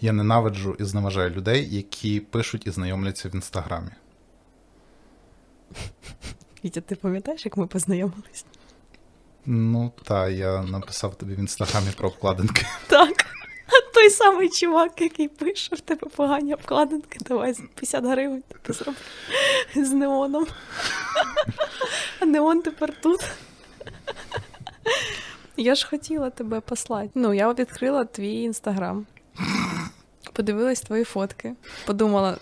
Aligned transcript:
Я 0.00 0.12
ненавиджу 0.12 0.76
і 0.78 0.84
зневажаю 0.84 1.30
людей, 1.30 1.76
які 1.76 2.20
пишуть 2.20 2.66
і 2.66 2.70
знайомляться 2.70 3.28
в 3.28 3.34
інстаграмі. 3.34 3.90
Вітя, 6.64 6.80
ти 6.80 6.94
пам'ятаєш, 6.94 7.44
як 7.44 7.56
ми 7.56 7.66
познайомились? 7.66 8.44
Ну, 9.46 9.92
та, 10.02 10.28
я 10.28 10.62
написав 10.62 11.14
тобі 11.14 11.34
в 11.34 11.38
інстаграмі 11.38 11.86
про 11.96 12.08
обкладинки. 12.08 12.66
Так. 12.86 13.26
Той 13.94 14.10
самий 14.10 14.48
чувак, 14.48 15.00
який 15.00 15.28
пише, 15.28 15.76
в 15.76 15.80
тебе 15.80 16.08
погані 16.16 16.54
обкладинки, 16.54 17.18
давай 17.20 17.54
50 17.54 18.04
гривень 18.04 18.42
ти 18.62 18.72
зроби 18.72 18.98
з 19.74 19.90
неоном. 19.90 20.46
А 22.20 22.26
неон 22.26 22.62
тепер 22.62 23.00
тут. 23.00 23.30
Я 25.56 25.74
ж 25.74 25.86
хотіла 25.88 26.30
тебе 26.30 26.60
послати. 26.60 27.10
Ну, 27.14 27.34
я 27.34 27.52
відкрила 27.52 28.04
твій 28.04 28.42
інстаграм, 28.42 29.06
подивилась 30.40 30.80
твої 30.80 31.04
фотки, 31.04 31.54
подумала. 31.86 32.36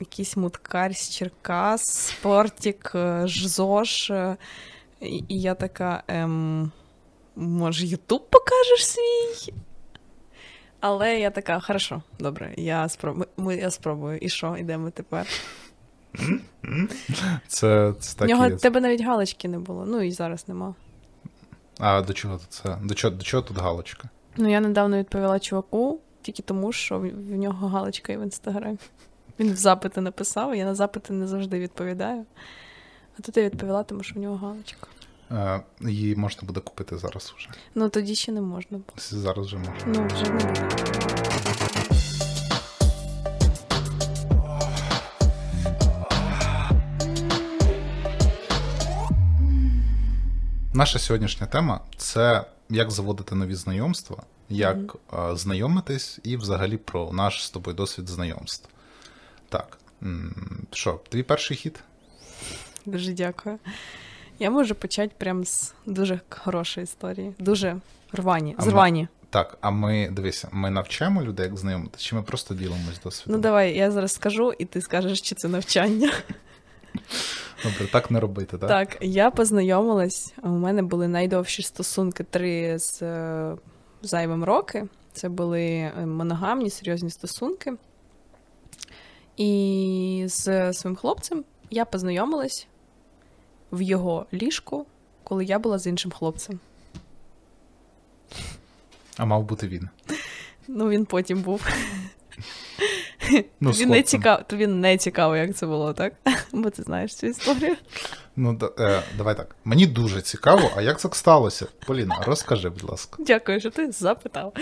Якийсь 0.00 0.36
муткар 0.36 0.96
з 0.96 1.10
Черкас, 1.10 1.84
спортик, 1.86 2.92
е, 2.94 3.22
ЖЗОЖ. 3.26 4.10
е, 4.10 4.36
І, 5.00 5.24
і 5.28 5.40
я 5.40 5.54
така, 5.54 6.02
ем, 6.08 6.70
може, 7.36 7.86
Ютуб 7.86 8.30
покажеш 8.30 8.86
свій? 8.86 9.52
Але 10.80 11.18
я 11.20 11.30
така, 11.30 11.60
хорошо, 11.60 12.02
добре, 12.18 12.54
я 12.56 12.88
спробую. 12.88 13.26
Ми, 13.36 13.56
я 13.56 13.70
спробую. 13.70 14.18
І 14.18 14.28
що, 14.28 14.56
ідемо 14.56 14.90
тепер? 14.90 15.26
Це, 17.48 17.94
це 18.00 18.18
так 18.18 18.28
нього 18.28 18.46
і 18.46 18.50
є. 18.50 18.56
тебе 18.56 18.80
навіть 18.80 19.00
галочки 19.02 19.48
не 19.48 19.58
було. 19.58 19.84
Ну 19.86 20.02
і 20.02 20.10
зараз 20.10 20.48
нема. 20.48 20.74
А 21.78 22.02
до 22.02 22.12
чого 22.12 22.38
тут 22.38 22.52
це? 22.52 22.78
До 22.82 22.94
чого, 22.94 23.16
до 23.16 23.22
чого 23.24 23.42
тут 23.42 23.58
галочка? 23.58 24.08
Ну, 24.36 24.50
я 24.50 24.60
недавно 24.60 24.98
відповіла 24.98 25.38
чуваку 25.40 26.00
тільки 26.22 26.42
тому, 26.42 26.72
що 26.72 26.98
в, 26.98 27.36
нього 27.36 27.68
галочка 27.68 28.12
є 28.12 28.18
в 28.18 28.22
інстаграмі. 28.22 28.78
Він 29.38 29.52
в 29.52 29.56
запити 29.56 30.00
написав, 30.00 30.56
я 30.56 30.64
на 30.64 30.74
запити 30.74 31.12
не 31.12 31.26
завжди 31.26 31.58
відповідаю. 31.58 32.24
А 33.18 33.22
тут 33.22 33.36
я 33.36 33.42
відповіла, 33.42 33.82
тому 33.82 34.02
що 34.02 34.14
в 34.14 34.18
нього 34.18 34.36
галочка. 34.36 34.86
Е, 35.30 35.62
її 35.80 36.16
можна 36.16 36.46
буде 36.46 36.60
купити 36.60 36.98
зараз 36.98 37.34
вже. 37.36 37.48
Ну 37.74 37.88
тоді 37.88 38.14
ще 38.14 38.32
не 38.32 38.40
можна. 38.40 38.80
Зараз 38.96 39.46
вже 39.46 39.56
можна. 39.56 39.74
Ну, 39.86 40.06
вже 40.06 40.30
не 40.30 40.38
буде. 40.38 40.68
Наша 50.74 50.98
сьогоднішня 50.98 51.46
тема 51.46 51.80
це 51.96 52.44
як 52.70 52.90
заводити 52.90 53.34
нові 53.34 53.54
знайомства, 53.54 54.22
як 54.48 54.96
е, 55.12 55.36
знайомитись 55.36 56.18
і 56.22 56.36
взагалі 56.36 56.76
про 56.76 57.12
наш 57.12 57.44
з 57.44 57.50
тобою 57.50 57.76
досвід 57.76 58.08
знайомств. 58.08 58.68
Так. 59.48 59.78
Що, 60.72 61.00
твій 61.08 61.22
перший 61.22 61.56
хід? 61.56 61.80
Дуже 62.86 63.12
дякую. 63.12 63.58
Я 64.38 64.50
можу 64.50 64.74
почати 64.74 65.12
прям 65.18 65.44
з 65.44 65.74
дуже 65.86 66.20
хорошої 66.28 66.84
історії. 66.84 67.34
Дуже 67.38 67.76
рвані. 68.12 68.54
А 68.58 68.62
З 68.62 68.66
ми- 68.66 68.72
Так, 69.30 69.58
а 69.60 69.70
ми 69.70 70.08
дивися, 70.12 70.48
ми 70.52 70.70
навчаємо 70.70 71.22
людей, 71.22 71.46
як 71.46 71.56
знайомитися, 71.56 72.04
чи 72.04 72.14
ми 72.16 72.22
просто 72.22 72.54
ділимось 72.54 73.00
досвідом? 73.04 73.36
Ну 73.36 73.42
давай, 73.42 73.76
я 73.76 73.90
зараз 73.90 74.12
скажу, 74.12 74.52
і 74.58 74.64
ти 74.64 74.80
скажеш, 74.80 75.20
чи 75.20 75.34
це 75.34 75.48
навчання. 75.48 76.12
Добре, 77.64 77.86
так 77.92 78.10
не 78.10 78.20
робити, 78.20 78.58
так? 78.58 78.68
Так, 78.68 78.98
я 79.00 79.30
познайомилась. 79.30 80.34
У 80.42 80.48
мене 80.48 80.82
були 80.82 81.08
найдовші 81.08 81.62
стосунки 81.62 82.24
три 82.24 82.78
з 82.78 83.02
е, 83.02 83.56
зайвим 84.02 84.44
роки. 84.44 84.86
Це 85.12 85.28
були 85.28 85.62
е, 85.62 86.06
моногамні, 86.06 86.70
серйозні 86.70 87.10
стосунки. 87.10 87.72
І 89.36 90.24
з 90.26 90.72
своїм 90.72 90.96
хлопцем 90.96 91.44
я 91.70 91.84
познайомилась 91.84 92.66
в 93.72 93.82
його 93.82 94.26
ліжку, 94.32 94.86
коли 95.24 95.44
я 95.44 95.58
була 95.58 95.78
з 95.78 95.86
іншим 95.86 96.10
хлопцем. 96.10 96.60
А 99.16 99.24
мав 99.24 99.44
бути 99.44 99.68
він. 99.68 99.88
Ну, 100.68 100.88
він 100.88 101.04
потім 101.04 101.42
був. 101.42 101.66
Ну, 103.30 103.70
він, 103.70 103.88
не 103.88 103.94
хлопцем. 103.94 104.04
цікав, 104.04 104.48
тобі 104.48 104.66
не 104.66 104.96
цікаво, 104.96 105.36
як 105.36 105.56
це 105.56 105.66
було, 105.66 105.92
так? 105.92 106.12
Бо 106.52 106.70
ти 106.70 106.82
знаєш 106.82 107.14
цю 107.14 107.26
історію. 107.26 107.76
Ну, 108.36 108.52
да, 108.52 108.70
е, 108.78 109.02
давай 109.18 109.36
так. 109.36 109.56
Мені 109.64 109.86
дуже 109.86 110.22
цікаво, 110.22 110.70
а 110.76 110.82
як 110.82 111.00
так 111.00 111.14
сталося? 111.14 111.66
Поліна, 111.86 112.22
розкажи, 112.26 112.68
будь 112.68 112.90
ласка. 112.90 113.16
Дякую, 113.18 113.60
що 113.60 113.70
ти 113.70 113.92
запитав. 113.92 114.52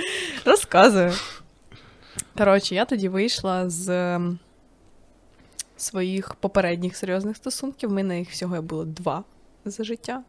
Розказую. 0.44 1.12
Коротше, 2.38 2.74
я 2.74 2.84
тоді 2.84 3.08
вийшла 3.08 3.70
з 3.70 3.88
ем, 3.88 4.38
своїх 5.76 6.34
попередніх 6.34 6.96
серйозних 6.96 7.36
стосунків. 7.36 7.88
В 7.90 7.92
мене 7.92 8.18
їх 8.18 8.30
всього 8.30 8.62
було 8.62 8.84
два 8.84 9.24
за 9.64 9.84
життя. 9.84 10.22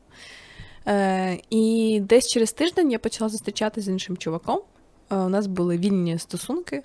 Е, 0.88 1.38
і 1.50 2.00
десь 2.04 2.28
через 2.28 2.52
тиждень 2.52 2.92
я 2.92 3.00
почала 3.00 3.30
зустрічатися 3.30 3.86
з 3.86 3.90
іншим 3.90 4.18
чуваком. 4.18 4.62
Е, 5.12 5.16
у 5.16 5.30
нас 5.30 5.48
були 5.48 5.78
вільні 5.78 6.18
стосунки. 6.18 6.84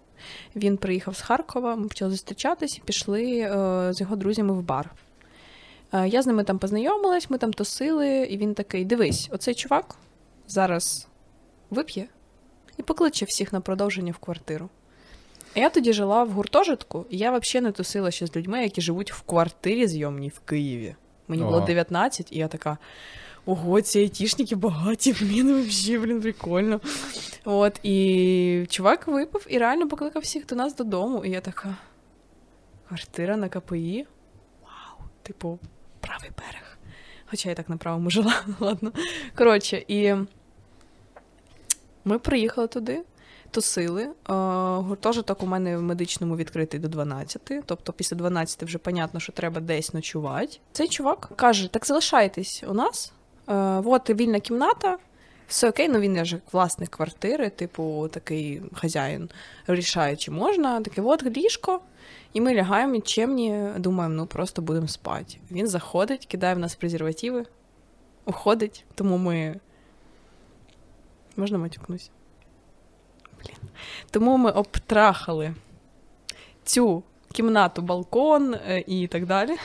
Він 0.56 0.76
приїхав 0.76 1.16
з 1.16 1.20
Харкова, 1.20 1.76
ми 1.76 1.88
почали 1.88 2.10
зустрічатись 2.10 2.78
і 2.78 2.82
пішли 2.84 3.38
е, 3.38 3.92
з 3.92 4.00
його 4.00 4.16
друзями 4.16 4.52
в 4.52 4.62
бар. 4.62 4.90
Е, 5.92 6.08
я 6.08 6.22
з 6.22 6.26
ними 6.26 6.44
там 6.44 6.58
познайомилась, 6.58 7.30
ми 7.30 7.38
там 7.38 7.52
тусили, 7.52 8.08
і 8.08 8.36
він 8.36 8.54
такий: 8.54 8.84
дивись, 8.84 9.28
оцей 9.32 9.54
чувак 9.54 9.94
зараз 10.48 11.08
вип'є 11.70 12.06
і 12.76 12.82
покличе 12.82 13.24
всіх 13.24 13.52
на 13.52 13.60
продовження 13.60 14.12
в 14.12 14.18
квартиру. 14.18 14.68
А 15.54 15.58
я 15.58 15.70
тоді 15.70 15.92
жила 15.92 16.24
в 16.24 16.30
гуртожитку, 16.30 17.06
і 17.10 17.18
я 17.18 17.38
взагалі 17.38 17.64
не 17.64 17.72
тусила 17.72 18.10
ще 18.10 18.26
з 18.26 18.36
людьми, 18.36 18.62
які 18.62 18.80
живуть 18.80 19.12
в 19.12 19.22
квартирі 19.22 19.86
зйомній 19.86 20.28
в 20.28 20.38
Києві. 20.38 20.94
Мені 21.28 21.42
було 21.42 21.56
Ага. 21.56 21.66
19, 21.66 22.32
і 22.32 22.38
я 22.38 22.48
така. 22.48 22.78
Ого, 23.48 23.80
ці 23.80 23.98
айтішники 23.98 24.56
багаті, 24.56 25.14
блін, 25.20 25.62
взагалі, 25.62 26.06
блін, 26.06 26.20
прикольно. 26.20 26.80
От, 27.44 27.80
і 27.82 28.66
чувак 28.70 29.06
випив 29.06 29.46
і 29.48 29.58
реально 29.58 29.88
покликав 29.88 30.22
всіх 30.22 30.46
до 30.46 30.54
нас 30.54 30.76
додому. 30.76 31.24
І 31.24 31.30
я 31.30 31.40
така. 31.40 31.76
Квартира 32.88 33.36
на 33.36 33.48
КПІ? 33.48 34.06
Вау, 34.62 35.08
типу, 35.22 35.58
правий 36.00 36.30
берег. 36.38 36.78
Хоча 37.26 37.48
я 37.48 37.54
так 37.54 37.68
на 37.68 37.76
правому 37.76 38.10
жила, 38.10 38.34
ладно. 38.60 38.92
Коротше, 39.34 39.84
і 39.88 40.14
ми 42.04 42.18
приїхали 42.18 42.68
туди, 42.68 43.02
тусили. 43.50 44.08
Гуртожиток 44.78 45.42
у 45.42 45.46
мене 45.46 45.76
в 45.76 45.82
медичному 45.82 46.36
відкритий 46.36 46.80
до 46.80 46.88
12, 46.88 47.52
тобто 47.66 47.92
після 47.92 48.16
12 48.16 48.62
вже 48.62 48.78
понятно, 48.78 49.20
що 49.20 49.32
треба 49.32 49.60
десь 49.60 49.94
ночувати. 49.94 50.58
Цей 50.72 50.88
чувак 50.88 51.32
каже: 51.36 51.68
так 51.68 51.86
залишайтесь 51.86 52.64
у 52.68 52.74
нас, 52.74 53.12
от 53.46 54.10
вільна 54.10 54.40
кімната. 54.40 54.98
Все 55.48 55.68
окей, 55.68 55.88
ну 55.88 55.98
він 55.98 56.24
же 56.24 56.40
власник 56.52 56.88
квартири, 56.88 57.50
типу, 57.50 58.08
такий 58.12 58.62
хазяїн 58.74 59.30
рішає, 59.66 60.16
чи 60.16 60.30
можна. 60.30 60.80
Таке, 60.80 61.02
от 61.02 61.36
ліжко, 61.36 61.80
і 62.32 62.40
ми 62.40 62.54
лягаємо 62.54 62.94
і 62.94 63.00
чемні, 63.00 63.68
думаємо, 63.76 64.14
ну 64.14 64.26
просто 64.26 64.62
будемо 64.62 64.88
спати. 64.88 65.36
Він 65.50 65.66
заходить, 65.66 66.26
кидає 66.26 66.54
в 66.54 66.58
нас 66.58 66.74
презервативи, 66.74 67.44
уходить, 68.24 68.84
тому 68.94 69.18
ми. 69.18 69.60
Можна 71.36 71.58
матюкнусь? 71.58 72.10
Блін. 73.44 73.70
Тому 74.10 74.36
ми 74.36 74.50
обтрахали 74.50 75.54
цю 76.64 77.02
кімнату, 77.32 77.82
балкон 77.82 78.54
е, 78.54 78.84
і 78.86 79.06
так 79.06 79.26
далі. 79.26 79.56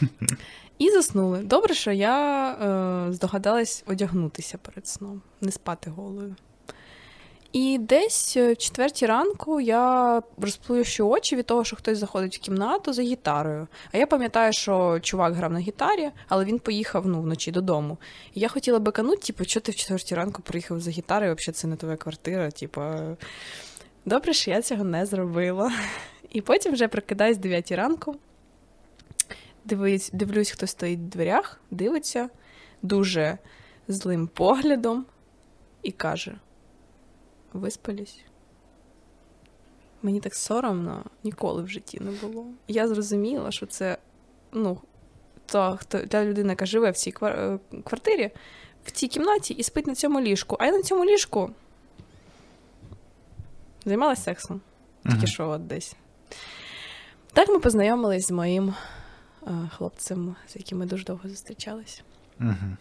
І 0.78 0.90
заснули. 0.90 1.38
Добре, 1.38 1.74
що 1.74 1.92
я 1.92 2.50
е, 2.50 3.12
здогадалась 3.12 3.84
одягнутися 3.86 4.58
перед 4.58 4.86
сном, 4.86 5.22
не 5.40 5.52
спати 5.52 5.90
голою. 5.90 6.36
І 7.52 7.78
десь 7.78 8.36
е, 8.36 8.52
в 8.52 8.56
четвертій 8.56 9.06
ранку 9.06 9.60
я 9.60 10.22
розплющу 10.38 11.08
очі 11.08 11.36
від 11.36 11.46
того, 11.46 11.64
що 11.64 11.76
хтось 11.76 11.98
заходить 11.98 12.36
в 12.36 12.40
кімнату 12.40 12.92
за 12.92 13.02
гітарою. 13.02 13.66
А 13.92 13.98
я 13.98 14.06
пам'ятаю, 14.06 14.52
що 14.52 15.00
чувак 15.00 15.34
грав 15.34 15.52
на 15.52 15.58
гітарі, 15.58 16.10
але 16.28 16.44
він 16.44 16.58
поїхав 16.58 17.06
ну, 17.06 17.22
вночі 17.22 17.50
додому. 17.50 17.98
І 18.34 18.40
я 18.40 18.48
хотіла 18.48 18.78
бекануть, 18.78 19.20
типу, 19.20 19.44
що 19.44 19.60
ти 19.60 19.72
в 19.72 19.74
четвертій 19.74 20.14
ранку 20.14 20.42
приїхав 20.42 20.80
за 20.80 20.90
гітарою, 20.90 21.34
взагалі 21.34 21.54
це 21.54 21.66
не 21.66 21.76
твоя 21.76 21.96
квартира. 21.96 22.50
Типу, 22.50 22.82
добре, 24.04 24.32
що 24.32 24.50
я 24.50 24.62
цього 24.62 24.84
не 24.84 25.06
зробила. 25.06 25.72
І 26.32 26.40
потім 26.40 26.72
вже 26.72 26.88
прокидаюсь 26.88 27.36
в 27.36 27.40
9 27.40 27.72
ранку. 27.72 28.16
Дивись, 29.68 30.10
дивлюсь, 30.12 30.50
хто 30.50 30.66
стоїть 30.66 31.00
в 31.00 31.02
дверях, 31.02 31.60
дивиться 31.70 32.28
дуже 32.82 33.38
злим 33.88 34.26
поглядом 34.26 35.06
і 35.82 35.92
каже: 35.92 36.38
Виспались? 37.52 38.20
Мені 40.02 40.20
так 40.20 40.34
соромно 40.34 41.04
ніколи 41.24 41.62
в 41.62 41.68
житті 41.68 42.00
не 42.00 42.10
було. 42.10 42.46
Я 42.68 42.88
зрозуміла, 42.88 43.50
що 43.50 43.66
це 43.66 43.98
ну, 44.52 44.80
та, 45.46 45.76
хто, 45.76 45.98
та 45.98 46.24
людина, 46.24 46.52
яка 46.52 46.66
живе 46.66 46.90
в 46.90 46.96
цій 46.96 47.14
е, 47.22 47.58
квартирі, 47.84 48.30
в 48.84 48.90
цій 48.90 49.08
кімнаті 49.08 49.54
і 49.54 49.62
спить 49.62 49.86
на 49.86 49.94
цьому 49.94 50.20
ліжку. 50.20 50.56
А 50.60 50.66
я 50.66 50.72
на 50.72 50.82
цьому 50.82 51.04
ліжку 51.04 51.50
Займалась 53.84 54.24
сексом. 54.24 54.60
Тільки 55.10 55.26
що 55.26 55.48
от 55.48 55.66
десь. 55.66 55.96
Так 57.32 57.48
ми 57.48 57.58
познайомились 57.58 58.26
з 58.26 58.30
моїм 58.30 58.74
хлопцем, 59.76 60.36
з 60.48 60.56
яким 60.56 60.78
ми 60.78 60.86
дуже 60.86 61.04
довго 61.04 61.28
зустрічались. 61.28 62.02
Мгм. 62.38 62.76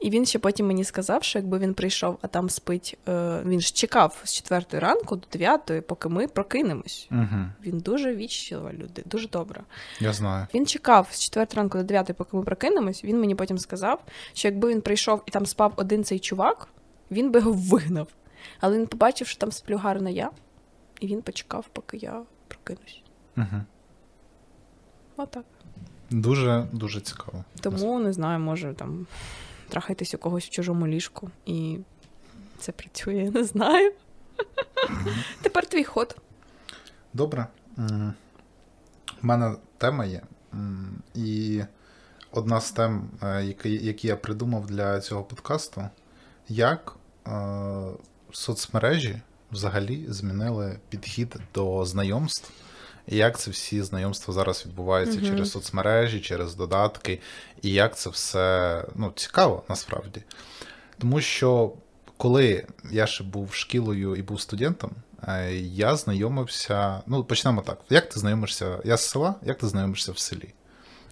І 0.00 0.10
він 0.10 0.26
ще 0.26 0.38
потім 0.38 0.66
мені 0.66 0.84
сказав, 0.84 1.24
що 1.24 1.38
якби 1.38 1.58
він 1.58 1.74
прийшов, 1.74 2.18
а 2.22 2.26
там 2.26 2.50
спить, 2.50 2.98
е, 3.08 3.42
він 3.46 3.60
ж 3.60 3.74
чекав 3.74 4.20
з 4.24 4.34
4 4.34 4.78
ранку 4.78 5.16
до 5.16 5.26
9, 5.32 5.86
поки 5.86 6.08
ми 6.08 6.28
прокинемось. 6.28 7.06
Мгм. 7.10 7.52
Він 7.66 7.78
дуже 7.78 8.16
віччлива 8.16 8.72
люди, 8.72 9.02
дуже 9.06 9.28
добра. 9.28 9.62
Я 10.00 10.12
знаю. 10.12 10.46
Він 10.54 10.66
чекав 10.66 11.08
з 11.10 11.20
4 11.20 11.46
ранку 11.54 11.78
до 11.78 11.84
9, 11.84 12.12
поки 12.16 12.36
ми 12.36 12.42
прокинемось. 12.42 13.04
Він 13.04 13.20
мені 13.20 13.34
потім 13.34 13.58
сказав, 13.58 14.04
що 14.32 14.48
якби 14.48 14.68
він 14.68 14.80
прийшов 14.80 15.22
і 15.26 15.30
там 15.30 15.46
спав 15.46 15.72
один 15.76 16.04
цей 16.04 16.18
чувак, 16.18 16.68
він 17.10 17.30
би 17.30 17.38
його 17.38 17.52
вигнав. 17.52 18.08
Але 18.60 18.78
він 18.78 18.86
побачив, 18.86 19.26
що 19.26 19.38
там 19.38 19.52
сплю 19.52 19.76
гарно 19.76 20.10
я, 20.10 20.30
і 21.00 21.06
він 21.06 21.22
почекав, 21.22 21.66
поки 21.72 21.96
я 21.96 22.22
прокинусь. 22.48 23.02
Мгм. 23.36 23.64
Отак. 25.16 25.44
Дуже 26.10 26.66
дуже 26.72 27.00
цікаво. 27.00 27.44
Тому 27.60 27.98
не 27.98 28.12
знаю, 28.12 28.40
може 28.40 28.74
там 28.74 29.06
трахайтесь 29.68 30.14
у 30.14 30.18
когось 30.18 30.44
в 30.44 30.50
чужому 30.50 30.86
ліжку, 30.86 31.30
і 31.46 31.78
це 32.58 32.72
працює, 32.72 33.14
я 33.14 33.30
не 33.30 33.44
знаю. 33.44 33.92
Тепер 35.42 35.66
твій 35.66 35.84
ход. 35.84 36.16
Добре. 37.14 37.46
У 39.22 39.26
мене 39.26 39.56
тема 39.78 40.04
є. 40.04 40.22
І 41.14 41.62
одна 42.30 42.60
з 42.60 42.72
тем, 42.72 43.10
е, 43.22 43.44
які, 43.80 44.06
я 44.06 44.16
придумав 44.16 44.66
для 44.66 45.00
цього 45.00 45.24
подкасту, 45.24 45.88
як 46.48 46.96
е, 47.26 47.30
соцмережі 48.32 49.20
взагалі 49.52 50.04
змінили 50.08 50.78
підхід 50.88 51.36
до 51.54 51.84
знайомств. 51.84 52.50
І 53.08 53.16
як 53.16 53.38
це 53.38 53.50
всі 53.50 53.82
знайомства 53.82 54.34
зараз 54.34 54.66
відбуваються 54.66 55.18
Мгм. 55.18 55.26
через 55.28 55.50
соцмережі, 55.50 56.20
через 56.20 56.54
додатки, 56.54 57.20
і 57.62 57.70
як 57.70 57.96
це 57.96 58.10
все 58.10 58.84
ну, 58.94 59.12
цікаво 59.16 59.62
насправді. 59.68 60.22
Тому 60.98 61.20
що 61.20 61.72
коли 62.16 62.66
я 62.90 63.06
ще 63.06 63.24
був 63.24 63.54
шкілою 63.54 64.16
і 64.16 64.22
був 64.22 64.40
студентом, 64.40 64.90
е, 65.28 65.54
я 65.56 65.96
знайомився. 65.96 67.00
Ну, 67.06 67.24
почнемо 67.24 67.62
так. 67.62 67.78
Як 67.90 68.08
ти 68.08 68.20
знайомишся? 68.20 68.78
Я 68.84 68.96
з 68.96 69.08
села, 69.08 69.34
як 69.42 69.58
ти 69.58 69.66
знайомишся 69.66 70.12
в 70.12 70.18
селі? 70.18 70.52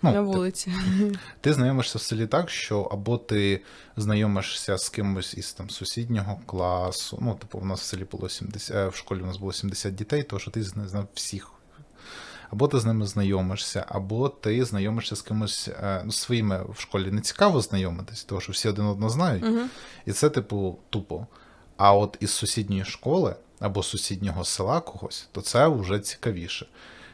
Ну, 0.03 0.13
на 0.13 0.21
вулиці. 0.21 0.73
ти 1.41 1.53
знайомишся 1.53 1.99
в 1.99 2.03
селі 2.03 2.27
так, 2.27 2.51
що 2.51 2.81
або 2.81 3.19
ти 3.19 3.61
знайомишся 3.97 4.79
з 4.79 4.89
кимось 4.89 5.35
із 5.35 5.53
там 5.53 5.71
сусіднього 5.71 6.41
класу. 6.47 7.19
Ну, 7.23 7.35
типу, 7.35 7.59
у 7.59 7.65
нас 7.65 7.81
в 7.81 7.85
селі 7.85 8.07
було 8.11 8.29
70, 8.29 8.77
е, 8.77 8.89
в 8.89 8.95
школі 8.95 9.21
у 9.21 9.27
нас 9.27 9.37
було 9.37 9.53
70 9.53 9.95
дітей, 9.95 10.23
тому 10.23 10.41
що 10.41 10.51
ти 10.51 10.63
зна- 10.63 10.89
знав 10.89 11.09
всіх. 11.15 11.51
Або 12.51 12.69
ти 12.69 12.81
з 12.81 12.85
ними 12.85 13.07
знайомишся, 13.07 13.85
або 13.89 14.29
ти 14.29 14.65
знайомишся 14.65 15.17
з 15.17 15.23
кимось 15.23 15.69
е, 15.69 16.03
ну, 16.05 16.13
своїми 16.13 16.65
в 16.69 16.81
школі 16.81 17.11
не 17.11 17.21
цікаво 17.21 17.61
знайомитись, 17.61 18.25
тому 18.25 18.41
що 18.41 18.53
всі 18.53 18.69
один 18.69 18.85
одного 18.85 19.11
знають. 19.11 19.45
Мгм. 19.45 19.71
І 20.07 20.13
це, 20.13 20.31
типу, 20.31 20.79
тупо. 20.91 21.27
А 21.77 21.95
от 21.95 22.17
із 22.21 22.31
сусідньої 22.31 22.85
школи 22.85 23.35
або 23.61 23.83
сусіднього 23.83 24.45
села 24.45 24.81
когось, 24.81 25.29
то 25.33 25.41
це 25.41 25.69
вже 25.69 25.99
цікавіше. 25.99 26.67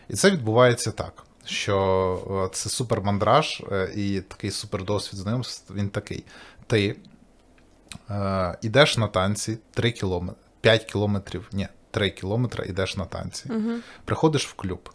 І 0.09 0.15
це 0.15 0.31
відбувається 0.31 0.91
так, 0.91 1.25
що 1.45 2.47
е, 2.47 2.55
це 2.55 2.69
супермандраж 2.69 3.63
е, 3.73 3.93
і 3.97 4.21
такий 4.21 4.51
супердосвід 4.51 5.21
знайомств, 5.21 5.75
він 5.75 5.89
такий. 5.89 6.25
Ти 6.67 6.97
е, 8.11 8.59
йдеш 8.63 8.97
на 8.97 9.09
танці 9.09 9.59
3 9.71 9.93
кілометри, 9.93 10.43
5 10.61 10.85
кілометрів, 10.85 11.49
ні, 11.53 11.69
3 11.91 12.11
кілометри 12.11 12.67
йдеш 12.67 12.97
на 12.97 13.05
танці. 13.05 13.53
Мгм. 13.53 13.83
Приходиш 14.05 14.47
в 14.47 14.55
клуб. 14.55 14.91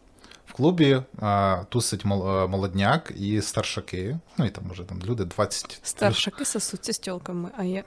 В 0.46 0.54
клубі 0.54 1.02
е, 1.22 1.66
тусить 1.70 2.06
е, 2.06 2.08
молодняк 2.48 3.14
і 3.16 3.42
старшаки, 3.42 4.20
ну 4.38 4.46
і 4.46 4.50
там 4.50 4.64
може 4.68 4.84
там 4.84 5.02
люди 5.06 5.26
20 5.26 5.68
плюс. 5.68 5.80
Старшаки 5.84 6.46
сосуться 6.46 6.94
з 6.94 7.00
тілками, 7.00 7.50
а 7.58 7.64
є. 7.64 7.84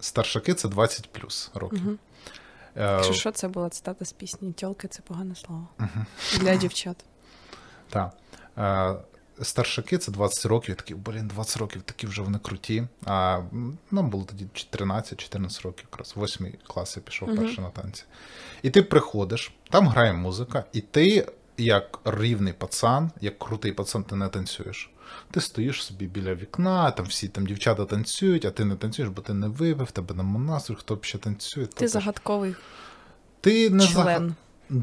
Старшаки 0.00 0.54
це 0.54 0.68
20 0.68 1.12
плюс 1.12 1.50
років. 1.54 1.98
Е, 2.76 2.92
Якщо 2.92 3.12
що, 3.12 3.30
це 3.30 3.48
була 3.48 3.68
цитата 3.68 4.04
з 4.04 4.12
пісні 4.12 4.52
Тьолки 4.52 4.88
це 4.88 5.02
погане 5.02 5.34
слово. 5.34 5.68
Для 6.40 6.56
дівчат. 6.56 7.04
та. 7.90 8.12
Старшаки 9.42 9.98
це 9.98 10.12
20 10.12 10.46
років. 10.46 10.68
Я 10.68 10.74
такий, 10.74 10.96
блін, 10.96 11.28
20 11.28 11.56
років, 11.56 11.82
такі 11.82 12.06
вже 12.06 12.22
вони 12.22 12.38
круті. 12.38 12.84
А 13.06 13.40
нам 13.90 14.10
було 14.10 14.24
тоді 14.24 14.46
13-14 14.72 15.62
років, 15.62 15.86
якраз 15.92 16.14
8 16.16 16.52
клас 16.66 16.96
я 16.96 17.02
пішов 17.02 17.28
Мгм. 17.28 17.38
перший 17.38 17.64
на 17.64 17.70
танці. 17.70 18.04
І 18.62 18.70
ти 18.70 18.82
приходиш, 18.82 19.52
там 19.70 19.88
грає 19.88 20.12
музика, 20.12 20.64
і 20.72 20.80
ти, 20.80 21.28
як 21.56 21.98
рівний 22.04 22.52
пацан, 22.52 23.10
як 23.20 23.38
крутий 23.38 23.72
пацан, 23.72 24.04
ти 24.04 24.16
не 24.16 24.28
танцюєш. 24.28 24.90
Ти 25.30 25.40
стоїш 25.40 25.84
собі 25.84 26.06
біля 26.06 26.34
вікна, 26.34 26.90
там 26.90 27.06
всі 27.06 27.28
там 27.28 27.46
дівчата 27.46 27.84
танцюють, 27.84 28.44
а 28.44 28.50
ти 28.50 28.64
не 28.64 28.76
танцюєш, 28.76 29.10
бо 29.10 29.22
ти 29.22 29.34
не 29.34 29.48
випив, 29.48 29.90
тебе 29.90 30.14
нема 30.14 30.40
настрою, 30.40 30.78
хто 30.80 30.96
б 30.96 31.04
ще 31.04 31.18
танцює. 31.18 31.66
Ти 31.66 31.88
загадковий 31.88 32.54
ти 33.40 33.70
не, 33.70 33.86
член. 33.86 34.34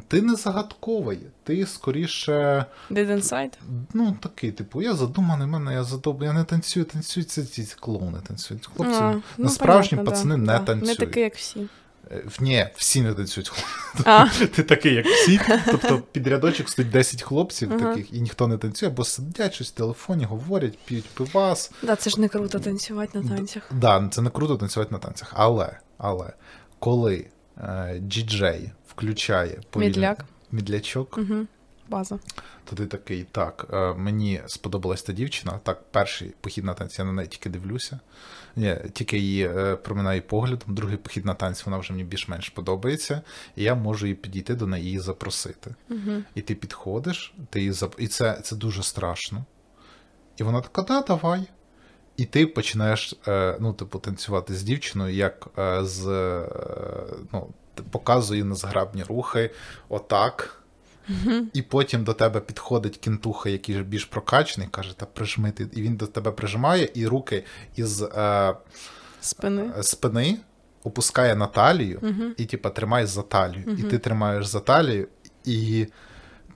Ти 0.07 0.21
не 0.21 0.35
загадковий, 0.35 1.19
ти 1.43 1.65
скоріше. 1.65 2.65
Dead 2.91 3.11
inside? 3.11 3.53
Ну, 3.93 4.17
такий, 4.21 4.51
типу, 4.51 4.81
я 4.81 4.93
задуманий, 4.95 5.47
мене 5.47 5.73
я 5.73 5.83
задуманий, 5.83 6.27
я 6.27 6.33
не 6.33 6.43
танцюю, 6.43 6.85
танцюють 6.85 7.29
це 7.29 7.43
ці 7.43 7.67
клоуни 7.79 8.19
танцюють. 8.27 8.69
Хлопці, 8.75 8.95
А, 9.01 9.11
ну, 9.11 9.21
насправжні 9.37 9.97
понятно, 9.97 10.11
пацани 10.11 10.35
да, 10.35 10.41
не 10.41 10.45
да. 10.45 10.59
танцюють. 10.59 10.99
Не 10.99 11.05
такий, 11.05 11.23
як 11.23 11.35
всі. 11.35 11.67
Е, 12.11 12.23
Ні, 12.39 12.67
всі 12.75 13.01
не 13.01 13.13
танцюють. 13.13 13.51
А, 14.05 14.27
Ти 14.55 14.63
такий, 14.63 14.93
як 14.93 15.05
всі. 15.05 15.39
Тобто 15.65 16.01
під 16.11 16.27
рядочок 16.27 16.69
стоїть 16.69 16.91
10 16.91 17.21
хлопців 17.23 17.73
Ага. 17.73 17.89
таких, 17.89 18.13
і 18.13 18.21
ніхто 18.21 18.47
не 18.47 18.57
танцює, 18.57 18.89
бо 18.89 19.03
сидять 19.03 19.53
щось 19.53 19.67
в 19.69 19.73
телефоні, 19.73 20.25
говорять, 20.25 20.77
п'ють 20.85 21.05
пивас. 21.09 21.71
да, 21.83 21.95
це 21.95 22.09
ж 22.09 22.21
не 22.21 22.27
круто 22.27 22.59
танцювати 22.59 23.19
на 23.19 23.35
танцях. 23.35 23.63
Да, 23.71 24.07
це 24.11 24.21
не 24.21 24.29
круто 24.29 24.57
танцювати 24.57 24.91
на 24.91 24.99
танцях. 24.99 25.33
Але, 25.35 25.79
але 25.97 26.33
коли 26.79 27.25
е, 27.57 27.97
діджей 28.01 28.71
включає 28.95 29.61
повільний- 29.71 29.87
Мідляк. 29.89 30.25
мідлячок, 30.51 31.17
Угу. 31.17 31.45
База. 31.89 32.19
то 32.63 32.75
ти 32.75 32.85
такий, 32.85 33.23
так, 33.31 33.67
е, 33.73 33.93
мені 33.93 34.41
сподобалась 34.47 35.03
та 35.03 35.13
дівчина. 35.13 35.59
Так, 35.63 35.83
перший 35.91 36.33
похід 36.41 36.63
на 36.63 36.73
танці, 36.73 37.01
я 37.01 37.05
на 37.05 37.11
неї 37.13 37.27
тільки 37.27 37.49
дивлюся. 37.49 37.99
Ні, 38.55 38.77
тільки 38.93 39.17
її 39.17 39.47
е, 39.47 39.75
проминаю 39.75 40.21
поглядом, 40.21 40.75
другий 40.75 40.97
похід 40.97 41.25
на 41.25 41.33
танці, 41.33 41.63
вона 41.65 41.77
вже 41.77 41.93
мені 41.93 42.03
більш-менш 42.03 42.49
подобається, 42.49 43.21
і 43.55 43.63
я 43.63 43.75
можу 43.75 44.05
її 44.05 44.15
підійти 44.15 44.55
до 44.55 44.67
неї 44.67 44.93
і 44.95 44.99
запросити. 44.99 45.75
Угу. 45.89 46.23
І 46.35 46.41
ти 46.41 46.55
підходиш, 46.55 47.33
ти 47.49 47.59
її 47.59 47.71
зап... 47.71 47.95
і 47.97 48.07
це, 48.07 48.39
це 48.43 48.55
дуже 48.55 48.83
страшно. 48.83 49.45
І 50.37 50.43
вона 50.43 50.61
така, 50.61 50.81
да, 50.81 51.01
давай. 51.01 51.43
І 52.17 52.25
ти 52.25 52.47
починаєш 52.47 53.13
е, 53.27 53.57
ну, 53.59 53.73
типу, 53.73 53.99
танцювати 53.99 54.53
з 54.55 54.63
дівчиною, 54.63 55.15
як 55.15 55.47
з 55.81 56.05
ну, 57.33 57.47
показує 57.91 58.43
незграбні 58.43 59.03
рухи, 59.03 59.51
отак. 59.89 60.61
І 61.53 61.61
потім 61.61 62.03
до 62.03 62.13
тебе 62.13 62.39
підходить 62.39 62.97
кінтуха, 62.97 63.49
який 63.49 63.83
більш 63.83 64.05
прокачаний, 64.05 64.69
каже, 64.71 64.97
та 64.97 65.05
прижми 65.05 65.51
ти. 65.51 65.67
І 65.73 65.81
він 65.81 65.95
до 65.95 66.07
тебе 66.07 66.31
прижимає, 66.31 66.89
і 66.93 67.07
руки 67.07 67.43
із 67.75 68.01
е, 68.01 68.53
Спини. 69.21 69.71
спини 69.81 70.37
опускає 70.83 71.35
на 71.35 71.47
талію, 71.47 72.01
і 72.37 72.45
типа 72.45 72.69
тримає 72.69 73.07
за 73.07 73.21
талію. 73.21 73.77
І 73.79 73.83
ти 73.83 73.97
тримаєш 73.97 74.45
за 74.45 74.59
талію, 74.59 75.07
і 75.45 75.87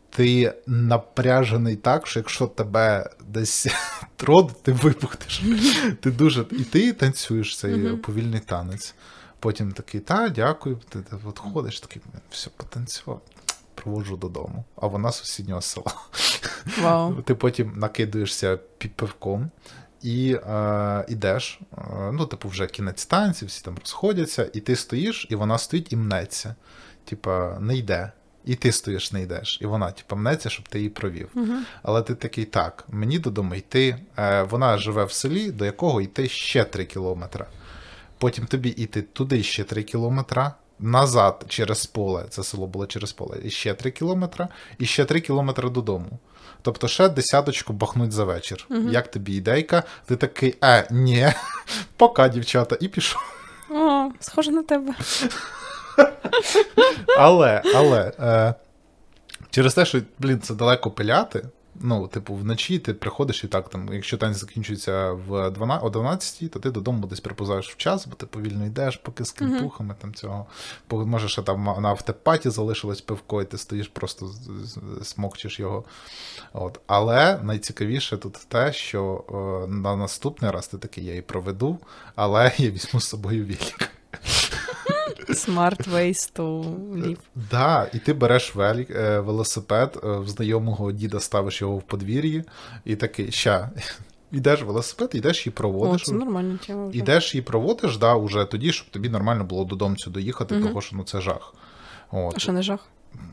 ти 0.09 0.53
напряжений 0.67 1.75
так, 1.75 2.07
що 2.07 2.19
якщо 2.19 2.47
тебе 2.47 3.09
десь 3.27 3.67
трод, 4.15 4.63
ти 4.63 4.71
вибухнеш. 4.71 5.41
Ти 6.01 6.11
дуже. 6.11 6.45
І 6.51 6.63
ти 6.63 6.93
танцюєш 6.93 7.57
цей 7.57 7.95
повільний 7.95 8.39
танець. 8.39 8.95
Потім 9.39 9.71
такий, 9.71 10.01
та, 10.01 10.29
дякую, 10.29 10.79
ти, 10.89 10.99
от 11.25 11.39
ходиш, 11.39 11.79
такий, 11.79 12.01
все, 12.31 12.49
потанцював. 12.57 13.21
Проводжу 13.75 14.15
додому, 14.15 14.63
а 14.75 14.87
вона 14.87 15.11
з 15.11 15.17
сусіднього 15.17 15.61
села. 15.61 15.93
Вау. 16.81 17.21
Ти 17.25 17.35
потім 17.35 17.73
накидуєшся 17.75 18.57
під 18.77 18.93
пивком 18.93 19.51
і 20.01 20.33
е, 20.33 21.05
ідеш. 21.07 21.59
Е, 21.77 22.11
ну, 22.13 22.25
типу, 22.25 22.49
вже 22.49 22.67
кінець 22.67 23.05
танців, 23.05 23.47
всі 23.47 23.65
там 23.65 23.75
розходяться, 23.79 24.49
і 24.53 24.59
ти 24.59 24.75
стоїш, 24.75 25.27
і 25.29 25.35
вона 25.35 25.57
стоїть 25.57 25.93
і 25.93 25.95
мнеться. 25.95 26.55
Типа, 27.05 27.57
не 27.59 27.77
йде. 27.77 28.11
І 28.45 28.55
ти 28.55 28.71
стоїш, 28.71 29.11
не 29.11 29.21
йдеш. 29.21 29.59
І 29.61 29.65
вона, 29.65 29.91
типа, 29.91 30.15
мнеться, 30.15 30.49
щоб 30.49 30.69
ти 30.69 30.77
її 30.77 30.89
провів. 30.89 31.29
Угу. 31.35 31.53
Але 31.83 32.01
ти 32.01 32.15
такий, 32.15 32.45
так, 32.45 32.85
мені 32.89 33.19
додому 33.19 33.55
йти. 33.55 33.97
Е, 34.17 34.43
вона 34.43 34.77
живе 34.77 35.05
в 35.05 35.11
селі, 35.11 35.51
до 35.51 35.65
якого 35.65 36.01
йти 36.01 36.29
ще 36.29 36.63
3 36.63 36.85
кілометри. 36.85 37.45
Потім 38.19 38.45
тобі 38.45 38.69
йти 38.69 39.01
туди 39.01 39.43
ще 39.43 39.63
3 39.63 39.83
кілометри. 39.83 40.51
Назад 40.81 41.45
через 41.47 41.85
поле, 41.85 42.25
це 42.29 42.43
село 42.43 42.67
було 42.67 42.87
через 42.87 43.11
поле, 43.11 43.37
і 43.43 43.49
ще 43.49 43.73
3 43.73 43.91
кілометри, 43.91 44.47
і 44.77 44.85
ще 44.85 45.05
3 45.05 45.21
кілометри 45.21 45.69
додому. 45.69 46.19
Тобто 46.61 46.87
ще 46.87 47.09
десяточку 47.09 47.73
бахнуть 47.73 48.11
за 48.11 48.23
вечір. 48.23 48.65
Мгм. 48.69 48.89
Як 48.89 49.11
тобі 49.11 49.33
ідейка? 49.33 49.83
Ти 50.05 50.15
такий, 50.15 50.55
е, 50.63 50.87
ні, 50.91 51.33
пока, 51.97 52.27
дівчата, 52.27 52.77
і 52.79 52.87
пішов. 52.87 53.21
О, 53.71 54.09
схоже 54.19 54.51
на 54.51 54.63
тебе. 54.63 54.93
Але, 57.17 57.61
але 57.75 58.11
е, 58.19 58.53
через 59.49 59.73
те, 59.73 59.85
що, 59.85 60.01
блін, 60.19 60.41
це 60.41 60.53
далеко 60.53 60.91
пиляти. 60.91 61.45
Ну, 61.81 62.07
типу, 62.07 62.35
вночі 62.35 62.79
ти 62.79 62.93
приходиш 62.93 63.43
і 63.43 63.47
так, 63.47 63.69
там, 63.69 63.93
якщо 63.93 64.17
танець 64.17 64.37
закінчується 64.37 65.11
в 65.11 65.49
12, 65.49 65.85
о 65.85 65.89
12, 65.89 66.51
то 66.51 66.59
ти 66.59 66.71
додому 66.71 67.07
десь 67.07 67.19
припозаєш 67.19 67.69
в 67.69 67.77
час, 67.77 68.07
бо 68.07 68.15
ти 68.15 68.25
повільно 68.25 68.65
йдеш, 68.65 68.97
поки 68.97 69.25
з 69.25 69.31
кемпухами 69.31 69.95
там 70.01 70.13
цього. 70.13 70.45
Бо 70.89 71.05
може, 71.05 71.29
ще 71.29 71.41
там 71.41 71.63
на 71.63 71.89
автопаті 71.89 72.49
залишилось 72.49 73.01
пивко, 73.01 73.41
і 73.41 73.45
ти 73.45 73.57
стоїш, 73.57 73.87
просто 73.87 74.31
смокчеш 75.03 75.59
його. 75.59 75.83
От. 76.53 76.79
Але 76.87 77.39
найцікавіше 77.43 78.17
тут 78.17 78.33
те, 78.47 78.73
що 78.73 79.23
е, 79.29 79.67
на 79.71 79.95
наступний 79.95 80.51
раз 80.51 80.67
ти 80.67 80.77
такий 80.77 81.05
я 81.05 81.15
і 81.15 81.21
проведу, 81.21 81.77
але 82.15 82.51
я 82.57 82.69
візьму 82.69 82.99
з 82.99 83.07
собою 83.07 83.45
велик. 83.45 83.91
Smart 85.29 85.89
ways 85.89 86.35
to 86.35 86.63
live. 86.93 87.17
Да, 87.51 87.89
і 87.93 87.99
ти 87.99 88.13
береш 88.13 88.55
велик, 88.55 88.89
е, 88.89 89.19
велосипед, 89.19 89.99
е, 90.03 90.07
в 90.07 90.27
знайомого 90.29 90.91
діда 90.91 91.19
ставиш 91.19 91.61
його 91.61 91.77
в 91.77 91.81
подвір'ї, 91.81 92.43
і 92.85 92.95
такий, 92.95 93.31
ща, 93.31 93.69
йдеш 94.31 94.61
велосипед, 94.61 95.09
йдеш 95.13 95.47
і 95.47 95.49
О, 95.49 95.53
проводиш. 95.53 96.03
це 96.03 96.13
нормальна 96.13 96.59
тема 96.67 96.87
вже. 96.87 96.97
Ідеш 96.97 97.35
і 97.35 97.41
проводиш, 97.41 97.97
да, 97.97 98.15
уже 98.15 98.45
тоді, 98.45 98.71
щоб 98.71 98.89
тобі 98.89 99.09
нормально 99.09 99.43
було 99.43 99.65
додому 99.65 99.95
доїхати, 100.07 100.55
Мгм. 100.55 100.67
того 100.67 100.81
що 100.81 100.95
ну 100.95 101.03
це 101.03 101.21
жах. 101.21 101.53
От. 102.11 102.33
А 102.35 102.39
що 102.39 102.51
не 102.51 102.63
жах? 102.63 102.79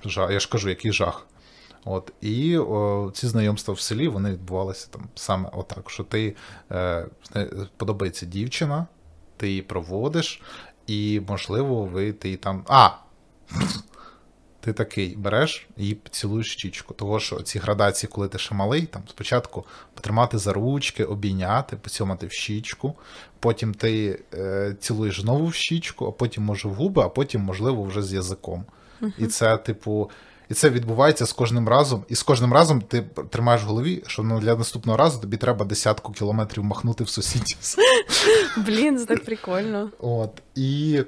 Жах, 0.05 0.31
я 0.31 0.41
ж 0.41 0.49
кажу, 0.49 0.69
який 0.69 0.93
жах. 0.93 1.27
От, 1.85 2.13
і 2.21 2.59
о, 2.59 3.11
ці 3.15 3.27
знайомства 3.27 3.75
в 3.75 3.81
селі 3.81 4.09
вони 4.09 4.31
відбувалися 4.31 4.89
там 4.91 5.03
саме 5.15 5.49
отак, 5.53 5.91
що 5.91 6.05
ти 6.05 6.37
е, 6.73 7.07
подобається 7.77 8.27
дівчина, 8.27 8.87
ти 9.37 9.49
її 9.49 9.63
проводиш, 9.63 10.43
і, 10.87 11.21
можливо, 11.29 11.85
ви 11.85 12.13
ти 12.13 12.37
там. 12.37 12.65
А! 12.69 12.91
Ти 14.61 14.73
такий 14.73 15.17
береш 15.17 15.67
і 15.77 15.97
цілуєш 16.11 16.53
щічку. 16.53 16.95
Того, 16.95 17.21
що 17.21 17.41
ці 17.41 17.59
градації, 17.59 18.11
коли 18.13 18.29
ти 18.29 18.39
ще 18.39 18.55
малий, 18.55 18.87
там 18.87 19.03
спочатку 19.09 19.65
потримати 19.95 20.39
за 20.39 20.53
ручки, 20.53 21.05
обійняти, 21.05 21.77
поцьомати 21.77 22.27
в 22.27 22.33
щічку, 22.33 22.95
потім 23.41 23.75
ти 23.75 24.21
е, 24.35 24.77
цілуєш 24.81 25.21
знову 25.21 25.47
в 25.47 25.55
щічку, 25.55 26.07
а 26.07 26.11
потім, 26.11 26.43
може, 26.43 26.69
в 26.69 26.75
губи, 26.75 27.03
а 27.03 27.09
потім, 27.09 27.41
можливо, 27.41 27.83
вже 27.83 28.03
з 28.03 28.13
язиком. 28.13 28.65
І 29.19 29.27
це, 29.27 29.57
типу, 29.57 30.11
і 30.49 30.55
це 30.55 30.71
відбувається 30.71 31.27
з 31.27 31.33
кожним 31.33 31.69
разом. 31.69 32.05
І 32.09 32.15
з 32.15 32.23
кожним 32.23 32.53
разом 32.53 32.81
ти 32.81 33.03
тримаєш 33.31 33.63
в 33.63 33.67
голові, 33.67 34.03
що 34.07 34.23
ну, 34.23 34.41
для 34.41 34.57
наступного 34.57 34.99
разу 34.99 35.21
тобі 35.21 35.37
треба 35.37 35.65
десятку 35.65 36.13
кілометрів 36.13 36.65
махнути 36.65 37.05
в 37.05 37.09
сусідів. 37.09 37.57
Блін, 38.57 38.99
це 38.99 39.07
так 39.07 39.25
прикольно. 39.25 39.91
От. 39.99 40.43
І 40.55 41.01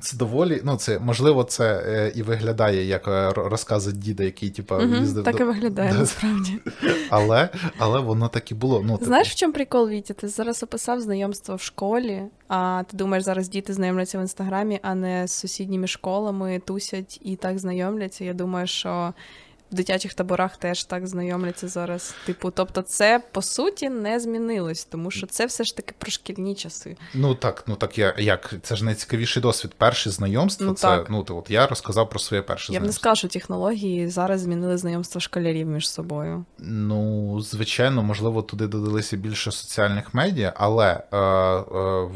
це 0.00 0.16
доволі, 0.16 0.60
ну, 0.64 0.76
це, 0.76 0.98
можливо, 0.98 1.44
це 1.44 1.84
е, 1.86 2.12
і 2.14 2.22
виглядає 2.22 2.84
як 2.84 3.08
е, 3.08 3.32
розкази 3.36 3.92
діда, 3.92 4.24
який, 4.24 4.54
Мгм, 4.70 4.94
їздив. 4.94 5.24
Так 5.24 5.36
до- 5.36 5.42
і 5.42 5.46
виглядає 5.46 5.94
насправді. 5.94 6.58
Але, 7.10 7.48
але 7.78 8.00
воно 8.00 8.28
так 8.28 8.50
і 8.50 8.54
було. 8.54 8.82
Ну, 8.84 8.92
типу, 8.92 9.04
Знаєш, 9.04 9.28
в 9.30 9.34
чому 9.34 9.52
прикол, 9.52 9.88
Вітя? 9.88 10.14
Ти 10.14 10.28
зараз 10.28 10.62
описав 10.62 11.00
знайомство 11.00 11.56
в 11.56 11.60
школі, 11.60 12.22
а 12.48 12.82
ти 12.90 12.96
думаєш, 12.96 13.24
зараз 13.24 13.48
діти 13.48 13.72
знайомляться 13.72 14.18
в 14.18 14.20
інстаграмі, 14.20 14.80
а 14.82 14.94
не 14.94 15.26
з 15.26 15.32
сусідніми 15.32 15.86
школами 15.86 16.62
тусять 16.64 17.20
і 17.22 17.36
так 17.36 17.58
знайомляться. 17.58 18.24
Я 18.24 18.34
думаю, 18.34 18.66
що 18.66 19.14
в 19.72 19.74
дитячих 19.74 20.14
таборах 20.14 20.56
теж 20.56 20.84
так 20.84 21.06
знайомляться 21.06 21.68
зараз. 21.68 22.14
Типу, 22.26 22.50
тобто, 22.50 22.82
це 22.82 23.22
по 23.32 23.42
суті 23.42 23.88
не 23.88 24.20
змінилось, 24.20 24.84
тому 24.84 25.10
що 25.10 25.26
це 25.26 25.46
все 25.46 25.64
ж 25.64 25.76
таки 25.76 25.94
про 25.98 26.10
шкільні 26.10 26.54
часи. 26.54 26.96
Ну 27.14 27.34
так, 27.34 27.64
ну 27.66 27.76
так 27.76 27.98
я 27.98 28.14
як 28.18 28.54
це 28.62 28.76
ж 28.76 28.84
найцікавіший 28.84 29.42
досвід. 29.42 29.72
Перше 29.78 30.10
знайомство, 30.10 30.66
Ну, 30.66 30.74
це 30.74 30.86
так. 30.88 31.10
ну 31.10 31.22
ти 31.22 31.32
от 31.32 31.50
я 31.50 31.66
розказав 31.66 32.10
про 32.10 32.18
своє 32.18 32.42
перше 32.42 32.72
Я 32.72 32.78
б 32.78 32.82
не 32.82 32.84
знайомство. 32.84 33.00
сказала, 33.00 33.16
що 33.16 33.28
технології 33.28 34.08
зараз 34.08 34.40
змінили 34.40 34.78
знайомство 34.78 35.20
школярів 35.20 35.66
між 35.66 35.88
собою. 35.90 36.44
Ну, 36.58 37.40
звичайно, 37.40 38.02
можливо, 38.02 38.42
туди 38.42 38.66
додалися 38.66 39.16
більше 39.16 39.52
соціальних 39.52 40.14
медіа, 40.14 40.52
але 40.56 41.02
е, 41.12 41.16
е, 41.18 41.60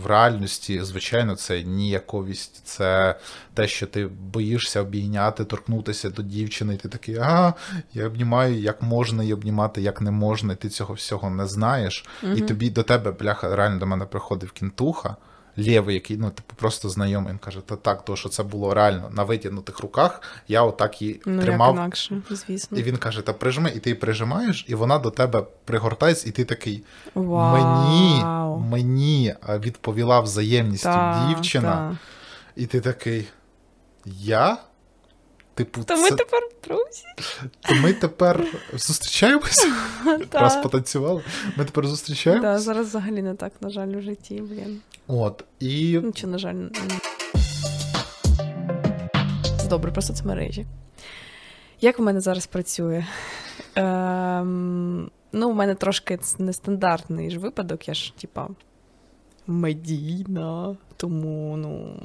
в 0.02 0.06
реальності, 0.06 0.82
звичайно, 0.82 1.36
це 1.36 1.62
ніяковість, 1.62 2.60
це 2.64 3.14
те, 3.54 3.68
що 3.68 3.86
ти 3.86 4.06
боїшся 4.06 4.80
обійняти, 4.80 5.44
торкнутися 5.44 6.10
до 6.10 6.22
дівчини, 6.22 6.74
і 6.74 6.76
ти 6.76 6.88
такий, 6.88 7.16
а, 7.16 7.54
я 7.94 8.06
обнімаю, 8.06 8.58
як 8.58 8.82
можна 8.82 9.22
її 9.22 9.34
обнімати, 9.34 9.82
як 9.82 10.00
не 10.00 10.10
можна, 10.10 10.52
і 10.52 10.56
ти 10.56 10.68
цього 10.68 10.94
всього 10.94 11.30
не 11.30 11.46
знаєш. 11.46 12.04
І 12.36 12.40
тобі 12.40 12.70
до 12.70 12.82
тебе, 12.82 13.12
бляха, 13.12 13.56
реально 13.56 13.78
до 13.78 13.86
мене 13.86 14.04
приходив 14.04 14.52
кінтуха. 14.52 15.16
Лєвий, 15.58 15.94
який, 15.94 16.16
ну, 16.16 16.30
типу, 16.30 16.54
просто 16.56 16.88
знайомий, 16.88 17.32
він 17.32 17.38
каже, 17.38 17.60
та 17.60 17.76
так, 17.76 18.04
то 18.04 18.16
що 18.16 18.28
це 18.28 18.42
було 18.42 18.74
реально 18.74 19.10
на 19.12 19.24
витягнутих 19.24 19.80
руках, 19.80 20.22
я 20.48 20.62
отак 20.62 21.02
її 21.02 21.20
Ну, 21.26 21.42
тримав 21.42 21.68
як 21.68 21.76
інакше, 21.76 22.22
звісно. 22.30 22.78
і 22.78 22.82
він 22.82 22.96
каже: 22.96 23.22
та 23.22 23.32
прижми, 23.32 23.72
і 23.74 23.78
ти 23.78 23.90
її 23.90 24.00
прижимаєш, 24.00 24.64
і 24.68 24.74
вона 24.74 24.98
до 24.98 25.10
тебе 25.10 25.46
пригортається, 25.64 26.28
і 26.28 26.32
ти 26.32 26.44
такий. 26.44 26.84
Вау. 27.14 27.56
Мені 27.58 28.24
мені 28.70 29.34
відповіла 29.48 30.20
взаємністю 30.20 30.88
Та, 30.88 31.26
дівчина, 31.28 31.70
та. 31.70 31.96
і 32.56 32.66
ти 32.66 32.80
такий. 32.80 33.28
Я? 34.06 34.56
Типу, 35.54 35.84
То 35.84 35.96
ми 35.96 36.10
тепер 36.10 36.40
друзі. 36.64 37.04
то 37.60 37.74
ми 37.74 37.92
тепер 37.92 38.44
зустрічаємося? 38.72 39.72
Раз 40.32 40.56
потанцювали. 40.62 41.22
Ми 41.56 41.64
тепер 41.64 41.84
Да, 41.84 41.90
зустрічаємося. 41.90 42.58
зараз 42.58 42.86
взагалі 42.88 43.22
не 43.22 43.34
так, 43.34 43.52
на 43.60 43.70
жаль, 43.70 43.88
в 43.96 44.02
житті, 44.02 44.34
блін. 44.34 44.80
От. 45.06 45.44
І 45.60 46.00
Ну, 46.02 46.12
чи, 46.12 46.26
на 46.26 46.38
жаль, 46.38 46.54
добре, 49.68 49.92
просто 49.92 50.12
це 50.12 50.24
мережі. 50.24 50.66
Як 51.80 51.98
в 51.98 52.02
мене 52.02 52.20
зараз 52.20 52.46
працює? 52.46 53.06
Ем, 53.74 55.10
ну, 55.32 55.50
у 55.50 55.52
мене 55.52 55.74
трошки 55.74 56.18
нестандартний 56.38 57.30
ж 57.30 57.38
випадок, 57.38 57.88
я 57.88 57.94
ж, 57.94 58.16
типа, 58.16 58.48
медійна, 59.46 60.76
тому 60.96 61.56
ну, 61.56 61.96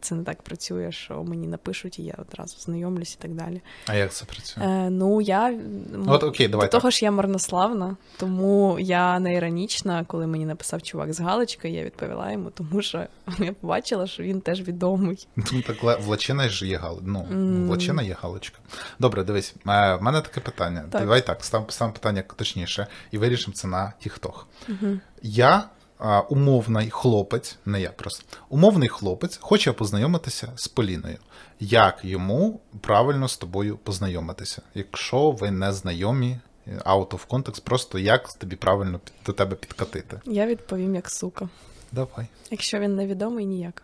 це 0.00 0.14
не- 0.14 0.24
так 0.24 0.42
працює, 0.42 0.92
що 0.92 1.24
мені 1.24 1.46
напишуть, 1.46 1.98
і 1.98 2.02
я 2.02 2.14
одразу 2.18 2.58
знайомлюсь 2.58 3.14
і 3.14 3.22
так 3.22 3.34
далі. 3.34 3.60
А 3.86 3.94
як 3.94 4.12
це 4.12 4.24
працює? 4.24 4.64
Е, 4.64 4.90
ну, 4.90 5.20
я 5.20 5.58
От 6.06 6.24
окей, 6.24 6.48
давай 6.48 6.66
до 6.66 6.70
так. 6.70 6.80
того 6.80 6.90
ж 6.90 7.04
я 7.04 7.10
марнославна, 7.10 7.96
тому 8.16 8.78
я 8.80 9.18
не 9.18 9.34
іронічна, 9.34 10.04
коли 10.04 10.26
мені 10.26 10.46
написав 10.46 10.82
чувак 10.82 11.12
з 11.12 11.20
галочкою, 11.20 11.74
я 11.74 11.84
відповіла 11.84 12.32
йому, 12.32 12.50
тому 12.50 12.82
що 12.82 13.06
я 13.38 13.52
побачила, 13.52 14.06
що 14.06 14.22
він 14.22 14.40
теж 14.40 14.62
відомий. 14.62 15.28
Ну, 15.36 15.62
так 15.62 16.00
влачина 16.00 16.48
ж 16.48 16.66
є 16.66 16.76
гал... 16.76 17.00
ну, 17.02 17.26
М. 17.30 17.66
влачина 17.66 18.02
є 18.02 18.16
галочка. 18.22 18.58
Добре, 18.98 19.24
дивись, 19.24 19.54
е, 19.66 19.94
в 19.94 20.02
мене 20.02 20.20
таке 20.20 20.40
питання. 20.40 20.84
Так. 20.90 21.00
Давай 21.02 21.26
так, 21.26 21.44
став, 21.44 21.66
став 21.68 21.92
питання 21.94 22.24
точніше, 22.36 22.86
і 23.10 23.18
вирішимо 23.18 23.54
це 23.54 23.68
на 23.68 23.92
тіктох. 24.00 24.46
Угу. 24.68 24.98
Я 25.22 25.64
а, 25.98 26.20
умовний 26.20 26.90
хлопець, 26.90 27.56
не 27.66 27.80
я 27.80 27.90
просто 27.90 28.24
умовний 28.48 28.88
хлопець 28.88 29.38
хоче 29.40 29.72
познайомитися 29.72 30.52
з 30.56 30.68
Поліною. 30.68 31.16
Як 31.60 32.04
йому 32.04 32.60
правильно 32.80 33.28
з 33.28 33.36
тобою 33.36 33.76
познайомитися? 33.76 34.62
Якщо 34.74 35.30
ви 35.30 35.50
не 35.50 35.72
знайомі, 35.72 36.38
out 36.66 37.08
of 37.08 37.26
context, 37.28 37.62
просто 37.62 37.98
як 37.98 38.32
тобі 38.32 38.56
правильно 38.56 39.00
до 39.26 39.32
тебе 39.32 39.56
підкатити? 39.56 40.20
Я 40.24 40.46
відповім 40.46 40.94
як 40.94 41.10
сука. 41.10 41.48
Давай. 41.92 42.26
Якщо 42.50 42.78
він 42.78 42.96
невідомий, 42.96 43.46
ніяк. 43.46 43.82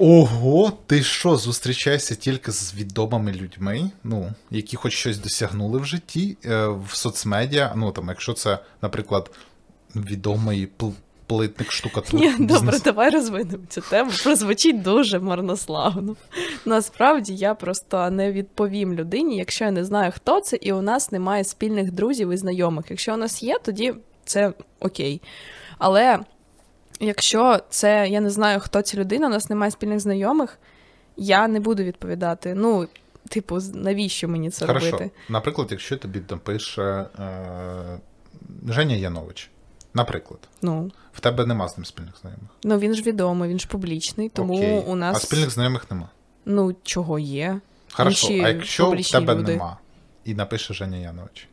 Ого, 0.00 0.72
ти 0.86 1.02
що, 1.02 1.36
зустрічаєшся 1.36 2.14
тільки 2.14 2.52
з 2.52 2.74
відомими 2.74 3.32
людьми, 3.32 3.90
ну, 4.04 4.32
які 4.50 4.76
хоч 4.76 4.92
щось 4.92 5.18
досягнули 5.18 5.78
в 5.78 5.84
житті, 5.84 6.36
е, 6.44 6.66
в 6.66 6.90
соцмедіа. 6.92 7.72
Ну 7.76 7.92
там, 7.92 8.08
якщо 8.08 8.32
це, 8.32 8.58
наприклад, 8.82 9.30
відомий 9.96 10.68
пл- 10.78 10.92
плитник 11.26 11.72
штукатур. 11.72 12.20
Ні, 12.20 12.34
добре, 12.38 12.78
давай 12.84 13.10
розвинемо 13.10 13.64
цю 13.68 13.80
тему. 13.80 14.10
Прозвучить 14.24 14.82
дуже 14.82 15.18
марнославно. 15.18 16.16
Насправді 16.64 17.34
я 17.34 17.54
просто 17.54 18.10
не 18.10 18.32
відповім 18.32 18.94
людині, 18.94 19.36
якщо 19.36 19.64
я 19.64 19.70
не 19.70 19.84
знаю, 19.84 20.12
хто 20.16 20.40
це, 20.40 20.56
і 20.56 20.72
у 20.72 20.82
нас 20.82 21.12
немає 21.12 21.44
спільних 21.44 21.92
друзів 21.92 22.30
і 22.32 22.36
знайомих. 22.36 22.84
Якщо 22.90 23.14
у 23.14 23.16
нас 23.16 23.42
є, 23.42 23.58
тоді 23.64 23.94
це 24.24 24.52
окей. 24.80 25.20
Але 25.78 26.18
якщо 27.00 27.58
це 27.70 28.08
я 28.08 28.20
не 28.20 28.30
знаю, 28.30 28.60
хто 28.60 28.82
ця 28.82 28.96
людина, 28.98 29.26
у 29.26 29.30
нас 29.30 29.50
немає 29.50 29.70
спільних 29.70 30.00
знайомих, 30.00 30.58
я 31.16 31.48
не 31.48 31.60
буду 31.60 31.82
відповідати. 31.82 32.54
Ну, 32.54 32.88
типу, 33.28 33.58
навіщо 33.74 34.28
мені 34.28 34.50
це 34.50 34.66
Хорошо. 34.66 34.90
робити? 34.90 35.10
Наприклад, 35.28 35.68
якщо 35.70 35.96
тобі 35.96 36.20
напише 36.30 36.82
е, 36.82 37.06
Женя 38.68 38.94
Янович, 38.94 39.50
наприклад, 39.94 40.40
Ну, 40.62 40.90
в 41.12 41.20
тебе 41.20 41.46
нема 41.46 41.68
з 41.68 41.78
ним 41.78 41.84
спільних 41.84 42.14
знайомих. 42.20 42.50
ну 42.64 42.78
він 42.78 42.94
ж 42.94 43.02
відомий, 43.02 43.50
він 43.50 43.58
ж 43.58 43.68
публічний, 43.68 44.28
тому 44.28 44.56
Окей. 44.56 44.78
у 44.86 44.94
нас 44.94 45.16
А 45.16 45.20
спільних 45.20 45.50
знайомих 45.50 45.90
нема. 45.90 46.08
ну 46.44 46.74
чого 46.82 47.18
є. 47.18 47.60
Хорошо, 47.92 48.28
Інші 48.32 48.44
а 48.44 48.48
якщо 48.48 48.90
в 48.90 49.10
тебе 49.10 49.34
люди. 49.34 49.52
нема, 49.52 49.78
і 50.24 50.34
напише 50.34 50.74
Женя 50.74 50.96
Янович. 50.96 51.48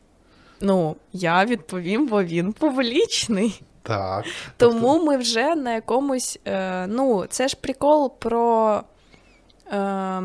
Ну, 0.61 0.95
я 1.13 1.45
відповім, 1.45 2.07
бо 2.07 2.23
він 2.23 2.53
публічний. 2.53 3.61
Так. 3.81 4.25
Тому 4.57 5.05
ми 5.05 5.17
вже 5.17 5.55
на 5.55 5.73
якомусь. 5.73 6.39
Е, 6.47 6.87
ну, 6.87 7.25
це 7.29 7.47
ж 7.47 7.57
прикол 7.61 8.13
про 8.19 8.81
е, 9.73 10.23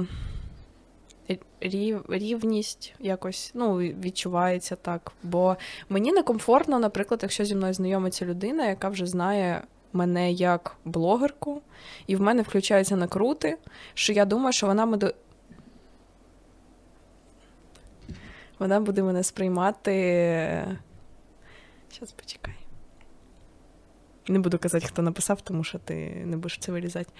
рів, 1.61 2.05
рівність 2.09 2.95
якось 3.01 3.51
ну, 3.55 3.77
відчувається 3.79 4.77
так. 4.77 5.13
Бо 5.23 5.57
мені 5.89 6.13
некомфортно, 6.13 6.79
наприклад, 6.79 7.21
якщо 7.23 7.45
зі 7.45 7.55
мною 7.55 7.75
знайомиться 7.75 8.27
людина, 8.27 8.67
яка 8.67 8.89
вже 8.89 9.07
знає. 9.07 9.63
Мене 9.93 10.33
як 10.33 10.77
блогерку, 10.85 11.63
і 12.07 12.17
в 12.17 12.21
мене 12.21 12.43
включаються 12.43 12.97
накрути, 12.97 13.59
що 13.95 14.13
я 14.13 14.25
думаю, 14.25 14.53
що 14.53 14.67
вона 14.67 14.87
буде 14.87 15.13
вона 18.59 18.81
буде 18.81 19.03
мене 19.03 19.23
сприймати. 19.23 19.93
Зараз 21.93 22.13
почекай. 22.13 22.55
Не 24.29 24.39
буду 24.39 24.59
казати, 24.59 24.87
хто 24.87 25.03
написав, 25.03 25.41
тому 25.41 25.65
що 25.65 25.79
ти 25.79 26.23
не 26.25 26.37
будеш 26.37 26.59
це 26.59 26.73
вирізати. 26.73 27.11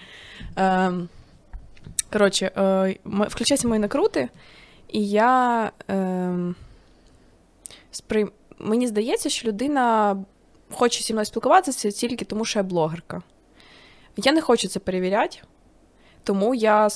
Е, 0.57 0.91
коротше, 2.13 2.51
е, 2.57 2.95
включаються 3.05 3.67
мої 3.67 3.79
накрути, 3.79 4.29
і 4.87 5.09
я. 5.09 5.71
Е, 5.89 6.53
сприй... 7.91 8.25
Мені 8.57 8.87
здається, 8.87 9.29
що 9.29 9.47
людина 9.47 10.17
хоче 10.71 11.03
зі 11.03 11.13
мною 11.13 11.25
спілкуватися 11.25 11.91
тільки 11.91 12.25
тому, 12.25 12.45
що 12.45 12.59
я 12.59 12.63
блогерка. 12.63 13.21
Я 14.17 14.31
не 14.31 14.41
хочу 14.41 14.67
це 14.67 14.79
перевіряти, 14.79 15.37
тому 16.23 16.55
я 16.55 16.89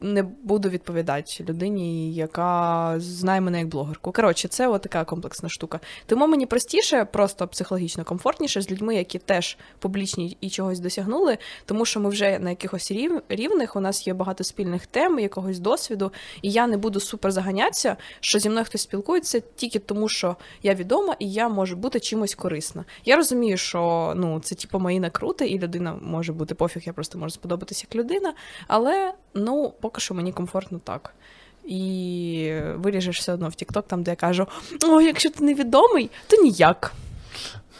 не 0.00 0.22
буду 0.22 0.68
відповідати 0.68 1.44
людині, 1.44 2.14
яка 2.14 2.94
знає 2.98 3.40
мене 3.40 3.58
як 3.58 3.68
блогерку. 3.68 4.12
Коротше, 4.12 4.48
це 4.48 4.68
от 4.68 4.82
така 4.82 5.04
комплексна 5.04 5.48
штука. 5.48 5.80
Тому 6.06 6.26
мені 6.26 6.46
простіше, 6.46 7.04
просто 7.04 7.48
психологічно 7.48 8.04
комфортніше 8.04 8.62
з 8.62 8.70
людьми, 8.70 8.94
які 8.94 9.18
теж 9.18 9.58
публічні 9.78 10.36
і 10.40 10.50
чогось 10.50 10.80
досягнули, 10.80 11.38
тому 11.66 11.84
що 11.84 12.00
ми 12.00 12.08
вже 12.08 12.38
на 12.38 12.50
якихось 12.50 12.90
рів... 12.90 13.22
рівних, 13.28 13.76
у 13.76 13.80
нас 13.80 14.06
є 14.06 14.14
багато 14.14 14.44
спільних 14.44 14.86
тем, 14.86 15.18
якогось 15.18 15.58
досвіду, 15.58 16.12
і 16.42 16.50
я 16.50 16.66
не 16.66 16.76
буду 16.76 17.00
супер 17.00 17.32
заганятися, 17.32 17.96
що 18.20 18.38
зі 18.38 18.50
мною 18.50 18.66
хтось 18.66 18.82
спілкується 18.82 19.42
тільки 19.56 19.78
тому, 19.78 20.08
що 20.08 20.36
я 20.62 20.74
відома 20.74 21.16
і 21.18 21.32
я 21.32 21.48
можу 21.48 21.76
бути 21.76 22.00
чимось 22.00 22.34
корисна. 22.34 22.84
Я 23.04 23.16
розумію, 23.16 23.56
що 23.56 24.12
ну 24.16 24.40
це 24.40 24.54
типу 24.54 24.78
мої 24.78 25.00
накрути, 25.00 25.46
і 25.46 25.58
людина 25.58 25.98
може 26.02 26.32
бути 26.32 26.54
пофіг, 26.54 26.82
я 26.86 26.92
просто 26.92 27.18
можу 27.18 27.30
сподобатися 27.30 27.86
як 27.90 27.96
людина, 27.96 28.34
але 28.66 29.14
ну 29.34 29.74
поки 29.80 30.00
що 30.00 30.14
мені 30.14 30.32
комфортно 30.32 30.80
так. 30.84 31.14
І 31.64 32.60
виріжеш 32.74 33.18
все 33.18 33.32
одно 33.32 33.48
в 33.48 33.52
TikTok, 33.52 33.82
там, 33.82 34.02
де 34.02 34.10
я 34.10 34.16
кажу: 34.16 34.46
о, 34.84 35.00
якщо 35.00 35.30
ти 35.30 35.44
невідомий, 35.44 36.10
то 36.26 36.42
ніяк. 36.42 36.92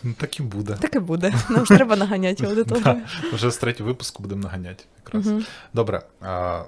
Ну, 0.02 0.14
Так 0.20 0.40
і 0.40 0.42
буде. 0.42 0.76
Так 0.80 0.94
і 0.94 0.99
буде. 0.99 1.34
Нам 1.50 1.66
ж 1.66 1.75
треба 1.75 1.96
наганяти 1.96 2.46
аудиторію. 2.46 3.02
Вже 3.32 3.50
з 3.50 3.56
третього 3.56 3.88
випуску 3.88 4.23
будемо 4.23 4.42
наганяти. 4.42 4.84
якраз. 5.04 5.26
Добре. 5.75 6.02
А, 6.20 6.62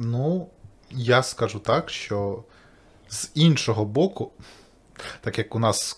Ну, 0.00 0.48
я 0.90 1.22
скажу 1.22 1.58
так, 1.58 1.90
що 1.90 2.44
з 3.08 3.30
іншого 3.34 3.84
боку, 3.84 4.32
так 5.20 5.38
як 5.38 5.54
у 5.54 5.58
нас 5.58 5.92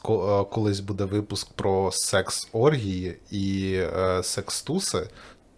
колись 0.50 0.80
буде 0.80 1.04
випуск 1.04 1.52
про 1.52 1.90
секс-оргії 1.92 3.16
і 3.30 3.72
е, 3.74 4.22
секс-туси, 4.22 5.08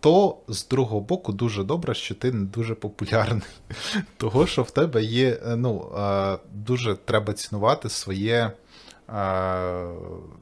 то 0.03 0.37
з 0.49 0.69
другого 0.69 1.01
боку 1.01 1.33
дуже 1.33 1.65
добре, 1.65 1.95
що 1.95 2.15
ти 2.15 2.33
не 2.33 2.45
дуже 2.45 2.75
популярний. 2.75 3.43
Того, 4.17 4.47
що 4.47 4.63
в 4.63 4.71
тебе 4.71 5.05
є, 5.05 5.41
е, 5.47 5.57
ну, 5.57 5.93
е, 5.99 6.39
дуже 6.53 6.95
треба 6.95 7.33
цінувати 7.33 7.89
своє, 7.89 8.37
е, 8.39 8.53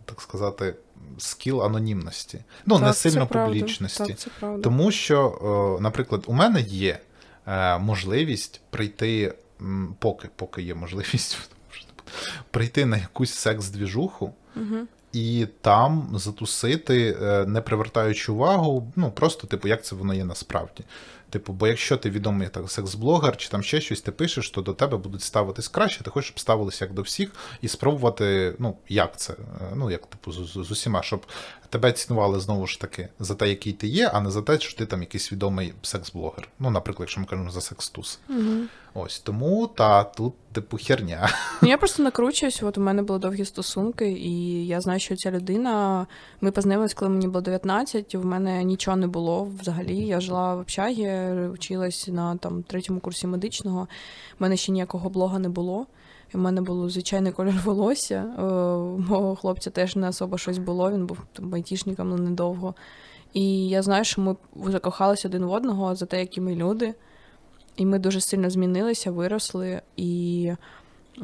так 0.05 0.21
сказати, 0.21 0.75
скіл 1.19 1.63
анонімності. 1.63 2.45
Ну, 2.67 2.75
так, 2.75 2.85
не 2.85 2.95
сильно 2.95 3.29
це 3.33 3.45
публічності. 3.45 4.05
Так, 4.07 4.19
це 4.19 4.31
правда. 4.41 4.63
Тому 4.63 4.91
що, 4.91 5.79
наприклад, 5.81 6.25
у 6.27 6.33
мене 6.33 6.61
є 6.61 6.99
можливість 7.81 8.61
прийти, 8.71 9.35
поки 9.99 10.29
поки 10.37 10.63
є 10.63 10.75
можливість 10.75 11.39
прийти 12.51 12.87
на 12.87 12.97
якусь 12.97 13.47
секс-двіжуху. 13.47 14.33
Угу 14.57 14.87
і 15.13 15.47
там 15.61 16.11
затусити, 16.15 17.17
е, 17.23 17.47
не 17.47 17.61
привертаючи 17.61 18.33
увагу, 18.33 18.93
ну 18.97 19.11
просто, 19.11 19.47
типу, 19.47 19.69
як 19.69 19.85
це 19.85 19.97
воно 19.97 20.15
є 20.15 20.25
насправді. 20.25 20.85
Типу, 21.31 21.53
бо 21.53 21.67
якщо 21.67 21.97
ти 21.97 22.11
відомий 22.11 22.49
так 22.49 22.71
секс-блогер 22.71 23.37
чи 23.37 23.49
там 23.49 23.63
ще 23.63 23.81
щось 23.81 24.01
ти 24.01 24.13
пишеш, 24.13 24.51
то 24.51 24.63
до 24.63 24.75
тебе 24.75 24.97
будуть 24.97 25.23
ставитись 25.23 25.69
краще, 25.69 26.05
ти 26.05 26.11
хочеш, 26.11 26.29
щоб 26.29 26.41
ставилися 26.41 26.85
як 26.85 26.95
до 26.95 27.03
всіх, 27.03 27.31
і 27.63 27.69
спробувати, 27.69 28.55
ну, 28.59 28.77
як 28.89 29.19
це, 29.19 29.33
е, 29.33 29.37
ну, 29.75 29.91
як 29.91 30.07
типу, 30.07 30.33
з, 30.33 30.53
з 30.53 30.71
усіма, 30.71 31.03
щоб 31.03 31.27
тебе 31.71 31.93
цінували 31.93 32.41
знову 32.41 32.67
ж 32.67 32.81
таки 32.81 33.09
за 33.21 33.35
те, 33.35 33.49
який 33.49 33.73
ти 33.73 33.87
є, 33.87 34.11
а 34.15 34.21
не 34.21 34.31
за 34.31 34.43
те, 34.43 34.59
що 34.59 34.79
ти 34.79 34.87
там 34.87 35.01
якийсь 35.01 35.33
відомий 35.33 35.73
секс-блогер. 35.83 36.49
Ну, 36.59 36.71
наприклад, 36.71 37.01
якщо 37.01 37.21
ми 37.21 37.27
кажемо 37.27 37.51
за 37.51 37.61
секс-тус. 37.61 38.19
Угу. 38.29 38.41
Ось 38.95 39.21
тому 39.21 39.67
та 39.67 40.05
тут, 40.05 40.35
типу, 40.53 40.79
херня. 40.83 41.31
Ну, 41.63 41.69
я 41.69 41.79
просто 41.79 42.03
накручуюсь. 42.03 42.63
От 42.63 42.79
у 42.79 42.81
мене 42.81 43.03
були 43.03 43.19
довгі 43.19 43.45
стосунки, 43.45 44.13
і 44.13 44.67
я 44.67 44.81
знаю, 44.81 45.01
що 45.01 45.17
ця 45.17 45.31
людина. 45.31 46.07
Ми 46.41 46.51
познайомились, 46.51 46.95
коли 46.95 47.11
мені 47.11 47.29
було 47.29 47.41
19, 47.41 48.15
і 48.15 48.17
в 48.17 48.25
мене 48.25 48.65
нічого 48.65 48.97
не 48.97 49.07
було 49.07 49.49
взагалі. 49.61 49.97
Я 49.97 50.21
жила 50.21 50.55
в 50.55 50.59
общагі, 50.61 51.29
вчилась 51.55 52.09
на 52.09 52.37
там 52.37 52.63
третьому 52.63 53.01
курсі 53.01 53.27
медичного. 53.27 53.81
У 54.41 54.43
мене 54.43 54.57
ще 54.57 54.73
ніякого 54.73 55.09
блога 55.09 55.39
не 55.39 55.49
було. 55.49 55.87
У 56.35 56.39
мене 56.39 56.61
було 56.61 56.89
звичайний 56.89 57.33
колір 57.33 57.63
волосся. 57.65 58.23
У 58.39 58.99
мого 58.99 59.37
хлопця 59.37 59.71
теж 59.71 59.97
не 59.97 60.09
особо 60.09 60.39
щось 60.39 60.59
було. 60.59 60.91
Він 60.93 61.07
був 61.07 61.19
там 61.33 61.55
айтішником 61.55 62.09
ну, 62.09 62.17
недовго. 62.17 62.75
І 63.33 63.69
я 63.69 63.83
знаю, 63.83 64.05
що 64.05 64.21
ми 64.21 64.37
закохалися 64.67 65.29
один 65.29 65.45
в 65.45 65.51
одного 65.51 65.95
за 65.95 66.07
те, 66.07 66.21
які 66.21 66.41
ми 66.41 66.55
люди. 66.55 66.95
І 67.77 67.87
ми 67.87 67.99
дуже 67.99 68.21
сильно 68.21 68.51
змінилися, 68.51 69.11
виросли, 69.11 69.83
і 69.97 70.53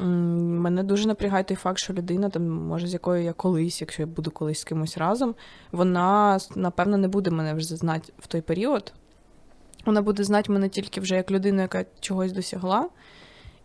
мене 0.03 0.83
дуже 0.83 1.07
напрягає 1.07 1.43
той 1.43 1.57
факт, 1.57 1.79
що 1.79 1.93
людина, 1.93 2.29
там, 2.29 2.49
може, 2.49 2.87
з 2.87 2.93
якою 2.93 3.23
я 3.23 3.33
колись, 3.33 3.81
якщо 3.81 4.01
я 4.01 4.05
буду 4.05 4.31
колись 4.31 4.59
з 4.59 4.63
кимось 4.63 4.97
разом, 4.97 5.35
вона, 5.71 6.39
напевно, 6.55 6.97
не 6.97 7.07
буде 7.07 7.31
мене 7.31 7.53
вже 7.53 7.75
знати 7.75 8.13
в 8.19 8.27
той 8.27 8.41
період. 8.41 8.93
Вона 9.85 10.01
буде 10.01 10.23
знати 10.23 10.51
мене 10.51 10.69
тільки 10.69 11.01
вже 11.01 11.15
як 11.15 11.31
людину, 11.31 11.61
яка 11.61 11.85
чогось 11.99 12.31
досягла. 12.31 12.89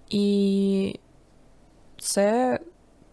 І 0.09 1.01
це 2.03 2.59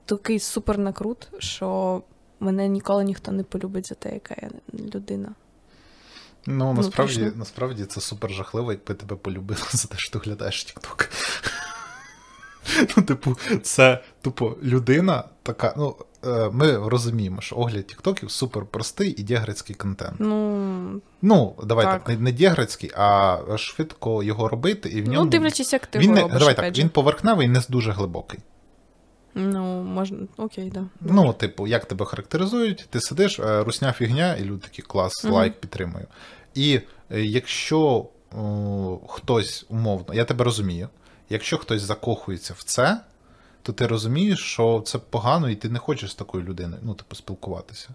такий 0.06 0.40
супер 0.40 0.78
накрут, 0.78 1.28
що 1.40 2.02
мене 2.40 2.68
ніколи 2.68 3.04
ніхто 3.04 3.32
не 3.32 3.44
полюбить 3.44 3.88
за 3.88 3.96
те, 3.96 4.14
яка 4.14 4.36
я 4.42 4.50
людина. 4.94 5.30
Ну, 6.46 6.74
насправді 6.74 7.22
ну, 7.22 7.32
насправді 7.36 7.86
це 7.86 8.02
супер 8.02 8.32
жахливо, 8.32 8.72
якби 8.72 8.94
тебе 8.94 9.16
полюбили 9.16 9.62
за 9.72 9.88
те, 9.88 9.98
що 9.98 10.20
ти 10.20 10.26
глядаєш 10.26 10.66
TikTok. 10.66 11.10
Ну, 12.98 13.04
типу, 13.04 13.38
це 13.62 14.04
тупо 14.22 14.58
людина 14.64 15.24
така. 15.44 15.74
Ну, 15.78 15.96
е, 16.26 16.50
ми 16.54 16.90
розуміємо, 16.90 17.42
що 17.42 17.56
огляд 17.56 17.88
тіктоків 17.88 18.32
супер 18.32 18.66
простий 18.66 19.16
і 19.22 19.24
дєгрецький 19.24 19.76
контент. 19.76 20.16
Ну, 20.20 21.02
ну 21.22 21.56
давай 21.64 21.86
так, 21.86 22.04
так 22.04 22.10
не, 22.10 22.24
не 22.24 22.32
дєгрецький, 22.32 22.92
а 22.96 23.38
швидко 23.58 24.24
його 24.24 24.48
робити, 24.48 24.90
і 24.90 25.02
в 25.02 25.06
ну, 25.06 25.14
ньому. 25.14 25.26
Ну, 25.26 25.32
дивлячись, 25.32 25.74
як 25.74 25.88
ти 25.88 26.00
він 26.00 26.10
його 26.10 26.22
робиш, 26.22 26.40
Давай 26.40 26.56
так, 26.56 26.78
він 26.78 26.90
поверхневий, 26.90 27.48
не 27.48 27.62
дуже 27.70 27.92
глибокий. 27.92 28.40
Ну, 29.40 29.84
можна, 29.84 30.18
окей, 30.38 30.70
да. 30.70 30.86
Ну, 31.02 31.34
типу, 31.34 31.68
як 31.68 31.86
тебе 31.86 32.06
характеризують, 32.06 32.88
ти 32.90 33.02
сидиш, 33.02 33.40
е, 33.40 33.64
русня 33.64 33.92
фігня, 33.92 34.36
і 34.36 34.44
люди 34.44 34.62
такі 34.62 34.82
клас, 34.82 35.26
угу. 35.26 35.36
лайк 35.36 35.60
підтримую. 35.60 36.08
І 36.56 36.82
е, 37.12 37.22
якщо 37.22 38.10
о, 38.38 39.00
хтось 39.08 39.66
умовно, 39.70 40.14
я 40.14 40.26
тебе 40.26 40.44
розумію, 40.44 40.90
якщо 41.30 41.58
хтось 41.58 41.82
закохується 41.82 42.54
в 42.58 42.64
це, 42.64 43.02
то 43.62 43.74
ти 43.74 43.88
розумієш, 43.88 44.40
що 44.40 44.84
це 44.86 44.98
погано, 44.98 45.50
і 45.50 45.56
ти 45.56 45.70
не 45.70 45.80
хочеш 45.80 46.12
з 46.12 46.16
такою 46.16 46.44
людиною, 46.44 46.82
ну, 46.86 46.94
типу, 46.94 47.16
спілкуватися. 47.16 47.90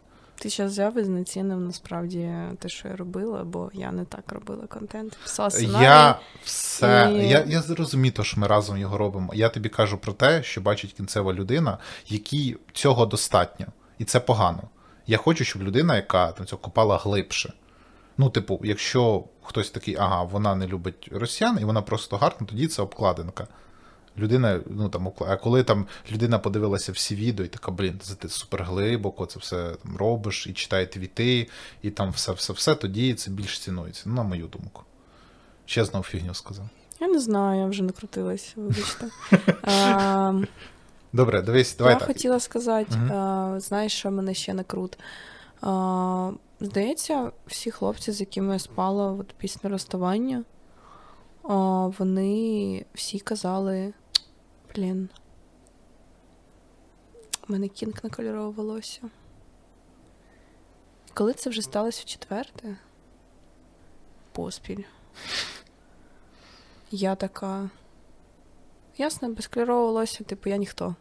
Ти 0.44 0.50
зараз 0.50 0.72
взяв 0.72 0.98
і 0.98 1.04
знецінив 1.04 1.60
насправді 1.60 2.32
те, 2.58 2.68
що 2.68 2.88
я 2.88 2.96
робила, 2.96 3.44
бо 3.44 3.70
я 3.74 3.92
не 3.92 4.04
так 4.04 4.32
робила 4.32 4.66
контент. 4.66 5.18
Писала 5.22 5.50
сценарій. 5.50 5.84
Я 5.84 6.18
все. 6.42 7.12
І... 7.14 7.28
Я 7.28 7.44
я 7.48 7.62
зрозумію, 7.62 8.12
що 8.22 8.40
ми 8.40 8.46
разом 8.46 8.78
його 8.78 8.98
робимо. 8.98 9.32
Я 9.34 9.48
тобі 9.48 9.68
кажу 9.68 9.98
про 9.98 10.12
те, 10.12 10.42
що 10.42 10.60
бачить 10.60 10.92
кінцева 10.92 11.32
людина, 11.32 11.78
якій 12.06 12.56
цього 12.72 13.06
достатньо. 13.06 13.66
І 13.98 14.04
це 14.04 14.20
погано. 14.20 14.62
Я 15.06 15.16
хочу, 15.16 15.44
щоб 15.44 15.62
людина, 15.62 15.96
яка 15.96 16.32
там 16.32 16.46
цього 16.46 16.62
копала 16.62 16.96
глибше. 16.96 17.52
Ну, 18.18 18.30
типу, 18.30 18.60
якщо 18.64 19.24
хтось 19.42 19.70
такий, 19.70 19.96
ага, 19.96 20.22
вона 20.22 20.54
не 20.54 20.66
любить 20.66 21.08
росіян, 21.12 21.58
і 21.60 21.64
вона 21.64 21.82
просто 21.82 22.16
гарна, 22.16 22.46
тоді 22.46 22.66
це 22.66 22.82
обкладинка. 22.82 23.46
Людина, 24.18 24.60
ну 24.66 24.88
там, 24.88 25.12
а 25.20 25.36
коли 25.36 25.62
там 25.64 25.86
людина 26.12 26.38
подивилася 26.38 26.92
всі 26.92 27.14
відео, 27.14 27.46
і 27.46 27.48
така, 27.48 27.70
блін, 27.72 27.98
це 28.02 28.14
ти 28.14 28.28
супер 28.28 28.64
глибоко, 28.64 29.26
це 29.26 29.38
все 29.38 29.74
там 29.82 29.96
робиш, 29.96 30.46
і 30.46 30.52
читає 30.52 30.86
твіти, 30.86 31.48
і 31.82 31.90
там 31.90 32.10
все-все-все, 32.10 32.74
тоді 32.74 33.14
це 33.14 33.30
більш 33.30 33.58
цінується. 33.58 34.02
Ну, 34.06 34.14
на 34.14 34.22
мою 34.22 34.46
думку. 34.46 34.82
Ще 35.66 35.84
знову 35.84 36.04
фігню 36.04 36.34
сказав. 36.34 36.64
Я 37.00 37.08
не 37.08 37.20
знаю, 37.20 37.60
я 37.60 37.66
вже 37.66 37.82
накрутилась, 37.82 38.52
вибачте. 38.56 39.06
Добре, 41.12 41.42
дивись, 41.42 41.76
давай 41.76 41.92
Я 41.92 41.98
так. 41.98 42.08
хотіла 42.08 42.40
сказати, 42.40 42.96
Мгм. 42.96 43.12
а, 43.12 43.60
знаєш, 43.60 43.92
що 43.92 44.10
мене 44.10 44.34
ще 44.34 44.54
не 44.54 44.64
крут. 44.64 44.98
А, 45.60 46.30
здається, 46.60 47.32
всі 47.46 47.70
хлопці, 47.70 48.12
з 48.12 48.20
якими 48.20 48.52
я 48.52 48.58
спала 48.58 49.12
от 49.12 49.34
після 49.38 49.68
розставання, 49.68 50.44
вони 51.98 52.84
всі 52.94 53.18
казали: 53.18 53.92
блін, 54.74 55.08
у 57.48 57.52
мене 57.52 57.68
кінг 57.68 57.94
на 58.02 58.10
кольорове 58.10 58.50
волосся. 58.50 59.02
Коли 61.14 61.32
це 61.32 61.50
вже 61.50 61.62
сталося 61.62 62.02
в 62.02 62.04
четверте? 62.04 62.76
Поспіль. 64.32 64.84
Я 66.90 67.14
така. 67.14 67.70
Ясно, 68.98 69.32
без 69.32 69.46
кольорового 69.46 69.86
волосся, 69.86 70.24
типу, 70.24 70.50
я 70.50 70.56
ніхто. 70.56 70.96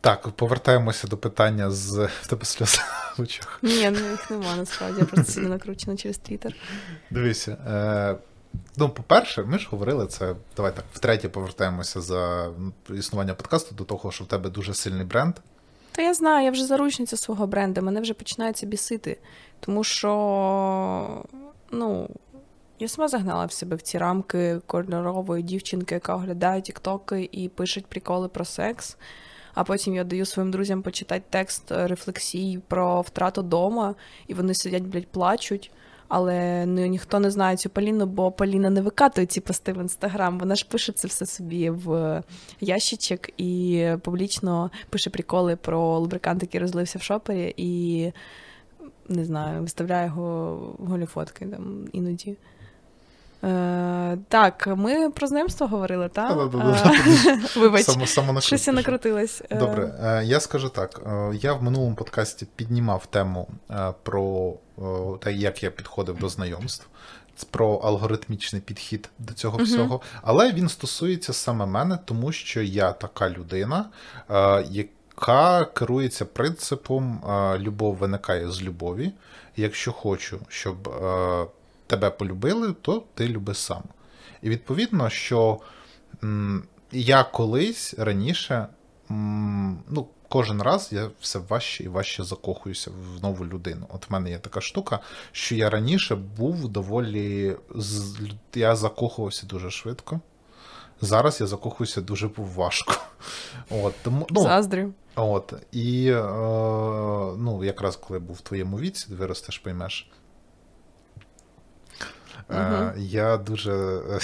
Так, 0.00 0.28
повертаємося 0.28 1.08
до 1.08 1.16
питання 1.16 1.70
з 1.70 2.08
в 2.22 2.26
тебе 2.26 2.44
сльози 2.44 2.78
в 3.16 3.22
очах. 3.22 3.58
Ні, 3.62 3.90
ну 3.90 4.10
їх 4.10 4.30
нема 4.30 4.56
насправді, 4.56 5.00
я 5.00 5.06
просто 5.06 5.32
сильно 5.32 5.48
накручена 5.48 5.96
через 5.96 6.18
твіттер. 6.18 6.54
Дивися. 7.10 7.52
Е, 7.52 8.16
ну, 8.76 8.88
по-перше, 8.88 9.42
ми 9.42 9.58
ж 9.58 9.68
говорили 9.70 10.06
це. 10.06 10.34
Давай 10.56 10.76
так, 10.76 10.84
втретє 10.92 11.28
повертаємося 11.28 12.00
за 12.00 12.50
існування 12.94 13.34
подкасту 13.34 13.74
до 13.74 13.84
того, 13.84 14.12
що 14.12 14.24
в 14.24 14.26
тебе 14.26 14.50
дуже 14.50 14.74
сильний 14.74 15.06
бренд. 15.06 15.34
Та 15.92 16.02
я 16.02 16.14
знаю, 16.14 16.44
я 16.44 16.50
вже 16.50 16.64
заручниця 16.64 17.16
свого 17.16 17.46
бренду, 17.46 17.82
мене 17.82 18.00
вже 18.00 18.14
починається 18.14 18.66
бісити. 18.66 19.18
Тому 19.60 19.84
що, 19.84 21.24
ну, 21.70 22.08
я 22.78 22.88
сама 22.88 23.08
загнала 23.08 23.46
в 23.46 23.52
себе 23.52 23.76
в 23.76 23.82
ці 23.82 23.98
рамки 23.98 24.60
кольорової 24.66 25.42
дівчинки, 25.42 25.94
яка 25.94 26.14
оглядає 26.14 26.60
тіктоки 26.60 27.28
і 27.32 27.48
пише 27.48 27.82
приколи 27.88 28.28
про 28.28 28.44
секс. 28.44 28.96
А 29.54 29.64
потім 29.64 29.94
я 29.94 30.04
даю 30.04 30.26
своїм 30.26 30.50
друзям 30.50 30.82
почитати 30.82 31.22
текст 31.30 31.64
рефлексій 31.68 32.60
про 32.68 33.00
втрату 33.00 33.42
дома, 33.42 33.94
і 34.26 34.34
вони 34.34 34.54
сидять, 34.54 34.82
блядь, 34.82 35.06
плачуть. 35.06 35.70
Але 36.14 36.66
ну, 36.66 36.86
ніхто 36.86 37.20
не 37.20 37.30
знає 37.30 37.56
цю 37.56 37.70
Поліну, 37.70 38.06
бо 38.06 38.32
Поліна 38.32 38.70
не 38.70 38.80
викатує 38.80 39.26
ці 39.26 39.40
пости 39.40 39.72
в 39.72 39.80
інстаграм. 39.80 40.38
Вона 40.38 40.54
ж 40.54 40.66
пише 40.70 40.92
це 40.92 41.08
все 41.08 41.26
собі 41.26 41.70
в 41.70 42.22
ящичок 42.60 43.40
і 43.40 43.86
публічно 44.02 44.70
пише 44.90 45.10
приколи 45.10 45.56
про 45.56 45.98
лубрикант, 45.98 46.42
який 46.42 46.60
розлився 46.60 46.98
в 46.98 47.02
шопері, 47.02 47.54
і 47.56 48.12
не 49.08 49.24
знаю, 49.24 49.60
виставляє 49.62 50.06
його 50.06 50.56
голі 50.78 51.06
фотки 51.06 51.46
там 51.46 51.88
іноді. 51.92 52.36
Е, 53.44 54.18
так, 54.28 54.66
ми 54.76 55.10
про 55.10 55.26
знайомство 55.26 55.66
говорили, 55.66 56.08
так? 56.08 56.36
Вибач, 57.56 57.86
щось 58.38 58.66
я 58.66 58.72
накрутилась. 58.72 59.42
Е, 59.50 59.56
Добре, 59.56 59.94
е, 60.02 60.24
я 60.24 60.40
скажу 60.40 60.68
так. 60.68 61.00
Я 61.34 61.52
в 61.52 61.62
минулому 61.62 61.94
подкасті 61.94 62.46
піднімав 62.56 63.06
тему 63.06 63.48
про 64.02 64.54
те, 65.20 65.32
як 65.32 65.62
я 65.62 65.70
підходив 65.70 66.18
до 66.18 66.28
знайомств, 66.28 66.86
про 67.50 67.74
алгоритмічний 67.74 68.62
підхід 68.62 69.10
до 69.18 69.34
цього 69.34 69.56
Мгм. 69.56 69.66
всього. 69.66 70.00
Але 70.22 70.52
він 70.52 70.68
стосується 70.68 71.32
саме 71.32 71.66
мене, 71.66 71.98
тому 72.04 72.32
що 72.32 72.62
я 72.62 72.92
така 72.92 73.30
людина, 73.30 73.84
е, 74.30 74.64
яка 74.70 75.64
керується 75.64 76.24
принципом 76.24 77.24
е, 77.30 77.58
любов 77.58 77.96
виникає 77.96 78.50
з 78.50 78.62
любові. 78.62 79.12
Якщо 79.56 79.92
хочу, 79.92 80.38
щоб 80.48 80.88
е, 80.88 81.46
тебе 81.92 82.10
полюбили, 82.10 82.72
то 82.72 83.04
ти 83.14 83.28
люби 83.28 83.54
сам. 83.54 83.82
І 84.42 84.48
відповідно, 84.48 85.10
що 85.10 85.60
я 86.92 87.24
колись 87.24 87.94
раніше, 87.98 88.66
ну, 89.88 90.06
кожен 90.28 90.62
раз 90.62 90.88
я 90.92 91.10
все 91.20 91.38
важче 91.38 91.84
і 91.84 91.88
важче 91.88 92.24
закохуюся 92.24 92.90
в 92.90 93.22
нову 93.22 93.46
людину. 93.46 93.86
От 93.94 94.10
в 94.10 94.12
мене 94.12 94.30
є 94.30 94.38
така 94.38 94.60
штука, 94.60 94.98
що 95.32 95.54
я 95.54 95.70
раніше 95.70 96.14
був 96.14 96.68
доволі. 96.68 97.56
Я 98.54 98.76
закохувався 98.76 99.46
дуже 99.46 99.70
швидко. 99.70 100.20
Зараз 101.00 101.40
я 101.40 101.46
закохуюся 101.46 102.00
дуже 102.00 102.30
важко. 102.36 102.94
От, 103.70 103.94
тому, 104.02 104.26
ну, 104.30 104.42
Заздрю. 104.42 104.92
От, 105.14 105.54
і 105.72 106.06
е, 106.06 106.22
ну, 107.38 107.64
якраз 107.64 107.96
коли 107.96 108.18
був 108.18 108.36
в 108.36 108.40
твоєму 108.40 108.78
віці, 108.78 109.06
ти 109.08 109.14
виростеш, 109.14 109.58
поймеш. 109.58 110.10
Е, 112.52 112.94
я 112.98 113.36
дуже 113.36 113.72
е, 113.72 114.20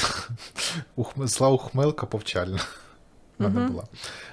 зла 1.27 1.49
ухмилка 1.49 2.07
повчальна 2.07 2.59
в 3.39 3.43
мене 3.43 3.69
була. 3.69 3.85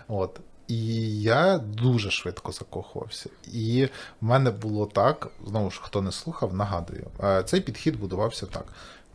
От. 0.08 0.39
І 0.67 1.21
я 1.21 1.58
дуже 1.58 2.12
швидко 2.12 2.51
закохувався. 2.51 3.29
І 3.53 3.86
в 4.21 4.25
мене 4.25 4.51
було 4.51 4.86
так, 4.86 5.27
знову 5.47 5.71
ж, 5.71 5.79
хто 5.84 6.01
не 6.01 6.12
слухав, 6.12 6.53
нагадую. 6.53 7.08
е, 7.23 7.43
Цей 7.43 7.62
підхід 7.62 7.99
будувався 7.99 8.45
так. 8.45 8.65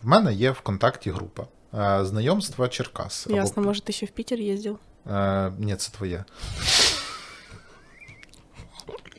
В 0.03 0.07
мене 0.09 0.33
є 0.35 0.51
ВКонтакті 0.51 1.11
група. 1.11 1.47
е, 1.75 2.05
Знайомства 2.05 2.69
Черкас. 2.69 3.27
або 3.27 3.37
Ясно, 3.37 3.62
може, 3.62 3.81
ти 3.81 3.93
ще 3.93 4.07
в 4.07 4.11
Пітер 4.11 4.38
їздив? 4.40 4.79
Е, 5.11 5.53
ні, 5.59 5.77
це 5.77 5.93
твоє. 5.93 6.25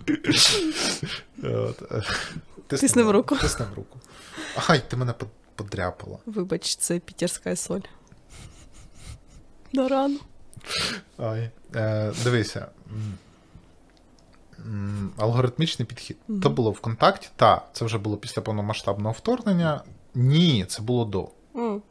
Тиснем 2.67 3.09
руку. 3.09 3.35
Тиснем 3.37 3.67
руку. 3.75 3.99
Ай, 4.67 4.81
ти 4.89 4.97
мене 4.97 5.13
подряпала. 5.63 6.17
Вибач, 6.25 6.75
це 6.75 6.99
пітерська 6.99 7.55
соль. 7.55 7.79
На 9.73 9.87
рану. 9.87 10.19
Ай. 11.17 11.49
Е, 11.75 12.13
дивися. 12.23 12.67
Алгоритмічний 15.17 15.85
підхід. 15.85 16.17
Мгм. 16.27 16.41
То 16.41 16.49
було 16.49 16.71
ВКонтакті, 16.71 17.29
та, 17.35 17.61
це 17.73 17.85
вже 17.85 17.97
було 17.97 18.17
після 18.17 18.41
повномасштабного 18.41 19.15
вторгнення. 19.17 19.83
Ні, 20.15 20.65
це 20.65 20.81
було 20.81 21.05
до. 21.05 21.29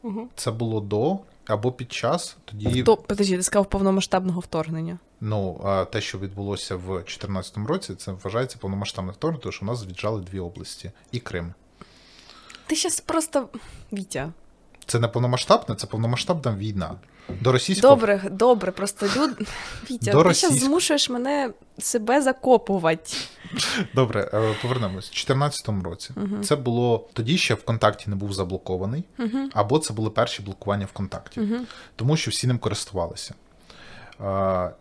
Угу. 0.03 0.29
Це 0.37 0.51
було 0.51 0.81
до 0.81 1.19
або 1.47 1.73
під 1.73 1.93
час. 1.93 2.37
Тоді 2.45 2.83
То, 2.83 2.97
подожди, 2.97 3.37
ти 3.37 3.43
сказав 3.43 3.67
повномасштабного 3.67 4.41
вторгнення. 4.41 4.99
Ну, 5.21 5.61
а 5.65 5.85
те, 5.85 6.01
що 6.01 6.19
відбулося 6.19 6.77
в 6.77 6.87
2014 6.87 7.57
році, 7.57 7.95
це 7.95 8.13
вважається 8.13 8.59
повномасштабне 8.61 9.13
вторгнення, 9.13 9.43
тому 9.43 9.53
що 9.53 9.65
у 9.65 9.69
нас 9.69 9.87
віджали 9.87 10.21
дві 10.21 10.41
області 10.41 10.91
і 11.13 11.19
Крим. 11.19 11.55
Ти 12.71 12.77
щас 12.77 13.01
просто. 13.01 13.49
Вітя. 13.93 14.33
Це 14.87 14.99
не 14.99 15.09
повномасштабне, 15.09 15.75
це 15.75 15.87
повномасштабна 15.87 16.55
війна. 16.57 16.95
До 17.41 17.53
російського 17.53 17.95
Добре, 17.95 18.23
добре, 18.31 18.73
просто 18.73 19.07
люд. 19.17 19.31
Вітя, 19.91 20.13
До 20.13 20.25
ти 20.25 20.35
зараз 20.35 20.59
змушуєш 20.59 21.11
мене 21.11 21.51
себе 21.79 22.23
закопувати. 22.23 23.17
добре, 23.95 24.31
е, 24.35 24.55
повернемось. 24.63 25.05
У 25.07 25.15
2014 25.15 25.83
році 25.85 26.11
Мгм. 26.17 26.43
це 26.45 26.57
було 26.57 27.09
тоді 27.13 27.39
ще 27.39 27.55
ВКонтакті 27.55 28.11
не 28.11 28.17
був 28.17 28.33
заблокований, 28.33 29.05
Угу. 29.19 29.39
або 29.53 29.79
це 29.79 29.95
були 29.95 30.11
перші 30.11 30.43
блокування 30.43 30.87
ВКонтакті, 30.87 31.41
Угу. 31.41 31.55
тому 31.97 32.17
що 32.17 32.31
всі 32.31 32.47
ним 32.47 32.59
користувалися. 32.59 33.35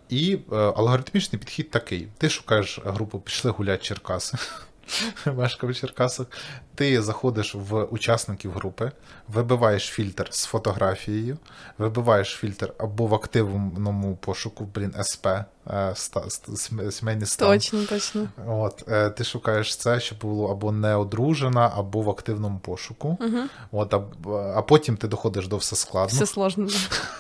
І 0.10 0.40
е, 0.52 0.56
алгоритмічний 0.56 1.40
підхід 1.40 1.72
такий: 1.72 2.08
ти 2.18 2.30
шукаєш 2.30 2.80
групу 2.86 3.20
Пішли 3.20 3.52
гулять 3.52 3.84
Черкаси. 3.84 4.38
Мешкав 5.26 5.70
в 5.70 5.76
Черкасах. 5.76 6.28
Ти 6.76 7.02
заходиш 7.02 7.56
в 7.56 7.84
учасників 7.84 8.52
групи, 8.52 8.92
вибиваєш 9.28 9.84
фільтр 9.84 10.28
з 10.32 10.46
фотографією, 10.46 11.38
вибиваєш 11.78 12.30
фільтр 12.30 12.74
або 12.78 13.08
в 13.08 13.16
активному 13.16 14.16
пошуку, 14.16 14.68
блін, 14.76 14.94
СП, 15.04 15.28
е, 15.28 15.96
сімейний 16.92 17.26
стан. 17.26 17.48
Точно, 17.48 17.86
точно. 17.86 18.28
От, 18.48 18.84
е, 18.88 19.10
ти 19.10 19.24
шукаєш 19.24 19.76
це, 19.76 20.00
щоб 20.00 20.20
було 20.20 20.52
або 20.52 20.72
не 20.72 20.96
одружена, 20.96 21.72
або 21.76 22.02
в 22.02 22.10
активному 22.10 22.60
пошуку. 22.60 23.18
Угу. 23.22 23.40
От, 23.72 23.94
а, 23.94 24.02
а 24.56 24.62
потім 24.62 24.98
ти 24.98 25.08
доходиш 25.08 25.48
до 25.48 25.58
все 25.58 25.76
складно. 25.76 26.16
Все 26.16 26.26
сложно. 26.26 26.68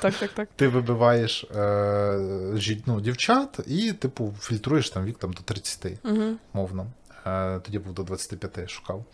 Так, 0.01 0.13
так, 0.13 0.31
так. 0.31 0.49
Ти 0.55 0.67
вибиваєш 0.67 1.43
е, 1.55 2.81
ну, 2.85 3.01
дівчат 3.01 3.59
і, 3.67 3.93
типу, 3.93 4.33
фільтруєш 4.41 4.89
там 4.89 5.05
вік 5.05 5.17
там, 5.17 5.33
до 5.33 5.41
30, 5.41 5.85
Угу. 6.05 6.23
мовно. 6.53 6.87
Е, 7.25 7.59
тоді 7.59 7.79
був 7.79 7.93
до 7.93 8.03
25 8.03 8.69
шукав. 8.69 9.05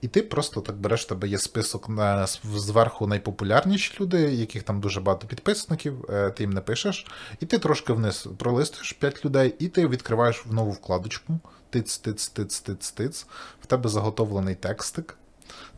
І 0.00 0.08
ти 0.08 0.22
просто 0.22 0.60
так 0.60 0.76
береш, 0.76 1.04
в 1.04 1.08
тебе 1.08 1.28
є 1.28 1.38
список 1.38 1.88
на, 1.88 2.26
зверху 2.44 3.06
найпопулярніші 3.06 3.96
люди, 4.00 4.20
яких 4.20 4.62
там 4.62 4.80
дуже 4.80 5.00
багато 5.00 5.26
підписників, 5.26 6.04
е, 6.10 6.30
ти 6.30 6.42
їм 6.42 6.52
не 6.52 6.60
пишеш, 6.60 7.06
і 7.40 7.46
ти 7.46 7.58
трошки 7.58 7.92
вниз 7.92 8.28
пролистуєш 8.38 8.92
5 8.92 9.24
людей, 9.24 9.54
і 9.58 9.68
ти 9.68 9.86
відкриваєш 9.86 10.46
в 10.46 10.54
нову 10.54 10.70
вкладочку. 10.70 11.38
Тиц, 11.70 11.98
тиц, 11.98 12.28
тиц, 12.28 12.60
тиц, 12.60 12.90
тиц. 12.90 13.26
В 13.62 13.66
тебе 13.66 13.88
заготовлений 13.88 14.54
текстик, 14.54 15.16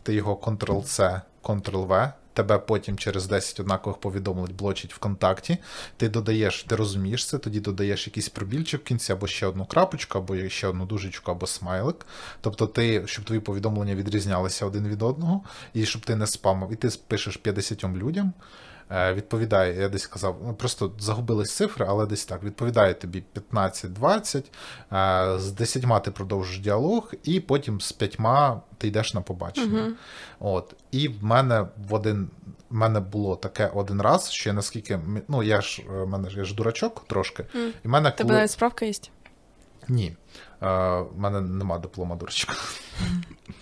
ти 0.03 0.15
його 0.15 0.35
Ctrl-C, 0.35 1.21
Ctrl-V, 1.43 2.13
тебе 2.33 2.59
потім 2.59 2.99
через 2.99 3.27
10 3.27 3.61
однакових 3.61 3.99
повідомлень 3.99 4.55
блочить 4.59 4.95
ВКонтакті, 4.95 5.59
ти 5.97 6.09
додаєш, 6.09 6.63
ти 6.63 6.77
розумієш 6.77 7.27
це, 7.27 7.39
тоді 7.39 7.61
додаєш 7.61 8.07
якийсь 8.07 8.29
пробільчик 8.29 8.81
в 8.81 8.85
кінці, 8.85 9.13
або 9.13 9.27
ще 9.27 9.47
одну 9.47 9.65
крапочку, 9.65 10.19
або 10.19 10.49
ще 10.49 10.69
одну 10.69 10.87
дужечку, 10.87 11.31
або 11.31 11.47
смайлик. 11.47 12.07
Тобто 12.41 12.67
ти, 12.67 13.03
щоб 13.07 13.25
твої 13.25 13.41
повідомлення 13.41 13.95
відрізнялися 13.95 14.67
один 14.67 14.89
від 14.89 15.03
одного, 15.03 15.41
і 15.75 15.87
щоб 15.87 16.07
ти 16.07 16.17
не 16.17 16.27
спамив, 16.27 16.73
і 16.73 16.77
ти 16.77 16.89
пишеш 17.09 17.37
50 17.37 17.85
людям. 17.85 18.33
Е, 18.93 19.15
Відповідає, 19.15 19.81
я 19.81 19.89
десь 19.89 20.07
казав, 20.07 20.41
ну 20.47 20.55
просто 20.55 20.93
загубились 20.99 21.57
цифри, 21.57 21.87
але 21.89 22.07
десь 22.07 22.25
так. 22.25 22.43
Відповідає 22.43 22.95
тобі 22.95 23.25
15-20, 23.53 24.45
е, 24.93 25.39
з 25.39 25.53
10 25.53 26.03
ти 26.03 26.11
продовжиш 26.11 26.59
діалог, 26.59 27.13
і 27.23 27.41
потім 27.41 27.81
з 27.81 27.93
5 27.93 28.19
ти 28.79 28.89
йдеш 28.89 29.15
на 29.15 29.21
побачення. 29.21 29.83
Угу. 29.83 29.93
От. 30.41 30.75
І 30.91 31.09
в 31.09 31.25
мене 31.25 31.67
в 31.89 31.95
один. 31.95 32.31
В 32.71 32.75
мене 32.75 33.01
було 33.01 33.37
таке 33.37 33.71
один 33.75 34.03
раз, 34.03 34.31
що 34.31 34.51
я 34.51 34.55
наскільки. 34.55 35.01
Ну, 35.29 35.43
я 35.43 35.61
ж 35.61 35.83
е, 35.83 36.07
мене 36.07 36.31
ж 36.31 36.39
я 36.39 36.45
ж 36.45 36.55
дурачок 36.55 37.05
трошки. 37.07 37.47
М. 37.55 37.73
І 37.85 37.89
мене 37.89 38.11
Тебе 38.11 38.35
коли... 38.35 38.49
справка 38.49 38.85
є? 38.85 38.93
Ні. 39.89 40.17
В 40.63 41.07
мене 41.17 41.41
нема 41.41 41.79
диплома 41.79 42.17
дурачка. 42.17 42.55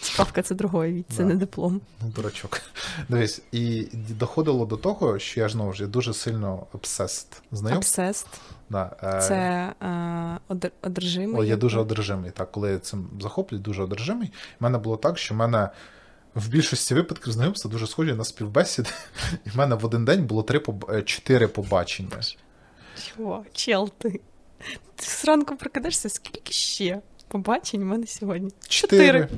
Справка 0.00 0.42
це 0.42 0.54
другої 0.54 0.92
від, 0.92 1.06
це 1.08 1.16
Да. 1.16 1.24
не 1.24 1.34
диплом. 1.34 1.80
Ну, 2.02 2.08
дурачок. 2.08 2.60
Дивись, 3.08 3.42
і 3.52 3.88
доходило 3.92 4.66
до 4.66 4.76
того, 4.76 5.18
що 5.18 5.40
я 5.40 5.48
ж 5.48 5.52
знову 5.52 5.72
ж 5.72 5.82
я 5.82 5.88
дуже 5.88 6.14
сильно 6.14 6.66
обсест. 6.72 7.42
Знайом? 7.52 7.78
Обсест. 7.78 8.26
Да, 8.70 8.96
е, 9.02 9.20
Це 9.20 9.72
е, 9.82 10.70
одержимий. 10.82 11.40
О, 11.40 11.44
я 11.44 11.56
дуже 11.56 11.80
одержимий. 11.80 12.30
Так, 12.30 12.52
коли 12.52 12.70
я 12.72 12.78
цим 12.78 13.10
захоплюю, 13.20 13.62
дуже 13.62 13.82
одержимий. 13.82 14.32
У 14.60 14.64
мене 14.64 14.78
було 14.78 14.96
так, 14.96 15.18
що 15.18 15.34
в 15.34 15.36
мене 15.36 15.68
в 16.34 16.48
більшості 16.48 16.94
випадків 16.94 17.32
знайомства 17.32 17.70
дуже 17.70 17.86
схожі 17.86 18.12
на 18.14 18.24
співбесіди. 18.24 18.88
І 19.44 19.50
в 19.50 19.56
мене 19.56 19.74
в 19.74 19.84
один 19.84 20.04
день 20.04 20.24
було 20.26 20.42
три 20.42 20.62
е, 20.88 21.02
чотири 21.02 21.48
побачення. 21.48 22.16
Чого? 23.16 23.44
Чел 23.52 23.90
ти. 23.98 24.20
Ти 24.96 25.07
зранку 25.07 25.57
прокидаєшся, 25.57 26.09
скільки 26.09 26.53
ще 26.53 27.01
побачень 27.29 27.81
в 27.81 27.85
мене 27.85 28.07
сьогодні? 28.07 28.51
Чотири. 28.68 29.29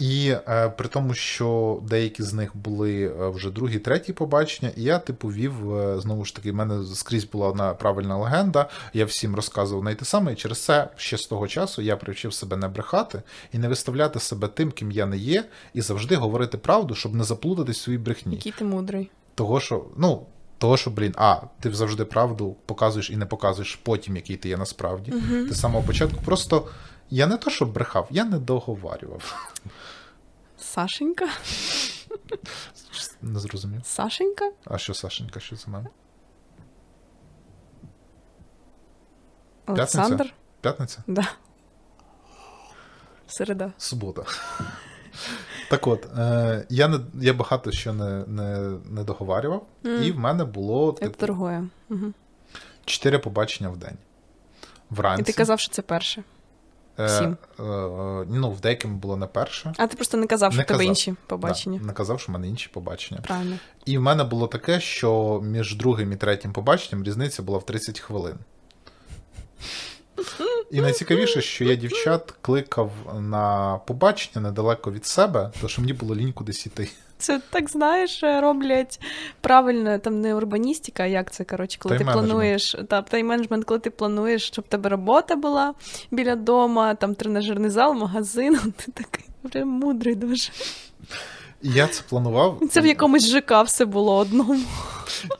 І 0.00 0.34
е, 0.48 0.68
при 0.68 0.88
тому, 0.88 1.14
що 1.14 1.80
деякі 1.88 2.22
з 2.22 2.32
них 2.32 2.56
були 2.56 3.04
е, 3.04 3.28
вже 3.28 3.50
другі, 3.50 3.78
треті 3.78 4.12
побачення, 4.12 4.72
і 4.76 4.82
я, 4.82 4.98
типу, 4.98 5.28
вів 5.28 5.74
е, 5.74 6.00
знову 6.00 6.24
ж 6.24 6.36
таки, 6.36 6.52
в 6.52 6.54
мене 6.54 6.84
скрізь 6.94 7.24
була 7.24 7.48
одна 7.48 7.74
правильна 7.74 8.16
легенда. 8.16 8.68
Я 8.92 9.04
всім 9.04 9.34
розказував 9.34 9.84
на 9.84 9.94
те 9.94 10.04
саме, 10.04 10.32
і 10.32 10.36
через 10.36 10.64
це 10.64 10.88
ще 10.96 11.18
з 11.18 11.26
того 11.26 11.48
часу 11.48 11.82
я 11.82 11.96
привчив 11.96 12.34
себе 12.34 12.56
не 12.56 12.68
брехати 12.68 13.22
і 13.52 13.58
не 13.58 13.68
виставляти 13.68 14.20
себе 14.20 14.48
тим, 14.48 14.70
ким 14.70 14.90
я 14.90 15.06
не 15.06 15.16
є, 15.16 15.44
і 15.74 15.80
завжди 15.80 16.16
говорити 16.16 16.58
правду, 16.58 16.94
щоб 16.94 17.14
не 17.14 17.24
заплутатись 17.24 17.78
в 17.78 17.82
своїй 17.82 17.98
брехні. 17.98 18.34
Який 18.34 18.52
ти 18.52 18.64
мудрий. 18.64 19.10
Того, 19.34 19.60
що, 19.60 19.84
ну. 19.96 20.26
Того, 20.58 20.76
що, 20.76 20.90
блін, 20.90 21.14
а, 21.16 21.40
ти 21.60 21.74
завжди 21.74 22.04
правду 22.04 22.56
показуєш 22.66 23.10
і 23.10 23.16
не 23.16 23.26
показуєш 23.26 23.74
потім, 23.74 24.16
який 24.16 24.36
ти 24.36 24.48
є 24.48 24.56
насправді. 24.56 25.12
Угу. 25.12 25.46
Ти 25.48 25.54
з 25.54 25.60
самого 25.60 25.86
початку 25.86 26.20
просто. 26.24 26.68
Я 27.10 27.26
не 27.26 27.36
то, 27.36 27.50
що 27.50 27.66
брехав, 27.66 28.08
я 28.10 28.24
не 28.24 28.38
договарював. 28.38 29.50
Сашенька? 30.58 31.28
Не 33.22 33.38
зрозумів. 33.38 33.80
Сашенька? 33.84 34.52
А 34.64 34.78
що, 34.78 34.94
Сашенька, 34.94 35.40
що 35.40 35.56
це 35.56 35.70
мене? 35.70 35.88
Олександр? 39.66 40.34
П'ятниця? 40.60 41.02
Да. 41.06 41.28
Середа. 43.26 43.72
Субота. 43.78 44.24
Так 45.70 45.86
от, 45.86 46.06
е, 46.18 46.66
я 46.68 46.88
не 46.88 47.00
я 47.20 47.32
багато 47.32 47.72
що 47.72 47.92
не, 47.92 48.24
не, 48.26 48.70
не 48.90 49.04
договарював, 49.04 49.66
М. 49.86 50.02
і 50.02 50.12
в 50.12 50.18
мене 50.18 50.44
було 50.44 50.92
типу. 50.92 51.06
Угу. 51.90 52.12
чотири 52.84 53.18
побачення 53.18 53.70
в 53.70 53.76
день. 53.76 53.96
Вранці. 54.90 55.22
І 55.22 55.24
ти 55.24 55.32
казав, 55.32 55.60
що 55.60 55.70
це 55.70 55.82
перше. 55.82 56.22
е, 56.98 57.02
е, 57.02 57.62
е, 57.62 58.26
ну, 58.28 58.50
в 58.50 58.60
деяким 58.60 58.98
було 58.98 59.16
не 59.16 59.26
перше. 59.26 59.72
А 59.76 59.86
ти 59.86 59.96
просто 59.96 60.16
не 60.16 60.26
казав, 60.26 60.52
що 60.52 60.62
в 60.62 60.64
тебе 60.64 60.84
інші 60.84 61.14
побачення. 61.26 61.78
Да, 61.78 61.86
не 61.86 61.92
казав, 61.92 62.20
що 62.20 62.32
в 62.32 62.34
мене 62.34 62.48
інші 62.48 62.70
побачення. 62.72 63.20
Правильно. 63.20 63.58
І 63.84 63.98
в 63.98 64.00
мене 64.00 64.24
було 64.24 64.46
таке, 64.46 64.80
що 64.80 65.40
між 65.44 65.76
другим 65.76 66.12
і 66.12 66.16
третім 66.16 66.52
побаченням 66.52 67.04
різниця 67.04 67.42
була 67.42 67.58
в 67.58 67.66
30 67.66 68.00
хвилин. 68.00 68.36
І 70.74 70.80
найцікавіше, 70.80 71.42
що 71.42 71.64
я 71.64 71.74
дівчат 71.74 72.34
кликав 72.42 72.90
на 73.20 73.78
побачення 73.86 74.48
недалеко 74.48 74.92
від 74.92 75.06
себе, 75.06 75.50
тому 75.60 75.68
що 75.68 75.82
мені 75.82 75.92
було 75.92 76.16
лінь 76.16 76.32
кудись 76.32 76.66
іти. 76.66 76.88
Це 77.18 77.40
так 77.50 77.70
знаєш, 77.70 78.20
роблять 78.22 79.00
правильно, 79.40 79.98
там 79.98 80.20
не 80.20 80.34
урбаністика, 80.34 81.02
а 81.02 81.06
як 81.06 81.30
це 81.30 81.44
коротше, 81.44 81.78
коли 81.80 81.98
ти 81.98 82.04
плануєш 82.04 82.76
та 82.88 83.02
тайм-менеджмент, 83.02 83.64
коли 83.64 83.80
ти 83.80 83.90
плануєш, 83.90 84.46
щоб 84.46 84.68
тебе 84.68 84.88
робота 84.88 85.36
була 85.36 85.74
біля 86.10 86.36
дома, 86.36 86.94
там 86.94 87.14
тренажерний 87.14 87.70
зал, 87.70 87.94
магазин. 87.94 88.58
Ти 88.76 88.92
такий 88.92 89.26
прям 89.50 89.68
мудрий 89.68 90.14
дуже. 90.14 90.50
Я 91.66 91.86
це 91.86 92.02
планував. 92.08 92.60
Це 92.70 92.80
в 92.80 92.86
якомусь 92.86 93.26
ЖК 93.28 93.62
все 93.62 93.84
було 93.84 94.16
одному. 94.16 94.60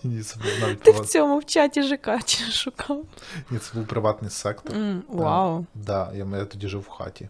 Ні, 0.05 0.23
це 0.23 0.37
був 0.37 0.51
навіть 0.61 0.81
Ти 0.81 0.91
в 0.91 1.07
цьому 1.07 1.39
в 1.39 1.45
чаті 1.45 1.83
ЖК 1.83 2.09
чи 2.25 2.45
шукав. 2.45 3.05
Ні, 3.51 3.59
це 3.59 3.71
був 3.75 3.87
приватний 3.87 4.31
сектор. 4.31 4.77
М, 4.77 5.03
Вау. 5.09 5.67
Да, 5.75 6.13
я, 6.15 6.27
я 6.39 6.45
тоді 6.45 6.69
жив 6.69 6.81
в 6.81 6.89
хаті. 6.89 7.29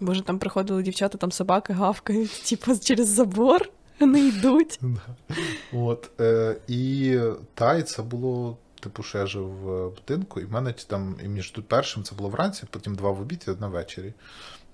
Боже, 0.00 0.22
там 0.22 0.38
приходили 0.38 0.82
дівчата, 0.82 1.18
там 1.18 1.32
собаки 1.32 1.72
гавкають, 1.72 2.42
типу 2.48 2.78
через 2.78 3.08
забор. 3.08 3.68
Вони 4.00 4.20
йдуть. 4.20 4.80
От, 5.72 6.10
е, 6.20 6.56
і 6.68 7.18
та, 7.54 7.74
і 7.74 7.82
це 7.82 8.02
було, 8.02 8.56
типу, 8.80 9.02
що 9.02 9.18
я 9.18 9.26
жив 9.26 9.48
в 9.48 9.90
будинку, 9.90 10.40
і 10.40 10.44
в 10.44 10.52
мене 10.52 10.72
там, 10.72 11.16
і 11.24 11.28
між 11.28 11.50
першим 11.68 12.02
це 12.02 12.14
було 12.14 12.28
вранці, 12.28 12.62
потім 12.70 12.94
два 12.94 13.10
в 13.10 13.20
обід 13.20 13.44
і 13.48 13.50
одна 13.50 13.68
ввечері. 13.68 14.12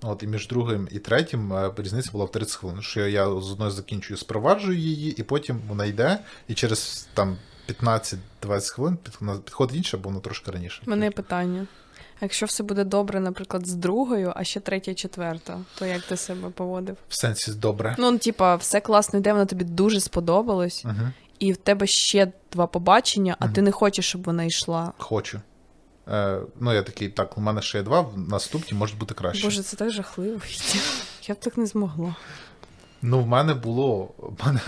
От, 0.03 0.23
і 0.23 0.27
між 0.27 0.47
другим 0.47 0.87
і 0.91 0.99
третім 0.99 1.53
е, 1.53 1.71
різниця 1.77 2.09
була 2.11 2.25
в 2.25 2.31
30 2.31 2.55
хвилин. 2.55 2.81
Що 2.81 3.07
я 3.07 3.25
з 3.25 3.51
одної 3.51 3.71
закінчую, 3.71 4.17
спроваджую 4.17 4.77
її, 4.77 5.11
і 5.11 5.23
потім 5.23 5.61
вона 5.67 5.85
йде, 5.85 6.19
і 6.47 6.53
через 6.53 7.07
там 7.13 7.37
15-20 7.69 8.69
хвилин 8.73 8.97
під- 9.03 9.43
підходить 9.45 9.75
інша, 9.77 9.97
бо 9.97 10.09
вона 10.09 10.21
трошки 10.21 10.51
раніше. 10.51 10.81
Мене 10.85 11.11
питання. 11.11 11.67
Якщо 12.21 12.45
все 12.45 12.63
буде 12.63 12.83
добре, 12.83 13.19
наприклад, 13.19 13.67
з 13.67 13.73
другою, 13.73 14.33
а 14.35 14.43
ще 14.43 14.59
третя, 14.59 14.93
четверта, 14.93 15.59
то 15.79 15.85
як 15.85 16.01
ти 16.01 16.17
себе 16.17 16.49
поводив? 16.49 16.97
В 17.09 17.15
сенсі 17.15 17.51
добре. 17.51 17.95
Ну, 17.99 18.17
типа, 18.17 18.55
все 18.55 18.81
класно 18.81 19.19
йде, 19.19 19.33
воно 19.33 19.45
тобі 19.45 19.63
дуже 19.63 19.99
сподобалось, 19.99 20.85
Угу. 20.85 20.95
і 21.39 21.53
в 21.53 21.57
тебе 21.57 21.87
ще 21.87 22.31
два 22.51 22.67
побачення, 22.67 23.35
а 23.39 23.45
Мгм. 23.45 23.53
ти 23.53 23.61
не 23.61 23.71
хочеш, 23.71 24.05
щоб 24.07 24.23
вона 24.23 24.43
йшла. 24.43 24.93
Хочу. 24.97 25.41
Е, 26.07 26.39
ну, 26.59 26.73
я 26.73 26.83
такий, 26.83 27.09
так, 27.09 27.37
у 27.37 27.41
мене 27.41 27.61
ще 27.61 27.77
є 27.77 27.83
два, 27.83 28.01
в 28.01 28.17
наступні 28.17 28.77
можуть 28.77 28.97
бути 28.97 29.13
краще. 29.13 29.43
Боже, 29.43 29.63
це 29.63 29.77
так 29.77 29.91
жахливо. 29.91 30.39
Я 31.27 31.35
б 31.35 31.39
так 31.39 31.57
не 31.57 31.65
змогла. 31.65 32.15
Ну, 33.01 33.19
в 33.19 33.27
мене 33.27 33.53
було. 33.53 34.09
В 34.17 34.45
мене... 34.45 34.59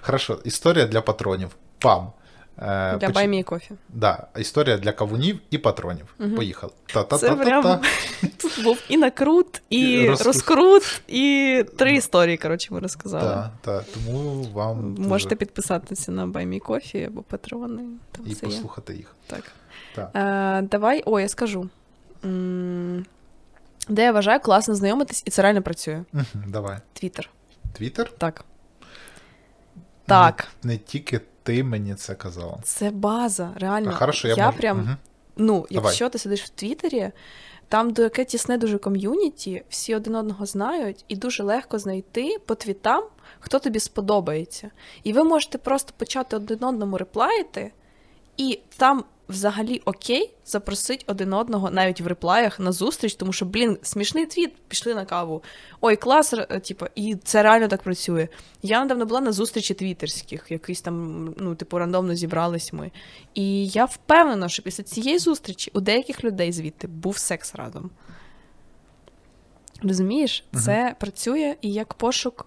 Хорошо, 0.00 0.38
історія 0.44 0.86
для 0.86 1.00
патронів. 1.00 1.48
Пам. 1.78 2.12
Е, 2.62 2.96
Для 2.96 3.08
поч- 3.08 3.14
баймі 3.14 3.42
кофі. 3.42 3.70
Да, 3.88 4.26
історія 4.38 4.76
для 4.78 4.92
кавунів 4.92 5.38
і 5.50 5.58
патронів. 5.58 6.14
Мгм. 6.18 6.34
Поїхали. 6.36 6.72
Це 6.86 6.92
Та-та-та-та-та. 6.94 7.44
прям 7.44 7.80
тут 8.36 8.64
був 8.64 8.78
і 8.88 8.96
накрут, 8.96 9.62
і 9.70 10.08
розкрут. 10.08 10.26
розкрут, 10.34 11.00
і 11.08 11.64
три 11.78 11.94
історії, 11.94 12.36
коротше, 12.36 12.74
ми 12.74 12.80
розказали. 12.80 13.24
Та, 13.24 13.50
та, 13.60 13.84
тому 13.94 14.42
вам 14.42 14.94
дуже- 14.94 15.08
Можете 15.08 15.36
підписатися 15.36 16.12
на 16.12 16.26
Баймі 16.26 16.60
Кофі 16.60 17.04
або 17.04 17.22
патрони. 17.22 17.82
Там 18.12 18.26
і 18.26 18.32
все 18.32 18.46
є. 18.46 18.52
їх. 18.96 19.14
Так. 19.26 19.42
Так. 19.94 20.10
Е, 20.14 20.62
давай, 20.62 21.02
о, 21.06 21.20
я 21.20 21.28
скажу. 21.28 21.68
М, 22.24 23.06
Де 23.88 24.02
я 24.02 24.12
вважаю 24.12 24.40
класно 24.40 24.74
знайомитись, 24.74 25.22
і 25.26 25.30
це 25.30 25.42
реально 25.42 25.62
працює. 25.62 26.04
Мгм, 26.12 26.26
Давай. 26.46 26.78
Твіттер. 26.92 27.30
Твіттер? 27.72 28.10
Так. 28.18 28.44
Так. 30.06 30.48
Не, 30.62 30.76
тільки 30.78 31.20
ти 31.42 31.64
мені 31.64 31.94
це 31.94 32.14
казала. 32.14 32.58
Це 32.62 32.90
база, 32.90 33.50
реально. 33.56 33.90
А, 33.90 33.94
хорошо, 33.94 34.28
я, 34.28 34.46
можу. 34.46 34.58
прям, 34.58 34.78
Мгм. 34.78 34.96
ну, 35.36 35.66
якщо 35.70 36.08
ти 36.08 36.18
сидиш 36.18 36.42
в 36.44 36.48
Твіттері, 36.48 37.10
там 37.68 37.94
таке 37.94 38.24
тісне 38.24 38.58
дуже 38.58 38.78
ком'юніті, 38.78 39.62
всі 39.68 39.94
один 39.94 40.14
одного 40.14 40.46
знають, 40.46 41.04
і 41.08 41.16
дуже 41.16 41.42
легко 41.42 41.78
знайти 41.78 42.36
по 42.46 42.54
твітам, 42.54 43.04
хто 43.40 43.58
тобі 43.58 43.80
сподобається. 43.80 44.70
І 45.02 45.12
ви 45.12 45.24
можете 45.24 45.58
просто 45.58 45.92
почати 45.96 46.36
один 46.36 46.64
одному 46.64 46.98
реплаїти, 46.98 47.72
і 48.36 48.60
там 48.76 49.04
взагалі 49.28 49.82
окей 49.84 50.34
запросить 50.44 51.04
один 51.06 51.32
одного 51.32 51.70
навіть 51.70 52.00
в 52.00 52.06
реплаях 52.06 52.60
на 52.60 52.72
зустріч, 52.72 53.14
тому 53.14 53.32
що, 53.32 53.46
блін, 53.46 53.78
смішний 53.82 54.26
твіт, 54.26 54.56
пішли 54.68 54.94
на 54.94 55.04
каву. 55.04 55.42
Ой, 55.80 55.96
клас, 55.96 56.34
е, 56.34 56.60
типу, 56.60 56.86
і 56.94 57.16
це 57.24 57.42
реально 57.42 57.68
так 57.68 57.82
працює. 57.82 58.28
Я 58.62 58.80
недавно 58.82 59.06
була 59.06 59.20
на 59.20 59.32
зустрічі 59.32 59.74
твіттерських, 59.74 60.46
якийсь 60.50 60.80
там, 60.80 61.24
ну, 61.38 61.54
типу, 61.54 61.78
рандомно 61.78 62.14
зібрались 62.14 62.72
ми. 62.72 62.90
І 63.34 63.66
я 63.66 63.84
впевнена, 63.84 64.48
що 64.48 64.62
після 64.62 64.84
цієї 64.84 65.18
зустрічі 65.18 65.70
у 65.74 65.80
деяких 65.80 66.24
людей 66.24 66.52
звідти 66.52 66.86
був 66.86 67.18
секс 67.18 67.54
разом. 67.54 67.90
Розумієш, 69.82 70.44
це 70.64 70.96
працює 71.00 71.56
і 71.60 71.72
як 71.72 71.94
пошук 71.94 72.46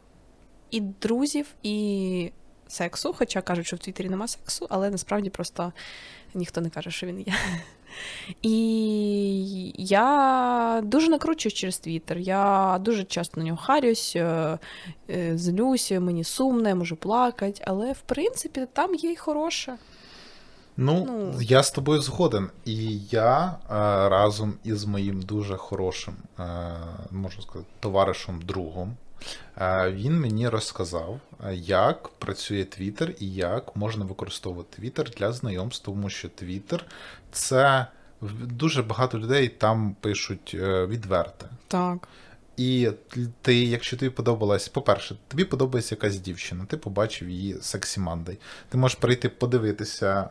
і 0.71 0.81
друзів, 0.81 1.45
і 1.63 2.31
сексу. 2.71 3.15
Хоча 3.17 3.41
кажуть, 3.41 3.67
що 3.67 3.75
в 3.75 3.79
Твіттері 3.79 4.09
нема 4.09 4.27
сексу, 4.27 4.67
але 4.69 4.89
насправді 4.89 5.29
просто 5.29 5.73
ніхто 6.33 6.61
не 6.61 6.69
каже, 6.69 6.91
що 6.91 7.07
він 7.07 7.19
є. 7.19 7.33
І 8.41 9.73
я 9.77 10.81
дуже 10.83 11.09
накручуюсь 11.09 11.53
через 11.53 11.77
Твіттер. 11.79 12.17
Я 12.17 12.77
дуже 12.81 13.03
часто 13.03 13.39
на 13.41 13.45
нього 13.45 13.57
харюсь, 13.57 14.13
е, 14.15 14.57
е, 15.09 15.37
злюся, 15.37 15.99
мені 15.99 16.23
сумно, 16.23 16.69
я 16.69 16.75
можу 16.75 16.95
плакати, 16.95 17.63
але 17.67 17.91
в 17.91 18.01
принципі 18.01 18.67
там 18.73 18.95
є 18.95 19.11
й 19.11 19.15
хороше. 19.15 19.77
Ну, 20.77 21.05
Ну. 21.07 21.41
я 21.41 21.63
з 21.63 21.71
тобою 21.71 22.01
згоден. 22.01 22.49
І 22.65 22.97
я 22.97 23.45
е, 23.45 23.73
разом 24.09 24.53
із 24.63 24.85
моїм 24.85 25.21
дуже 25.21 25.57
хорошим, 25.57 26.13
е, 26.39 26.43
можу 27.11 27.41
сказати, 27.41 27.69
товаришем, 27.79 28.41
другом. 28.45 28.95
Е, 29.57 29.91
Він 29.91 30.19
мені 30.19 30.49
розказав, 30.49 31.19
е, 31.45 31.55
як 31.55 32.07
працює 32.07 32.65
Твіттер 32.65 33.13
і 33.19 33.33
як 33.33 33.75
можна 33.75 34.05
використовувати 34.05 34.75
Твіттер 34.75 35.09
для 35.09 35.31
знайомств, 35.31 35.85
тому 35.85 36.09
що 36.09 36.29
Твіттер 36.29 36.85
це 37.31 37.87
дуже 38.41 38.83
багато 38.83 39.19
людей 39.19 39.49
там 39.49 39.95
пишуть 40.01 40.55
е, 40.59 40.85
відверте. 40.85 41.45
Так. 41.67 42.07
І 42.57 42.89
ти, 43.41 43.55
якщо 43.55 43.97
тобі 43.97 44.09
подобалась, 44.09 44.67
по-перше, 44.67 45.15
тобі 45.27 45.45
подобається 45.45 45.95
якась 45.95 46.19
дівчина, 46.19 46.65
ти 46.65 46.77
побачив 46.77 47.29
її 47.29 47.57
сексі 47.61 47.99
мандей. 47.99 48.37
Ти 48.69 48.77
можеш 48.77 48.97
прийти 48.97 49.29
подивитися. 49.29 50.23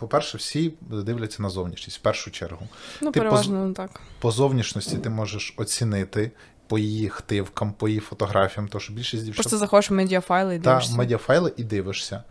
По-перше, 0.00 0.38
всі 0.38 0.74
дивляться 0.80 1.42
на 1.42 1.50
зовнішність 1.50 1.98
в 1.98 2.00
першу 2.00 2.30
чергу. 2.30 2.68
Ну, 3.00 3.12
Ти 3.12 3.20
переважно 3.20 3.72
так. 3.72 4.00
По 4.20 4.30
зовнішності 4.30 4.98
ти 4.98 5.10
можеш 5.10 5.54
оцінити 5.56 6.30
по 6.66 6.78
її 6.78 7.08
хтивкам, 7.08 7.72
по 7.72 7.88
її 7.88 8.00
фотографіям, 8.00 8.68
тому 8.68 8.80
що 8.80 8.92
більшість 8.92 9.24
дівчат 9.24 9.42
Просто 9.44 9.58
заходиш 9.58 9.90
в 9.90 9.94
медіафайли 9.94 10.54
і 10.54 10.58
дивишся. 10.58 10.96
медіафайли 10.96 11.52
і 11.56 11.64
дивишся. 11.64 12.22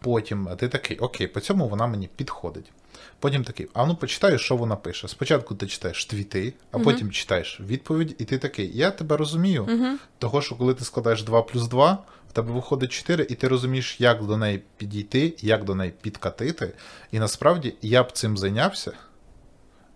Потім 0.00 0.48
ти 0.58 0.68
такий, 0.68 0.98
окей, 0.98 1.26
по 1.26 1.40
цьому 1.40 1.68
вона 1.68 1.86
мені 1.86 2.08
підходить. 2.16 2.72
Потім 3.18 3.44
такий, 3.44 3.68
а 3.74 3.86
ну 3.86 3.94
почитаю, 3.94 4.38
що 4.38 4.56
вона 4.56 4.76
пише. 4.76 5.08
Спочатку 5.08 5.54
ти 5.54 5.66
читаєш 5.66 6.04
твіти, 6.04 6.54
а 6.70 6.78
потім 6.78 7.10
читаєш 7.10 7.60
відповідь, 7.60 8.16
і 8.18 8.24
ти 8.24 8.38
такий, 8.38 8.76
я 8.78 8.90
тебе 8.90 9.16
розумію. 9.16 9.62
Угу. 9.62 9.98
Того, 10.18 10.42
що 10.42 10.56
коли 10.56 10.74
ти 10.74 10.84
складаєш 10.84 11.22
2 11.22 11.42
плюс 11.42 11.68
2, 11.68 11.98
в 12.30 12.32
тебе 12.32 12.52
виходить 12.52 12.92
4, 12.92 13.26
і 13.30 13.34
ти 13.34 13.48
розумієш, 13.48 14.00
як 14.00 14.26
до 14.26 14.36
неї 14.36 14.62
підійти, 14.76 15.34
як 15.38 15.64
до 15.64 15.74
неї 15.74 15.92
підкатити. 16.02 16.72
І 17.12 17.18
насправді 17.18 17.74
я 17.82 18.02
б 18.02 18.12
цим 18.12 18.38
зайнявся, 18.38 18.92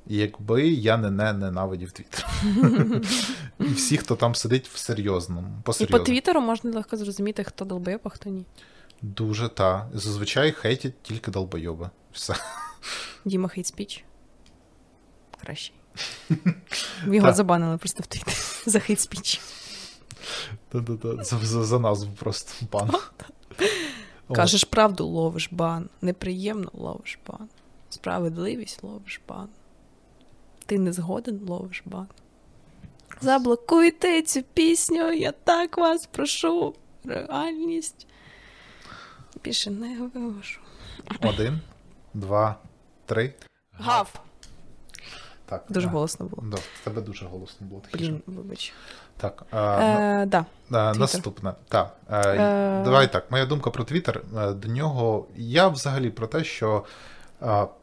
якби 0.06 0.68
я 0.68 0.96
не, 0.96 1.10
не 1.10 1.32
ненавидів 1.32 1.92
Твіттер. 1.92 2.26
І 3.60 3.64
всі, 3.64 3.96
хто 3.96 4.16
там 4.16 4.34
сидить 4.34 4.68
в 4.68 4.76
серйозному, 4.76 5.62
І 5.80 5.86
по. 5.86 5.98
Твіттеру 5.98 6.40
можна 6.40 6.70
легко 6.70 6.96
зрозуміти, 6.96 7.44
хто 7.44 7.64
долбоєб, 7.64 8.00
а 8.04 8.08
хто 8.08 8.30
ні. 8.30 8.44
Дуже 9.02 9.48
та. 9.48 9.88
Зазвичай 9.92 10.52
хейтять 10.52 11.02
тільки 11.02 11.30
долбойоби. 11.30 11.90
Все. 12.12 12.34
Діма 13.24 13.48
хейтспіч. 13.48 14.04
Кращий. 15.40 15.74
Його 17.06 17.32
забанили 17.32 17.78
просто 17.78 18.02
в 18.02 18.06
Твіттері 18.06 18.36
за 18.66 18.80
хейтспіч. 18.80 19.40
Та-та-та. 20.68 21.24
За, 21.24 21.78
назву 21.78 22.12
просто. 22.12 22.66
От. 24.28 24.36
Кажеш 24.36 24.64
правду, 24.64 25.06
ловиш 25.06 25.48
бан. 25.52 25.88
Неприємно 26.02 26.70
ловиш 26.72 27.18
бан. 27.26 27.48
Справедливість 27.88 28.82
ловиш 28.82 29.20
бан. 29.28 29.48
Ти 30.66 30.78
не 30.78 30.92
згоден, 30.92 31.40
ловиш 31.48 31.82
бан. 31.86 32.06
Заблокуйте 33.20 34.22
цю 34.22 34.42
пісню, 34.42 35.12
я 35.12 35.32
так 35.32 35.78
вас 35.78 36.06
прошу. 36.06 36.74
Реальність. 37.04 38.06
Більше 39.44 39.70
не 39.70 39.98
вивожу. 40.14 40.60
Один, 41.22 41.60
два, 42.14 42.56
три. 43.06 43.34
Гав! 43.72 44.20
Так. 45.46 45.64
Дуже 45.68 45.88
а, 45.88 45.90
голосно 45.90 46.26
було. 46.26 46.42
Да, 46.50 46.56
в 46.56 46.84
тебе 46.84 47.00
дуже 47.02 47.26
голосно 47.26 47.66
було. 47.66 47.82
Блін, 47.94 48.22
вибач. 48.26 48.72
Так. 49.16 49.46
А, 49.50 49.56
на- 49.56 50.22
Е, 50.22 50.26
да. 50.26 50.44
а, 50.70 50.94
наступне. 50.94 51.52
Так. 51.68 51.96
Е, 52.10 52.16
Е. 52.28 52.82
Давай 52.84 53.12
так. 53.12 53.30
Моя 53.30 53.46
думка 53.46 53.70
про 53.70 53.84
Твіттер. 53.84 54.22
е, 54.38 54.52
До 54.52 54.68
нього. 54.68 55.26
Я 55.36 55.68
взагалі 55.68 56.10
про 56.10 56.26
те, 56.26 56.44
що 56.44 56.76
е, 56.76 56.88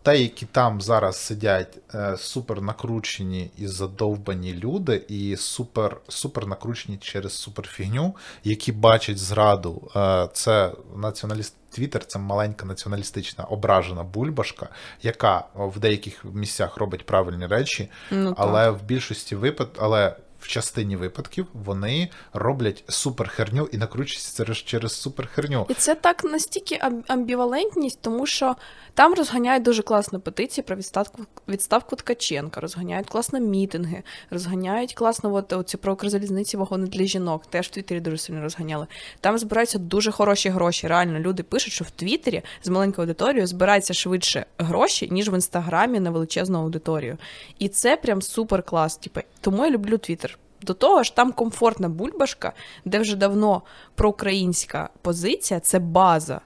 те, 0.04 0.18
які 0.18 0.46
там 0.46 0.82
зараз 0.82 1.18
сидять 1.18 1.78
е, 1.96 2.18
супер 2.18 2.62
накручені 2.62 3.52
і 3.58 3.68
задовбані 3.68 4.54
люди, 4.54 5.06
і 5.08 5.36
супер, 5.38 5.98
супер 6.08 6.48
накручені 6.48 6.98
через 6.98 7.34
суперфігню, 7.34 8.16
які 8.44 8.72
бачать 8.72 9.18
зраду. 9.18 9.92
Е, 9.96 10.30
Це 10.34 10.72
націоналіст. 10.96 11.56
Твіттер 11.72 12.06
це 12.06 12.20
маленька 12.20 12.66
націоналістична 12.66 13.44
ображена 13.44 14.04
бульбашка, 14.04 14.70
яка 15.02 15.44
в 15.56 15.80
деяких 15.80 16.26
місцях 16.26 16.78
робить 16.78 17.06
правильні 17.06 17.48
речі, 17.48 17.90
Ну, 18.12 18.34
але 18.38 18.70
в 18.70 18.84
більшості 18.84 19.36
випадків, 19.36 19.84
але 19.84 20.16
частині 20.52 20.96
випадків 20.96 21.48
вони 21.54 22.10
роблять 22.34 22.84
суперхерню 22.88 23.70
і 23.72 23.78
накручуються 23.78 24.38
через, 24.44 24.58
через 24.58 24.92
суперхерню. 25.02 25.66
І 25.70 25.74
це 25.74 25.96
так 25.96 26.24
настільки 26.24 26.76
ам- 26.82 27.04
амбівалентність, 27.08 28.00
тому 28.02 28.26
що 28.26 28.56
там 28.94 29.14
розганяють 29.14 29.64
дуже 29.64 29.84
класно 29.84 30.20
петиції 30.20 30.64
про 30.64 30.76
відставку, 30.76 31.26
відставку 31.48 31.96
Ткаченка, 31.96 32.60
розганяють 32.62 33.10
класно 33.10 33.40
мітинги, 33.40 34.04
розганяють 34.30 34.94
класно 34.94 35.34
от, 35.34 35.54
оці 35.54 35.78
про 35.78 35.94
Укрзалізниці 35.94 36.58
вагони 36.58 36.88
для 36.88 37.06
жінок. 37.06 37.46
Теж 37.50 37.68
в 37.68 37.72
Твіттері 37.72 38.00
дуже 38.00 38.18
сильно 38.18 38.42
розганяли. 38.42 38.88
Там 39.20 39.38
збираються 39.38 39.80
дуже 39.80 40.12
хороші 40.12 40.50
гроші. 40.50 40.88
Реально 40.88 41.20
люди 41.20 41.44
пишуть, 41.44 41.74
що 41.74 41.84
в 41.86 41.90
Твіттері 41.92 42.42
з 42.64 42.68
маленькою 42.70 43.04
аудиторією 43.08 43.48
збирається 43.48 43.94
швидше 43.94 44.46
гроші, 44.58 45.08
ніж 45.12 45.30
в 45.30 45.34
інстаграмі 45.34 46.00
на 46.00 46.10
величезну 46.12 46.60
аудиторію. 46.60 47.18
І 47.60 47.70
це 47.70 47.98
прям 47.98 48.22
супер 48.22 48.64
клас. 48.64 48.98
Типу, 48.98 49.20
тому 49.42 49.66
я 49.66 49.72
люблю 49.72 49.98
Твіттер. 49.98 50.38
До 50.62 50.74
того 50.74 51.04
ж, 51.04 51.16
там 51.16 51.32
комфортна 51.32 51.90
бульбашка, 51.90 52.54
де 52.86 53.00
вже 53.00 53.16
давно 53.16 53.62
проукраїнська 53.96 54.90
позиція 55.02 55.60
це 55.60 55.80
база. 55.80 56.42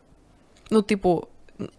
Ну, 0.72 0.82
типу, 0.82 1.28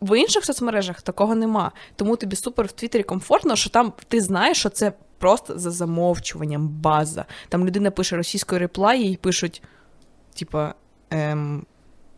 в 0.01 0.18
інших 0.18 0.44
соцмережах 0.44 1.03
такого 1.03 1.35
нема. 1.35 1.72
Тому 1.96 2.16
тобі 2.16 2.37
супер 2.37 2.66
в 2.66 2.72
Твіттері 2.72 3.03
комфортно, 3.03 3.57
що 3.57 3.70
там 3.70 3.92
ти 4.09 4.20
знаєш, 4.20 4.59
що 4.59 4.68
це 4.68 4.92
просто 5.18 5.59
за 5.59 5.70
замовчуванням 5.70 6.68
база. 6.68 7.25
Там 7.49 7.66
людина 7.66 7.90
пише 7.90 8.16
російською 8.16 8.59
реплай, 8.59 9.03
їй 9.03 9.16
пишуть, 9.16 9.62
типа. 10.38 10.75
Ем, 11.11 11.66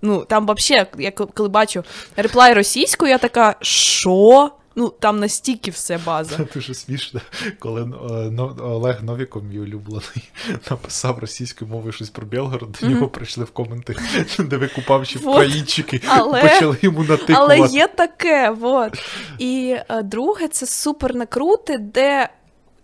ну, 0.03 0.25
там 0.25 0.47
взагалі, 0.57 0.87
я 0.99 1.11
коли- 1.11 1.49
бачу 1.49 1.85
реплай 2.17 2.55
російською, 2.55 3.11
я 3.11 3.19
така, 3.19 3.57
що? 3.61 4.51
Ну, 4.79 4.89
там 4.89 5.21
настільки 5.21 5.71
все 5.71 5.99
база. 5.99 6.37
Це 6.37 6.45
Дуже 6.55 6.75
смішно, 6.75 7.21
коли 7.59 7.83
е, 7.83 8.63
Олег 8.63 9.05
Новіков, 9.05 9.45
мій 9.45 9.59
улюблений, 9.59 10.31
написав 10.71 11.19
російською 11.19 11.71
мовою 11.71 11.93
щось 11.93 12.11
про 12.11 12.27
Білгород, 12.27 12.77
до 12.81 12.87
нього 12.87 13.09
прийшли 13.09 13.45
в 13.45 13.51
коменти, 13.51 13.97
де 14.39 14.57
викупавші 14.57 15.19
Вот. 15.19 15.35
українчики, 15.35 16.01
Але- 16.07 16.43
почали 16.43 16.77
йому 16.83 17.05
натикувати. 17.05 17.35
Але 17.35 17.59
є 17.69 17.87
таке, 17.89 18.57
от. 18.61 18.99
І 19.39 19.77
е, 19.89 20.03
друге, 20.03 20.49
це 20.49 20.67
супер 20.67 21.15
накрути, 21.15 21.79
де 21.79 22.29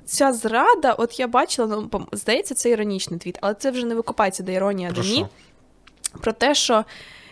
ця 0.05 0.33
зрада, 0.33 0.93
от 0.93 1.21
я 1.21 1.29
бачила, 1.29 1.87
ну, 1.93 2.07
здається, 2.13 2.55
це 2.55 2.71
іронічний 2.71 3.21
твіт, 3.21 3.39
але 3.41 3.55
це 3.55 3.71
вже 3.71 3.87
не 3.87 3.95
викопається, 3.95 4.43
де 4.43 4.53
іронія, 4.53 4.91
де 4.91 5.01
ні. 5.01 5.27
Про 6.21 6.33
те, 6.33 6.55
що 6.55 6.85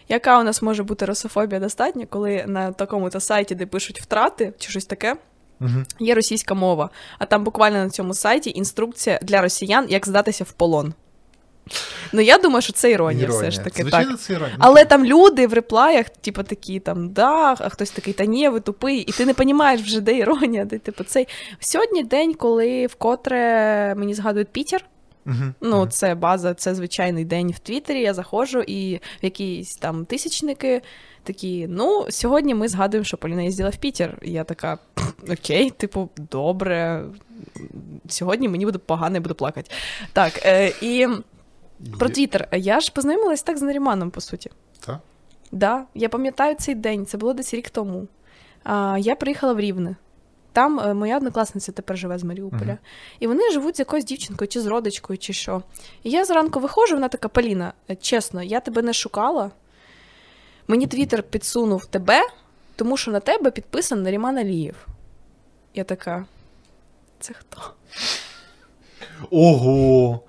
яка 0.09 0.41
у 0.41 0.43
нас 0.43 0.63
може 0.63 0.83
бути 0.83 1.05
русофобія 1.07 1.61
достатня, 1.61 2.07
коли 2.07 2.45
на 2.47 2.73
такому-то 2.73 3.21
сайті, 3.21 3.55
де 3.55 3.67
пишуть 3.67 4.01
втрати 4.01 4.53
чи 4.59 4.71
щось 4.71 4.85
таке, 4.85 5.17
Мгм. 5.61 5.87
є 6.01 6.15
російська 6.15 6.55
мова, 6.55 6.91
а 7.19 7.27
там 7.27 7.45
буквально 7.45 7.79
на 7.85 7.91
цьому 7.91 8.15
сайті 8.15 8.53
інструкція 8.55 9.19
для 9.23 9.41
росіян, 9.41 9.87
як 9.89 10.07
здатися 10.07 10.45
в 10.45 10.53
полон. 10.53 10.95
Ну, 12.13 12.21
я 12.21 12.39
думаю, 12.39 12.63
що 12.63 12.73
це 12.73 12.91
іронія, 12.91 13.29
все 13.29 13.51
ж 13.51 13.65
таки. 13.65 13.83
Звичайно, 13.83 14.11
так. 14.11 14.21
це 14.21 14.33
іронія. 14.33 14.57
Але 14.59 14.85
там 14.85 15.05
люди 15.05 15.47
в 15.47 15.53
реплаях, 15.53 16.09
типу, 16.09 16.43
такі 16.43 16.81
там, 16.81 17.11
да, 17.13 17.57
а 17.59 17.69
хтось 17.69 17.91
такий, 17.91 18.15
та 18.15 18.25
ні, 18.25 18.49
ви 18.49 18.61
тупий, 18.61 18.99
і 18.99 19.13
ти 19.13 19.27
не 19.27 19.33
розумієш 19.33 19.81
вже, 19.81 20.01
де 20.01 20.17
іронія, 20.19 20.65
де 20.65 20.79
типу 20.79 21.05
цей. 21.05 21.29
Сьогодні 21.61 22.03
день, 22.03 22.35
коли 22.35 22.87
вкотре 22.87 23.39
мені 23.97 24.15
згадують 24.15 24.49
Пітер. 24.49 24.85
Мгм. 25.25 25.55
Ну, 25.61 25.87
це 25.87 26.15
база, 26.15 26.55
це 26.55 26.75
звичайний 26.75 27.25
день 27.25 27.51
в 27.51 27.59
Твіттері. 27.59 28.01
Я 28.01 28.15
заходжу, 28.15 28.61
і 28.61 28.97
в 28.97 29.25
якісь 29.25 29.77
там 29.77 30.05
тисячники 30.05 30.83
такі: 31.23 31.67
ну, 31.69 32.07
сьогодні 32.11 32.55
ми 32.55 32.69
згадуємо, 32.69 33.05
що 33.05 33.17
Поліна 33.17 33.43
їздила 33.43 33.71
в 33.71 33.77
Пітер. 33.77 34.19
І 34.23 34.33
я 34.33 34.45
така, 34.45 34.79
окей, 35.31 35.71
типу, 35.71 36.09
добре. 36.17 37.05
Сьогодні 38.09 38.49
мені 38.49 38.65
буде 38.65 38.79
погано, 38.79 39.15
я 39.15 39.21
буду 39.21 39.35
плакати. 39.35 39.71
Так, 40.13 40.47
е, 40.47 40.73
і 40.81 41.09
про 41.99 42.09
Твіттер. 42.09 42.49
Я 42.53 42.81
ж 42.81 42.93
познайомилась 42.93 43.43
так 43.43 43.59
з 43.59 43.63
Наріманом, 43.63 44.11
по 44.11 44.21
суті. 44.21 44.51
Та? 44.87 45.01
Да, 45.53 45.85
я 45.95 46.09
пам'ятаю 46.09 46.55
цей 46.55 46.75
день, 46.75 47.07
це 47.07 47.19
було 47.19 47.33
десь 47.33 47.55
рік 47.55 47.71
тому. 47.71 48.07
А, 48.65 48.99
я 49.01 49.17
приїхала 49.17 49.53
в 49.53 49.61
Рівне. 49.61 49.97
Там 50.53 50.81
е, 50.81 50.95
моя 50.95 51.17
однокласниця 51.17 51.73
тепер 51.73 51.99
живе 51.99 52.19
з 52.19 52.25
Маріуполя. 52.25 52.65
Мгм. 52.65 52.79
І 53.21 53.27
вони 53.27 53.51
живуть 53.51 53.77
з 53.77 53.79
якоюсь 53.79 54.05
дівчинкою, 54.05 54.49
чи 54.49 54.61
з 54.61 54.67
родичкою, 54.67 55.19
чи 55.19 55.33
що. 55.33 55.63
І 56.03 56.11
я 56.11 56.25
зранку 56.25 56.61
виходжу, 56.61 56.95
вона 56.95 57.09
така: 57.09 57.29
Поліна, 57.29 57.73
е, 57.91 57.97
чесно, 57.97 58.43
я 58.43 58.61
тебе 58.61 58.83
не 58.83 58.93
шукала. 58.93 59.51
Мені 60.69 60.87
твіттер 60.87 61.23
підсунув 61.23 61.87
тебе, 61.87 62.21
тому 62.77 62.97
що 62.97 63.11
на 63.11 63.21
тебе 63.21 63.51
підписаний 63.51 64.05
Наріман 64.05 64.39
Алієв. 64.39 64.87
Я 65.75 65.85
така. 65.85 66.25
Це 67.21 67.35
хто? 67.35 67.61
Ого! 69.31 70.21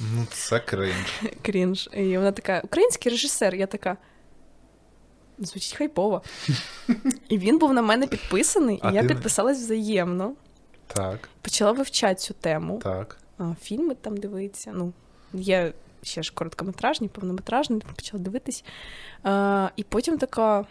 Ну, 0.00 0.26
це 0.30 0.60
кринж. 0.60 1.22
Крінж. 1.42 1.88
І 1.92 2.18
вона 2.18 2.32
така, 2.32 2.60
український 2.64 3.12
режисер. 3.12 3.54
Я 3.54 3.66
така. 3.66 3.96
Звучить 5.38 5.74
хайпово. 5.78 6.22
І 7.28 7.38
він 7.38 7.58
був 7.58 7.72
на 7.74 7.82
мене 7.82 8.06
підписаний, 8.06 8.76
і 8.76 8.80
А 8.82 8.92
я 8.92 9.02
ти 9.02 9.08
підписалась 9.08 9.58
взаємно. 9.58 10.32
Так, 10.86 11.28
Почала 11.42 11.72
вивчати 11.72 12.14
цю 12.14 12.34
тему. 12.34 12.80
так. 12.82 13.18
Фільми 13.62 13.94
там 13.94 14.16
дивитися. 14.16 14.72
Ну, 14.74 14.92
є 15.32 15.72
ще 16.02 16.22
ж 16.22 16.32
короткометражні, 16.34 17.08
повнометражні, 17.08 17.82
почала 17.96 18.22
дивитись. 18.22 18.64
А, 19.22 19.68
і 19.76 19.82
потім 19.82 20.18
така. 20.18 20.66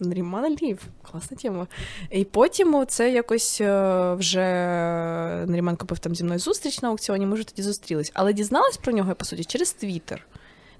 Наріман 0.00 0.44
Алієв, 0.44 0.82
класна 1.02 1.36
тема. 1.36 1.66
І 2.10 2.24
потім 2.24 2.84
це 2.88 3.10
якось 3.12 3.60
е, 3.60 4.14
вже 4.14 4.44
Наріман 5.46 5.76
купив 5.76 5.98
там 5.98 6.14
зі 6.14 6.24
мною 6.24 6.40
зустріч 6.40 6.82
на 6.82 6.88
аукціоні, 6.88 7.26
ми 7.26 7.34
вже 7.34 7.44
тоді 7.44 7.62
зустрілись. 7.62 8.10
Але 8.14 8.32
дізналась 8.32 8.76
про 8.76 8.92
нього, 8.92 9.08
я, 9.08 9.14
по 9.14 9.24
суті, 9.24 9.44
через 9.44 9.72
Твіттер 9.72 10.26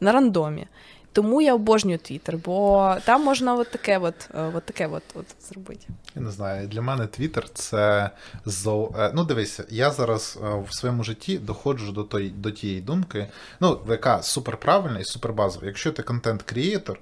на 0.00 0.12
рандомі. 0.12 0.66
Тому 1.14 1.40
я 1.40 1.54
обожнюю 1.54 1.98
Твіттер, 1.98 2.36
бо 2.36 2.96
там 3.04 3.24
можна 3.24 3.54
от 3.54 3.70
таке 3.70 3.98
от, 3.98 4.14
е, 4.34 4.50
от 4.54 4.64
таке 4.64 4.86
от, 4.86 5.02
от 5.14 5.26
зробити. 5.40 5.86
Я 6.14 6.22
не 6.22 6.30
знаю, 6.30 6.68
для 6.68 6.82
мене 6.82 7.06
Твіттер 7.06 7.48
це 7.48 8.10
зо... 8.44 8.90
е, 8.98 9.10
Ну, 9.14 9.24
дивися, 9.24 9.64
я 9.70 9.90
зараз 9.90 10.38
е, 10.44 10.62
в 10.68 10.74
своєму 10.74 11.04
житті 11.04 11.38
доходжу 11.38 11.92
до 11.92 12.04
той, 12.04 12.30
до 12.30 12.50
тієї 12.50 12.80
думки, 12.80 13.26
ну, 13.60 13.80
яка 13.88 14.22
суперправильна 14.22 14.98
і 14.98 15.04
супербазова. 15.04 15.66
Якщо 15.66 15.92
ти 15.92 16.02
контент-крієтор, 16.02 17.00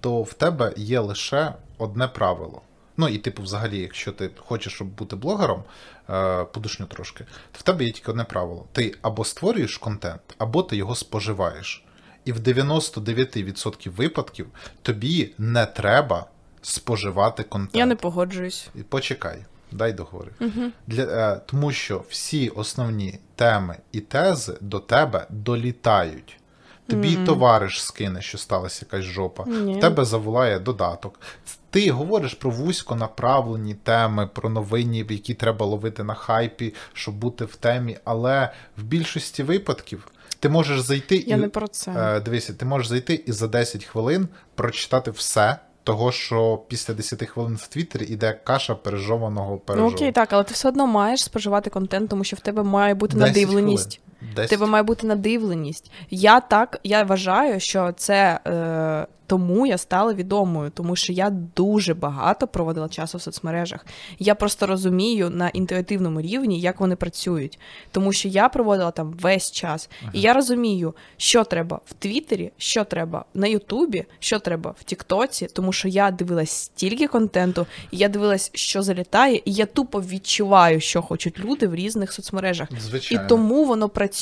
то 0.00 0.22
в 0.22 0.34
тебе 0.34 0.72
є 0.76 1.00
лише 1.00 1.54
одне 1.78 2.08
правило. 2.08 2.62
Ну, 2.96 3.08
і, 3.08 3.18
типу, 3.18 3.42
взагалі, 3.42 3.78
якщо 3.78 4.12
ти 4.12 4.30
хочеш 4.36 4.72
щоб 4.74 4.88
бути 4.88 5.16
блогером, 5.16 5.64
подушню 6.52 6.86
трошки, 6.86 7.24
то 7.24 7.58
в 7.58 7.62
тебе 7.62 7.84
є 7.84 7.90
тільки 7.90 8.10
одне 8.10 8.24
правило: 8.24 8.64
ти 8.72 8.94
або 9.02 9.24
створюєш 9.24 9.78
контент, 9.78 10.20
або 10.38 10.62
ти 10.62 10.76
його 10.76 10.94
споживаєш. 10.94 11.84
І 12.24 12.32
в 12.32 12.38
99% 12.38 13.90
випадків 13.90 14.46
тобі 14.82 15.30
не 15.38 15.66
треба 15.66 16.26
споживати 16.62 17.42
контент. 17.42 17.76
Я 17.76 17.86
не 17.86 17.96
погоджуюсь. 17.96 18.68
І 18.74 18.82
Почекай, 18.82 19.38
дай 19.72 19.92
договори. 19.92 20.30
Угу. 20.40 20.70
Для, 20.86 21.02
е, 21.02 21.40
тому 21.46 21.72
що 21.72 22.04
всі 22.08 22.48
основні 22.48 23.18
теми 23.36 23.76
і 23.92 24.00
тези 24.00 24.56
до 24.60 24.80
тебе 24.80 25.26
долітають. 25.30 26.38
Тобі 26.86 27.16
Мгм. 27.16 27.26
товариш 27.26 27.82
скине, 27.82 28.22
що 28.22 28.38
сталася 28.38 28.86
якась 28.86 29.04
жопа. 29.04 29.44
Ні. 29.46 29.76
В 29.76 29.80
тебе 29.80 30.04
заволає 30.04 30.58
додаток. 30.58 31.20
Ти 31.70 31.90
говориш 31.90 32.34
про 32.34 32.50
вузько 32.50 32.96
направлені 32.96 33.74
теми, 33.74 34.26
про 34.26 34.50
новинні, 34.50 35.06
які 35.10 35.34
треба 35.34 35.66
ловити 35.66 36.04
на 36.04 36.14
хайпі, 36.14 36.74
щоб 36.92 37.14
бути 37.14 37.44
в 37.44 37.56
темі. 37.56 37.98
Але 38.04 38.52
в 38.76 38.82
більшості 38.82 39.42
випадків 39.42 40.08
ти 40.44 40.50
можеш 40.50 40.80
зайти 40.80 41.16
Я 41.16 41.36
і 41.36 41.40
не 41.40 41.48
про 41.48 41.68
це. 41.68 41.90
Е, 41.90 42.20
дивися, 42.20 42.52
ти 42.52 42.64
можеш 42.64 42.88
зайти 42.88 43.24
і 43.26 43.32
за 43.32 43.48
10 43.48 43.84
хвилин 43.84 44.28
прочитати 44.54 45.10
все, 45.10 45.56
того 45.84 46.12
що 46.12 46.62
після 46.68 46.94
10 46.94 47.28
хвилин 47.28 47.56
в 47.56 47.66
Твіттері 47.66 48.04
іде 48.04 48.40
каша 48.44 48.74
пережованого 48.74 49.60
Ну 49.68 49.88
окей, 49.88 50.12
так, 50.12 50.32
але 50.32 50.44
ти 50.44 50.54
все 50.54 50.68
одно 50.68 50.86
маєш 50.86 51.24
споживати 51.24 51.70
контент, 51.70 52.10
тому 52.10 52.24
що 52.24 52.36
в 52.36 52.40
тебе 52.40 52.62
має 52.62 52.94
бути 52.94 53.16
надивленість. 53.16 54.00
хвилин. 54.00 54.13
10. 54.36 54.50
тебе 54.50 54.66
має 54.66 54.82
бути 54.82 55.06
надивленість. 55.06 55.90
Я 56.10 56.40
так, 56.40 56.80
я 56.84 57.02
вважаю, 57.02 57.60
що 57.60 57.92
це 57.96 58.40
е, 58.46 59.06
тому 59.26 59.66
я 59.66 59.78
стала 59.78 60.14
відомою, 60.14 60.70
тому 60.70 60.96
що 60.96 61.12
я 61.12 61.30
дуже 61.56 61.94
багато 61.94 62.46
проводила 62.46 62.88
часу 62.88 63.18
в 63.18 63.22
соцмережах. 63.22 63.86
Я 64.18 64.34
просто 64.34 64.66
розумію 64.66 65.30
на 65.30 65.48
інтуїтивному 65.48 66.20
рівні, 66.20 66.60
як 66.60 66.80
вони 66.80 66.96
працюють. 66.96 67.58
Тому 67.90 68.12
що 68.12 68.28
я 68.28 68.48
проводила 68.48 68.90
там 68.90 69.12
весь 69.20 69.50
час. 69.50 69.88
І 70.12 70.20
я 70.20 70.32
розумію, 70.32 70.94
що 71.16 71.44
треба 71.44 71.80
в 71.86 71.92
Твіттері, 71.92 72.52
що 72.58 72.84
треба 72.84 73.24
на 73.34 73.46
Ютубі, 73.46 74.04
що 74.18 74.38
треба 74.38 74.74
в 74.78 74.84
Тіктоці, 74.84 75.46
тому 75.52 75.72
що 75.72 75.88
я 75.88 76.10
дивилась 76.10 76.50
стільки 76.50 77.06
контенту, 77.06 77.66
і 77.90 77.96
я 77.96 78.08
дивилась, 78.08 78.50
що 78.54 78.82
залітає, 78.82 79.36
і 79.44 79.52
я 79.52 79.66
тупо 79.66 80.00
відчуваю, 80.00 80.80
що 80.80 81.02
хочуть 81.02 81.38
люди 81.38 81.66
в 81.66 81.74
різних 81.74 82.12
соцмережах. 82.12 82.68
Звичайно. 82.80 83.24
І 83.24 83.28
тому 83.28 83.64
воно 83.64 83.88
працює. 83.88 84.13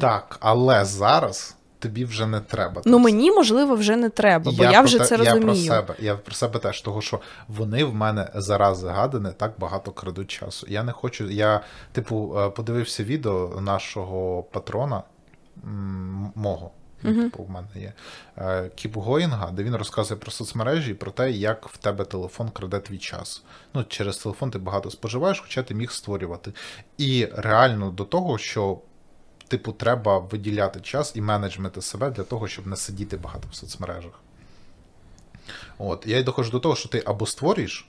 Так, 0.00 0.36
але 0.40 0.84
зараз 0.84 1.56
тобі 1.78 2.04
вже 2.04 2.26
не 2.26 2.40
треба. 2.40 2.82
Ну 2.84 2.98
мені 2.98 3.32
можливо 3.32 3.74
вже 3.74 3.96
не 3.96 4.08
треба, 4.08 4.52
бо 4.52 4.64
я, 4.64 4.72
про 4.72 4.82
вже 4.82 4.98
те- 4.98 5.04
це 5.04 5.24
Я 5.24 5.36
про 5.36 5.54
себе, 5.54 5.94
я 5.98 6.16
про 6.16 6.34
себе 6.34 6.58
теж, 6.58 6.80
того 6.80 7.00
що 7.00 7.20
вони 7.48 7.84
в 7.84 7.94
мене 7.94 8.30
зарази 8.34 8.88
гадане 8.88 9.32
так 9.32 9.52
багато 9.58 9.90
крадуть 9.90 10.30
часу. 10.30 10.66
Я 10.70 10.82
не 10.82 10.92
хочу. 10.92 11.30
Я, 11.30 11.60
типу, 11.92 12.38
е, 12.38 12.50
подивився 12.50 13.04
відео 13.04 13.60
нашого 13.60 14.42
патрона 14.42 15.02
мого. 16.34 16.70
Мгм. 17.02 17.30
Типу, 17.30 17.42
в 17.42 17.50
мене 17.50 17.66
є 17.74 17.92
е, 18.38 18.70
Кіп 18.74 18.96
Гоїнга, 18.96 19.50
де 19.50 19.62
він 19.62 19.76
розказує 19.76 20.20
про 20.20 20.30
соцмережі 20.30 20.90
і 20.90 20.94
про 20.94 21.10
те, 21.10 21.30
як 21.30 21.68
в 21.68 21.76
тебе 21.76 22.04
телефон 22.04 22.48
краде 22.48 22.78
твій 22.78 22.98
час. 22.98 23.42
Ну, 23.74 23.84
через 23.84 24.18
телефон 24.18 24.50
ти 24.50 24.58
багато 24.58 24.90
споживаєш, 24.90 25.40
хоча 25.40 25.62
ти 25.62 25.74
міг 25.74 25.90
створювати. 25.90 26.52
І 26.98 27.28
реально 27.32 27.90
до 27.90 28.04
того, 28.04 28.38
що 28.38 28.78
типу, 29.50 29.72
треба 29.72 30.18
виділяти 30.18 30.80
час 30.80 31.12
і 31.16 31.20
менеджмент 31.20 31.84
себе 31.84 32.10
для 32.10 32.22
того, 32.22 32.48
щоб 32.48 32.66
не 32.66 32.76
сидіти 32.76 33.16
багато 33.16 33.48
в 33.50 33.54
соцмережах. 33.54 34.20
От, 35.78 36.06
я 36.06 36.18
й 36.18 36.22
доходжу 36.22 36.50
до 36.50 36.60
того, 36.60 36.76
що 36.76 36.88
ти 36.88 37.02
або 37.06 37.26
створюєш, 37.26 37.88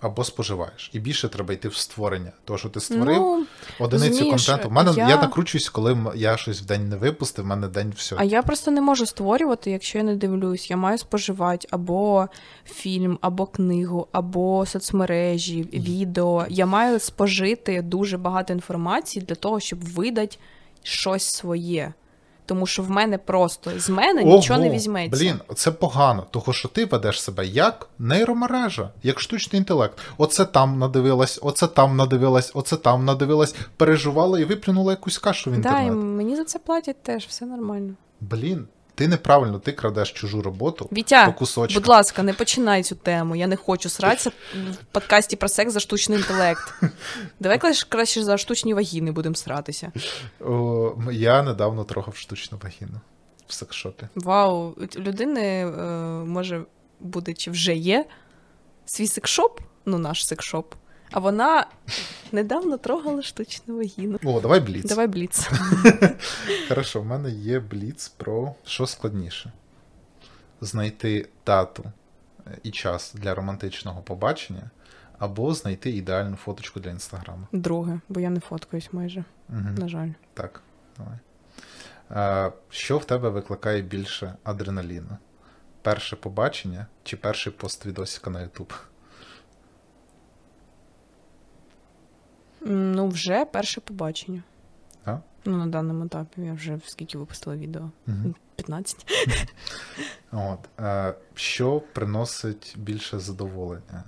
або 0.00 0.24
споживаєш. 0.24 0.90
І 0.92 0.98
більше 0.98 1.28
треба 1.28 1.54
йти 1.54 1.68
в 1.68 1.74
створення. 1.74 2.32
Того, 2.44 2.58
що 2.58 2.68
ти 2.68 2.80
створив 2.80 3.16
Ну, 3.16 3.46
одиницю 3.78 4.08
розумієш, 4.08 4.46
контенту. 4.46 4.68
В 4.68 4.72
мене 4.72 4.92
я... 4.96 5.08
я- 5.08 5.16
накручуюсь, 5.16 5.68
коли 5.68 5.98
я 6.14 6.36
щось 6.36 6.60
в 6.60 6.64
день 6.64 6.88
не 6.88 6.96
випустив, 6.96 7.44
в 7.44 7.48
мене 7.48 7.68
день 7.68 7.92
все. 7.96 8.16
а 8.18 8.24
я 8.24 8.42
просто 8.42 8.70
не 8.70 8.80
можу 8.80 9.06
створювати, 9.06 9.70
якщо 9.70 9.98
я 9.98 10.04
не 10.04 10.16
дивлюсь. 10.16 10.70
Я 10.70 10.76
маю 10.76 10.98
споживати 10.98 11.68
або 11.70 12.28
фільм, 12.64 13.18
або 13.20 13.46
книгу, 13.46 14.08
або 14.12 14.66
соцмережі, 14.66 15.62
відео. 15.62 16.46
Я 16.48 16.66
маю 16.66 17.00
спожити 17.00 17.82
дуже 17.82 18.18
багато 18.18 18.52
інформації 18.52 19.24
для 19.28 19.34
того, 19.34 19.60
щоб 19.60 19.84
видати 19.84 20.36
щось 20.86 21.24
своє. 21.24 21.92
Тому 22.46 22.66
що 22.66 22.82
в 22.82 22.90
мене 22.90 23.18
просто 23.18 23.70
з 23.76 23.90
мене 23.90 24.24
нічого 24.24 24.60
не 24.60 24.70
візьметься. 24.70 25.24
Блін, 25.24 25.40
це 25.54 25.70
погано, 25.70 26.26
тому 26.30 26.52
що 26.52 26.68
ти 26.68 26.84
ведеш 26.84 27.22
себе 27.22 27.46
як 27.46 27.88
нейромережа, 27.98 28.90
як 29.02 29.20
штучний 29.20 29.58
інтелект. 29.58 29.98
Оце 30.18 30.44
там 30.44 30.78
надивилась, 30.78 31.38
оце 31.42 31.66
там 31.66 31.96
надивилась, 31.96 32.50
оце 32.54 32.76
там 32.76 33.04
надивилась, 33.04 33.54
переживала 33.76 34.40
і 34.40 34.44
виплюнула 34.44 34.92
якусь 34.92 35.18
кашу 35.18 35.50
в 35.50 35.60
Да, 35.60 35.80
і 35.80 35.90
мені 35.90 36.36
за 36.36 36.44
це 36.44 36.58
платять 36.58 37.02
теж, 37.02 37.26
все 37.26 37.46
нормально. 37.46 37.94
Блін, 38.20 38.68
ти 38.96 39.08
неправильно, 39.08 39.58
ти 39.58 39.72
крадеш 39.72 40.12
чужу 40.12 40.42
роботу 40.42 40.88
Вітя, 40.92 41.34
по 41.38 41.66
будь 41.74 41.86
ласка, 41.86 42.22
не 42.22 42.32
починай 42.32 42.82
цю 42.82 42.94
тему. 42.94 43.36
Я 43.36 43.46
не 43.46 43.56
хочу 43.56 43.88
сратися 43.88 44.30
в 44.54 44.84
подкасті 44.92 45.36
про 45.36 45.48
секс 45.48 45.72
за 45.72 45.80
штучний 45.80 46.18
інтелект. 46.18 46.74
Давай 47.40 47.58
краще- 47.58 48.24
за 48.24 48.38
штучні 48.38 48.74
вагіни 48.74 49.12
будемо 49.12 49.34
сратися. 49.34 49.92
О, 50.40 50.94
я 51.12 51.42
недавно 51.42 51.84
трохав 51.84 52.16
штучну 52.16 52.58
вагіну 52.62 53.00
в 53.46 53.52
секшопі. 53.52 54.08
Вау, 54.14 54.74
у 54.96 55.00
людини 55.00 55.42
е, 55.42 55.70
може 56.24 56.64
буде 57.00 57.34
чи 57.34 57.50
вже 57.50 57.74
є 57.74 58.04
свій 58.86 59.06
секшоп, 59.06 59.60
ну 59.86 59.98
наш 59.98 60.26
секшоп, 60.26 60.74
а 61.10 61.20
вона 61.20 61.66
недавно 62.32 62.78
трогала 62.78 63.22
штучну 63.22 63.76
вагіну. 63.76 64.18
О, 64.24 64.40
давай 64.40 64.60
бліц. 64.60 64.84
Давай 64.88 65.06
бліц. 65.06 65.50
Хорошо, 66.68 67.00
в 67.00 67.04
мене 67.04 67.30
є 67.30 67.60
бліц 67.60 68.08
про 68.08 68.54
що 68.64 68.86
складніше: 68.86 69.52
знайти 70.60 71.28
дату 71.46 71.84
і 72.62 72.70
час 72.70 73.14
для 73.14 73.34
романтичного 73.34 74.02
побачення, 74.02 74.70
або 75.18 75.54
знайти 75.54 75.90
ідеальну 75.90 76.36
фоточку 76.36 76.80
для 76.80 76.90
інстаграму. 76.90 77.46
Друге, 77.52 78.00
бо 78.08 78.20
я 78.20 78.30
не 78.30 78.40
фоткаюсь 78.40 78.92
майже, 78.92 79.24
Угу. 79.48 79.58
на 79.78 79.88
жаль. 79.88 80.08
Так, 80.34 80.62
давай. 80.98 81.18
Е, 82.10 82.52
що 82.70 82.98
в 82.98 83.04
тебе 83.04 83.28
викликає 83.28 83.82
більше 83.82 84.34
адреналіну? 84.44 85.16
Перше 85.82 86.16
побачення 86.16 86.86
чи 87.04 87.16
перший 87.16 87.52
пост 87.52 87.86
відосика 87.86 88.30
на 88.30 88.38
YouTube? 88.40 88.74
Ну, 92.68 93.08
вже 93.08 93.44
перше 93.44 93.80
побачення. 93.80 94.42
А? 95.04 95.18
Ну, 95.44 95.56
на 95.56 95.66
даному 95.66 96.04
етапі 96.04 96.40
я 96.40 96.52
вже 96.52 96.78
скільки 96.86 97.18
випустила 97.18 97.56
відео? 97.56 97.90
Угу. 98.08 98.34
15. 98.56 99.06
От, 100.32 100.80
е, 100.80 101.14
що 101.34 101.82
приносить 101.92 102.74
більше 102.78 103.18
задоволення? 103.18 104.04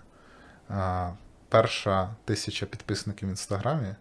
Е, 0.71 1.13
перша 1.49 2.15
тисяча 2.25 2.67
підписників 2.67 3.29
в 3.29 3.31
інстаграмі 3.31 3.95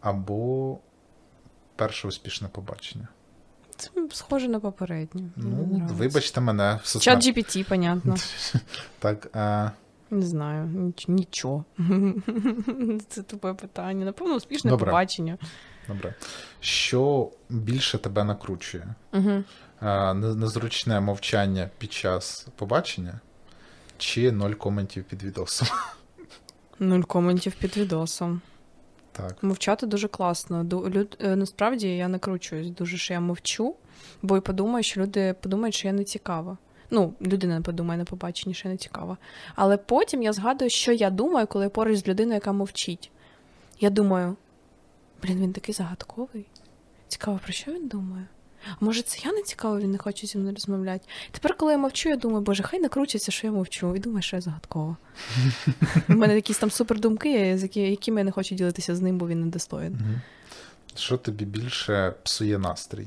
або 0.00 0.78
перше 1.76 2.08
успішне 2.08 2.48
побачення. 2.48 3.08
Це 3.76 3.90
схоже 4.12 4.48
на 4.48 4.60
попереднє. 4.60 5.22
Ну, 5.36 5.88
вибачте 5.92 6.40
мене 6.40 6.80
в 6.82 7.00
Чат. 7.00 7.26
GPT, 7.26 7.68
понятно. 7.68 8.16
Так, 8.98 9.36
е, 9.36 9.70
Не 10.10 10.22
знаю, 10.26 10.66
ніч- 10.66 11.10
нічого. 11.10 11.64
Це 13.08 13.22
тупе 13.22 13.54
питання. 13.54 14.04
Напевно, 14.04 14.34
успішне 14.34 14.70
Добре. 14.70 14.86
побачення. 14.86 15.38
Добре. 15.88 16.14
Що 16.60 17.30
більше 17.48 17.98
тебе 17.98 18.24
накручує? 18.24 18.94
Угу. 19.12 19.42
Незручне 20.14 21.00
мовчання 21.00 21.70
під 21.78 21.92
час 21.92 22.46
побачення 22.56 23.20
чи 23.98 24.32
ноль 24.32 24.52
коментів 24.52 25.04
під 25.04 25.22
відосом? 25.22 25.68
Нуль 26.78 27.02
коментів 27.02 27.54
під 27.60 27.76
відосом. 27.76 28.40
Так. 29.12 29.42
Мовчати 29.42 29.86
дуже 29.86 30.08
класно. 30.08 30.64
Люд... 30.64 31.16
е, 31.20 31.36
Насправді 31.36 31.88
я 31.96 32.08
накручуюсь 32.08 32.70
дуже, 32.70 32.96
що 32.96 33.14
я 33.14 33.20
мовчу, 33.20 33.74
бо 34.22 34.36
й 34.36 34.40
подумаю, 34.40 34.82
що 34.82 35.00
люди 35.00 35.34
подумають, 35.42 35.74
що 35.74 35.88
я 35.88 35.94
не 35.94 36.04
цікава. 36.04 36.58
Ну, 36.90 37.14
людина 37.22 37.54
не 37.54 37.60
подумає 37.60 37.98
на 37.98 38.04
побаченні, 38.04 38.54
що 38.54 38.68
не 38.68 38.76
цікава. 38.76 39.16
Але 39.54 39.76
потім 39.76 40.22
я 40.22 40.32
згадую, 40.32 40.70
що 40.70 40.92
я 40.92 41.10
думаю, 41.10 41.46
коли 41.46 41.64
я 41.64 41.70
поруч 41.70 41.98
з 41.98 42.08
людиною, 42.08 42.34
яка 42.34 42.52
мовчить. 42.52 43.10
Я 43.80 43.90
думаю, 43.90 44.36
блін, 45.22 45.40
він 45.40 45.52
такий 45.52 45.74
загадковий. 45.74 46.46
Цікаво, 47.08 47.40
про 47.44 47.52
що 47.52 47.72
він 47.72 47.88
думає? 47.88 48.26
А 48.80 48.84
може, 48.84 49.02
це 49.02 49.18
я 49.24 49.32
не 49.32 49.42
цікаво, 49.42 49.78
він 49.78 49.90
не 49.90 49.98
хоче 49.98 50.26
зі 50.26 50.38
мною 50.38 50.54
розмовляти. 50.54 51.08
Тепер, 51.30 51.56
коли 51.56 51.72
я 51.72 51.78
мовчу, 51.78 52.08
я 52.08 52.16
думаю, 52.16 52.40
боже, 52.40 52.62
хай 52.62 52.80
накручиться, 52.80 53.32
що 53.32 53.46
я 53.46 53.52
мовчу, 53.52 53.96
і 53.96 53.98
думаю, 53.98 54.22
що 54.22 54.36
я 54.36 54.40
загадкова. 54.40 54.96
У 56.08 56.12
мене 56.12 56.34
якісь 56.34 56.58
там 56.58 56.70
супердумки, 56.70 57.58
якими 57.74 58.20
я 58.20 58.24
не 58.24 58.30
хочу 58.30 58.54
ділитися 58.54 58.96
з 58.96 59.00
ним, 59.00 59.18
бо 59.18 59.28
він 59.28 59.40
недостоїн. 59.40 59.98
Що 60.94 61.16
тобі 61.16 61.44
більше 61.44 62.14
псує 62.22 62.58
настрій? 62.58 63.06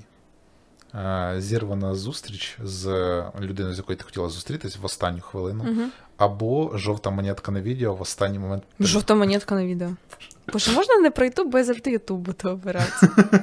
Е, 0.95 1.35
Зірвана 1.37 1.95
зустріч 1.95 2.57
з 2.63 2.85
людиною, 3.41 3.75
з 3.75 3.77
якою 3.77 3.97
ти 3.97 4.03
хотіла 4.03 4.29
зустрітись 4.29 4.77
в 4.77 4.85
останню 4.85 5.21
хвилину, 5.21 5.63
Угу. 5.63 5.81
або 6.17 6.71
жовта 6.77 7.09
монетка 7.09 7.51
на 7.51 7.61
відео 7.61 7.95
в 7.95 8.01
останній 8.01 8.39
момент. 8.39 8.63
Жовта 8.79 9.15
монетка 9.15 9.55
на 9.55 9.65
відео. 9.65 9.89
Боже, 10.53 10.71
можна 10.71 10.97
не 10.97 11.11
про 11.11 11.25
Ютуб, 11.25 11.47
бо 11.51 11.57
я 11.57 11.63
завжди 11.63 11.91
Ютуб 11.91 12.17
буду 12.19 12.49
обирати. 12.49 13.07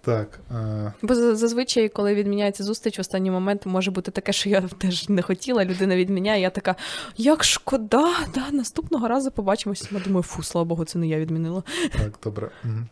Так. 0.00 0.40
Е, 0.50 0.92
Бо 1.02 1.14
зазвичай, 1.14 1.88
коли 1.88 2.14
відміняється 2.14 2.64
зустріч, 2.64 2.98
в 2.98 3.00
останній 3.00 3.30
момент 3.30 3.66
може 3.66 3.90
бути 3.90 4.10
таке, 4.10 4.32
що 4.32 4.48
я 4.48 4.60
теж 4.60 5.08
не 5.08 5.22
хотіла, 5.22 5.64
людина 5.64 5.96
відміняє, 5.96 6.40
я 6.42 6.50
така, 6.50 6.76
як 7.16 7.44
шкода, 7.44 8.14
да, 8.34 8.50
наступного 8.52 9.08
разу 9.08 9.30
побачимося. 9.30 9.88
Я 9.92 10.00
думаю, 10.00 10.22
фу, 10.22 10.42
слава 10.42 10.64
Богу, 10.64 10.84
це 10.84 10.98
не 10.98 11.06
я 11.08 11.18
відмінила. 11.18 11.62
так, 11.92 12.18
добре. 12.24 12.50
Мгм. 12.64 12.88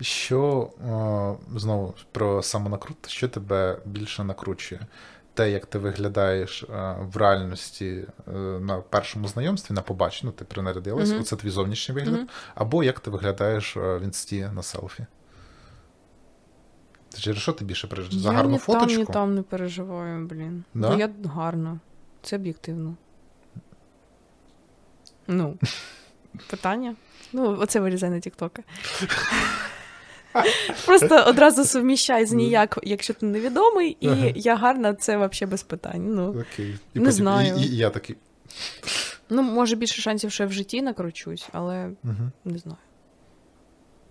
Що 0.00 0.70
е, 1.54 1.58
знову 1.58 1.94
про 2.12 2.42
самонакрут, 2.42 3.08
що 3.08 3.28
тебе 3.28 3.78
більше 3.84 4.24
накручує? 4.24 4.80
Те, 5.34 5.50
як 5.50 5.66
ти 5.66 5.78
виглядаєш 5.78 6.62
е, 6.62 6.96
в 7.00 7.16
реальності 7.16 8.04
е, 8.28 8.32
на 8.40 8.76
першому 8.80 9.28
знайомстві, 9.28 9.74
на 9.74 9.82
побаченні, 9.82 10.30
ну, 10.30 10.38
ти 10.38 10.44
принарядилась, 10.44 11.10
Мгм. 11.10 11.20
оце 11.20 11.36
твій 11.36 11.50
зовнішній 11.50 11.94
вигляд, 11.94 12.14
Мгм. 12.14 12.28
або 12.54 12.84
як 12.84 13.00
ти 13.00 13.10
виглядаєш 13.10 13.76
в 13.76 14.00
інсті 14.04 14.48
на 14.54 14.62
селфі. 14.62 15.06
Ти 17.08 17.18
через 17.18 17.42
що 17.42 17.52
ти 17.52 17.64
більше 17.64 17.86
переживаєш? 17.86 18.22
За 18.22 18.30
я 18.30 18.36
гарну 18.36 18.50
ні 18.52 18.58
фоточку? 18.58 18.88
там, 18.88 18.98
ні 18.98 19.04
там 19.04 19.34
не 19.34 19.42
переживаю, 19.42 20.26
блін. 20.26 20.64
Да? 20.74 20.88
Бо 20.90 20.94
я 20.94 21.10
гарна. 21.24 21.78
Це 22.22 22.36
об'єктивно. 22.36 22.94
Ну, 25.26 25.58
питання? 26.50 26.94
Ну, 27.32 27.58
оце 27.60 27.80
вирізай 27.80 28.10
на 28.10 28.20
Тіктоки. 28.20 28.62
Просто 30.86 31.24
одразу 31.26 31.64
суміщай 31.64 32.26
з 32.26 32.32
ніяк, 32.32 32.78
якщо 32.82 33.14
ти 33.14 33.26
невідомий, 33.26 33.96
і 34.00 34.08
Ага. 34.08 34.26
я 34.34 34.56
гарна, 34.56 34.94
це 34.94 35.16
взагалі 35.16 35.50
без 35.50 35.62
питань. 35.62 36.14
Ну, 36.14 36.30
Окей. 36.30 36.66
І 36.94 36.98
Не 36.98 37.04
потім, 37.04 37.12
знаю. 37.12 37.54
І, 37.56 37.60
і, 37.62 37.66
і 37.72 37.76
я 37.76 37.90
такий. 37.90 38.16
ну, 39.30 39.42
може 39.42 39.76
більше 39.76 40.02
шансів, 40.02 40.32
що 40.32 40.42
я 40.42 40.48
в 40.48 40.52
житті 40.52 40.82
накручусь, 40.82 41.48
але 41.52 41.84
Угу. 42.04 42.30
не 42.44 42.58
знаю. 42.58 42.78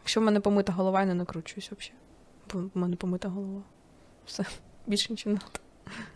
Якщо 0.01 0.19
в 0.19 0.23
мене 0.23 0.39
помита 0.39 0.73
голова, 0.73 0.99
я 0.99 1.05
не 1.05 1.13
накручуюсь 1.13 1.71
взагалі. 1.71 1.99
Бо 2.53 2.59
в 2.59 2.69
мене 2.81 2.95
помита 2.95 3.27
голова. 3.29 3.61
Все, 4.25 4.45
більше 4.87 5.07
нічого 5.13 5.33
не 5.33 5.39
треба. 5.39 5.59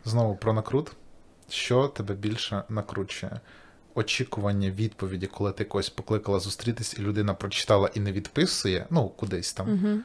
Знову 0.06 0.36
про 0.36 0.54
накрут. 0.54 0.92
Що 1.50 1.88
тебе 1.88 2.16
більше 2.16 2.64
накручує? 2.70 3.40
Очікування 4.00 4.72
відповіді, 4.72 5.28
коли 5.28 5.52
ти 5.52 5.66
когось 5.66 5.90
покликала 5.90 6.40
зустрітись, 6.40 6.96
і 7.00 7.02
людина 7.02 7.34
прочитала 7.34 7.90
і 7.94 8.00
не 8.00 8.12
відписує, 8.12 8.86
ну 8.90 9.10
кудись 9.10 9.54
там. 9.54 9.74
Угу. 9.74 10.00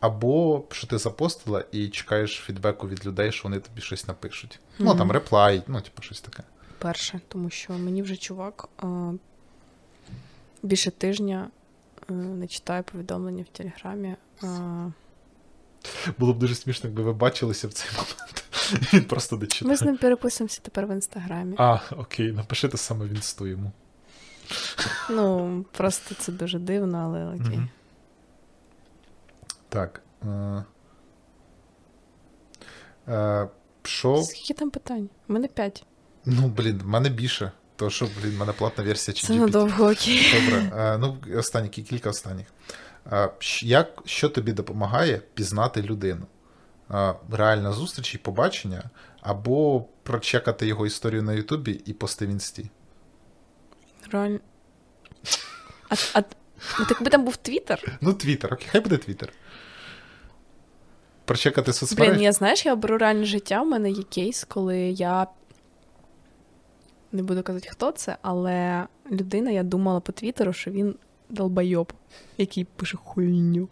Або 0.00 0.64
що 0.70 0.86
ти 0.86 0.98
запостила 0.98 1.64
і 1.72 1.88
чекаєш 1.88 2.42
фідбеку 2.46 2.88
від 2.88 3.06
людей, 3.06 3.32
що 3.32 3.42
вони 3.42 3.60
тобі 3.60 3.80
щось 3.80 4.08
напишуть. 4.08 4.60
Ну 4.78 4.94
там 4.94 5.12
реплай, 5.12 5.62
ну 5.66 5.80
типу 5.80 6.02
щось 6.02 6.20
таке. 6.20 6.42
Перше, 6.78 7.20
тому 7.28 7.50
що 7.50 7.72
мені 7.72 8.02
вже 8.02 8.16
чувак 8.16 8.68
е, 8.82 8.86
більше 10.62 10.90
тижня 10.90 11.50
е, 12.10 12.12
не 12.12 12.46
читає 12.46 12.82
повідомлення 12.82 13.44
в 13.52 13.56
Телеграмі. 13.56 14.16
Е, 14.42 14.92
Було 16.18 16.32
б 16.32 16.38
дуже 16.38 16.54
смішно, 16.54 16.88
якби 16.88 17.02
ви 17.02 17.12
бачилися 17.12 17.68
в 17.68 17.72
цей 17.72 17.90
момент. 17.92 18.44
Він 18.92 19.04
просто 19.04 19.36
не 19.36 19.46
читає. 19.46 19.70
ми 19.70 19.76
з 19.76 19.82
ним 19.82 19.96
переписуємося 19.96 20.60
тепер 20.62 20.86
в 20.86 20.90
інстаграмі. 20.90 21.54
А, 21.58 21.78
окей, 21.96 22.32
напиши 22.32 22.68
те 22.68 22.76
саме 22.76 23.04
в 23.04 23.08
інсту 23.08 23.46
йому. 23.46 23.72
Ну, 25.10 25.64
просто 25.72 26.14
це 26.14 26.32
дуже 26.32 26.58
дивно, 26.58 26.98
але 26.98 27.26
окей. 27.26 27.56
Мгм. 27.56 27.68
Так. 29.68 30.02
Е... 30.26 30.64
Е, 33.08 33.48
що 33.82 34.22
Скільки 34.22 34.54
там 34.54 34.70
питань? 34.70 35.08
У 35.28 35.32
мене 35.32 35.48
п'ять. 35.48 35.86
Ну, 36.24 36.48
блін, 36.48 36.78
в 36.78 36.86
мене 36.86 37.08
більше. 37.08 37.52
То 37.76 37.90
що, 37.90 38.08
блін, 38.22 38.34
в 38.34 38.38
мене 38.38 38.52
платна 38.52 38.84
версія 38.84 39.14
чи 39.14 39.26
Це 39.26 39.34
надовго 39.34 39.90
окей. 39.90 40.20
Добре. 40.34 40.72
Е, 40.76 40.98
ну, 40.98 41.18
останні 41.38 41.68
кілька 41.68 42.10
останніх. 42.10 42.46
Е, 43.12 43.30
як, 43.62 44.02
що 44.04 44.28
тобі 44.28 44.52
допомагає 44.52 45.22
пізнати 45.34 45.82
людину? 45.82 46.26
Реальна 47.30 47.72
зустріч 47.72 48.14
і 48.14 48.18
побачення, 48.18 48.90
або 49.20 49.84
прочекати 50.02 50.66
його 50.66 50.86
історію 50.86 51.22
на 51.22 51.32
Ютубі 51.32 51.72
і 51.72 51.92
пости 51.92 52.26
в 52.26 52.28
інсті. 52.28 52.70
Реально. 54.10 54.38
А, 55.88 55.94
а 56.14 56.22
ну, 56.78 56.86
так 56.86 57.02
би 57.02 57.10
там 57.10 57.24
був 57.24 57.36
Твіттер? 57.36 57.98
Ну, 58.00 58.12
Твіттер, 58.12 58.54
окей, 58.54 58.68
хай 58.70 58.80
буде 58.80 58.96
Твіттер. 58.96 59.32
Прочекати 61.24 61.72
соцмережі. 61.72 62.12
Блін, 62.12 62.22
я 62.22 62.32
знаєш, 62.32 62.66
я 62.66 62.72
оберу 62.72 62.98
реальне 62.98 63.24
життя. 63.24 63.62
У 63.62 63.64
мене 63.64 63.90
є 63.90 64.02
кейс, 64.02 64.44
коли 64.44 64.78
я 64.78 65.26
не 67.12 67.22
буду 67.22 67.42
казати, 67.42 67.68
хто 67.70 67.92
це, 67.92 68.16
але 68.22 68.86
людина, 69.12 69.50
я 69.50 69.62
думала 69.62 70.00
по 70.00 70.12
Твіттеру, 70.12 70.52
що 70.52 70.70
він 70.70 70.94
долбайоб, 71.30 71.92
який 72.38 72.64
пише 72.64 72.96
хуйню. 72.96 73.68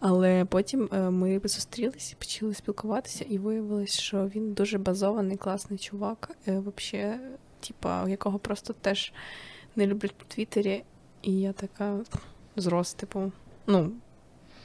Але 0.00 0.44
потім 0.44 0.88
е, 0.92 1.10
ми 1.10 1.40
зустрілися, 1.44 2.16
почали 2.18 2.54
спілкуватися, 2.54 3.24
і 3.28 3.38
виявилось, 3.38 3.98
що 3.98 4.26
він 4.26 4.52
дуже 4.52 4.78
базований, 4.78 5.36
класний 5.36 5.78
чувак. 5.78 6.30
Е, 6.48 6.58
вообще, 6.58 7.20
типа, 7.60 8.08
якого 8.08 8.38
просто 8.38 8.72
теж 8.72 9.12
не 9.76 9.86
люблять 9.86 10.14
в 10.18 10.34
Твіттері. 10.34 10.84
І 11.22 11.40
я 11.40 11.52
така 11.52 12.00
зрос, 12.56 12.94
типу. 12.94 13.32
Ну, 13.66 13.92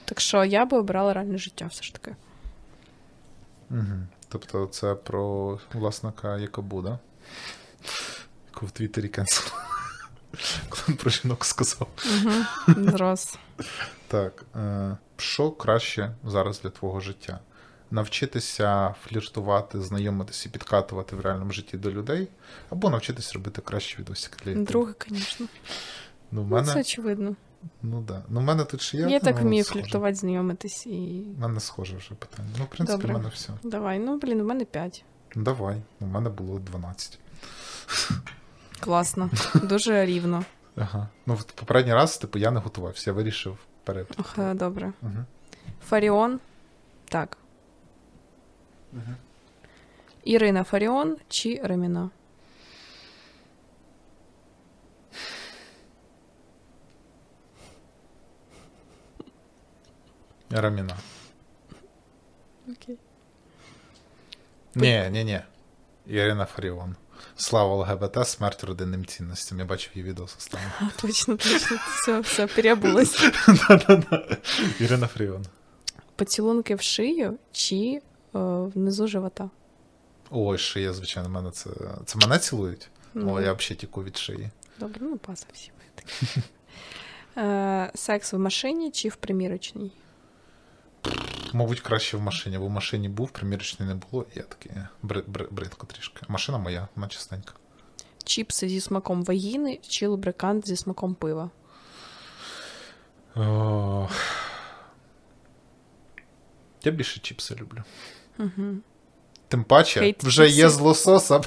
так 0.06 0.20
що 0.20 0.46
я 0.46 0.66
би 0.66 0.78
обирала 0.78 1.14
реальне 1.14 1.38
життя 1.38 1.66
все 1.66 1.84
ж 1.84 1.94
таки. 1.94 2.16
Угу. 3.72 4.08
Тобто 4.30 4.66
це 4.66 4.96
про 4.96 5.60
власника 5.74 6.38
Якобу, 6.38 6.82
да? 6.82 7.00
Яку 8.54 8.66
в 8.66 8.72
Твіттері 8.72 9.10
кенсел. 9.10 9.54
Коли 10.70 10.98
про 10.98 11.12
жінок 11.12 11.46
сказав. 11.46 11.88
Угу. 12.06 12.32
Так, 14.08 14.46
е, 14.56 14.98
що 15.18 15.52
краще 15.52 16.16
зараз 16.24 16.62
для 16.62 16.70
твого 16.70 17.00
життя? 17.00 17.40
Навчитися 17.92 18.96
фліртувати, 19.04 19.82
знайомитися 19.82 20.50
і 20.50 20.52
підкатувати 20.52 21.16
в 21.16 21.22
реальному 21.22 21.52
житті 21.52 21.78
до 21.78 21.92
людей, 21.92 22.28
або 22.70 22.90
навчитися 22.90 23.32
робити 23.34 23.62
кращі 23.62 23.96
відосики 24.00 24.38
для 24.46 24.52
YouTube. 24.52 24.66
Друге, 24.66 24.94
звісно. 25.10 25.48
Ну, 26.32 26.48
Ну, 26.52 26.64
це 26.66 26.80
очевидно. 26.80 27.36
ну, 27.82 28.02
да. 28.02 28.24
ну, 28.30 28.40
в 28.40 28.44
мене 28.44 28.64
тут 28.64 28.82
ще 28.82 28.98
є. 28.98 29.10
Я 29.10 29.20
так 29.20 29.40
вмію 29.40 29.64
фліртувати, 29.64 30.16
знайомитись 30.16 30.86
і. 30.86 31.24
У 31.38 31.42
мене 31.42 31.60
схоже 31.60 31.98
вже 31.98 32.14
питання. 32.14 32.50
Ну, 32.60 32.64
в 32.64 32.68
принципі, 32.68 33.02
Добре. 33.02 33.14
в 33.14 33.18
мене 33.18 33.30
все. 33.34 33.54
Давай. 33.64 34.00
Ну, 34.00 34.18
блін, 34.18 34.42
у 34.42 34.46
мене 34.46 34.66
п'ять. 34.66 35.06
Ну, 35.36 35.44
Давай. 35.44 35.82
У 36.00 36.06
мене 36.06 36.30
було 36.30 36.60
12. 36.60 37.20
Класно. 38.83 39.31
Дуже 39.55 40.07
рівно. 40.07 40.45
Ага. 40.77 41.09
Ну, 41.27 41.35
в 41.35 41.45
попередній 41.45 41.95
раз, 41.95 42.19
типу, 42.19 42.39
я 42.39 42.51
не 42.51 42.61
готувався, 42.61 43.11
я 43.11 43.15
вирішив 43.15 43.59
перед. 43.85 44.07
Ох, 44.19 44.39
е, 44.39 44.55
добре. 44.55 44.93
Угу. 45.03 45.25
Фаріон. 45.89 46.41
Так. 47.05 47.37
Угу. 48.93 49.15
Ірина 50.25 50.65
Фаріон 50.65 51.17
чи 51.29 51.61
Реміна? 51.65 52.11
Раміна. 60.51 60.97
Окей. 62.73 62.99
Ні, 64.75 65.09
ні, 65.11 65.25
ні. 65.25 65.41
Ірина 66.07 66.45
Фаріон. 66.45 66.97
Слава 67.36 67.76
ЛГБТ, 67.76 68.28
смерть 68.28 68.64
родинним 68.64 69.06
цінностям. 69.06 69.60
Я 69.60 69.66
бачив 69.66 69.92
її 69.96 70.10
відео 70.10 70.26
останнє. 70.26 70.72
А, 70.80 71.02
точно, 71.02 71.38
точно. 71.38 71.78
Все, 71.88 72.20
все, 72.20 72.48
переобулась. 72.48 73.24
Ірина 74.80 75.08
Фріон. 75.08 75.46
Поцілунки 76.16 76.76
в 76.76 76.82
шию 76.82 77.38
чи 77.52 77.76
е, 77.76 78.02
внизу 78.76 79.08
живота? 79.08 79.50
Ой, 80.30 80.58
шия, 80.58 80.94
звичайно, 80.94 81.30
мене 81.30 81.52
це. 81.52 81.70
Це 82.06 82.20
мене 82.20 82.40
цілують? 82.40 82.90
Ну, 83.14 83.34
О, 83.34 83.42
я 83.42 83.54
взагалі 83.54 83.76
тіку 83.76 84.04
від 84.04 84.18
шиї. 84.18 84.50
Добре, 84.80 85.00
ну 85.02 85.18
паса 85.18 85.46
всі. 85.54 85.72
Е, 87.38 87.92
секс 87.96 88.34
в 88.34 88.38
машині 88.38 88.92
чи 88.92 89.10
в 89.10 89.16
примірочній? 89.16 89.92
Мабуть, 91.54 91.80
краще 91.80 92.18
в 92.18 92.22
машині, 92.22 92.58
бо 92.58 92.66
в 92.66 92.70
машині 92.70 93.10
був, 93.10 93.32
примірочний 93.32 93.90
не 93.90 93.96
було, 93.96 94.26
і 94.36 94.40
я 94.40 94.44
такий 94.44 94.72
бри- 95.04 95.24
бри- 95.24 95.48
бридко 95.52 95.88
трішки. 95.88 96.22
Машина 96.28 96.58
моя, 96.58 96.88
вона 96.96 97.08
чистенька. 97.08 97.54
Чіпси 98.24 98.70
зі 98.70 98.82
смаком 98.82 99.24
вагіни 99.24 99.80
чи 99.88 100.08
лубрикант 100.08 100.68
зі 100.68 100.76
смаком 100.76 101.16
пива? 101.16 101.50
О... 103.36 104.10
Я 106.84 106.92
більше 106.92 107.20
чіпси 107.20 107.56
люблю. 107.56 107.84
Угу. 108.40 108.76
Тим 109.48 109.64
паче, 109.64 110.00
Хейт 110.00 110.24
вже 110.24 110.44
є 110.50 110.64
чіпси. 110.64 110.70
з 110.70 110.80
лососом. 110.80 111.42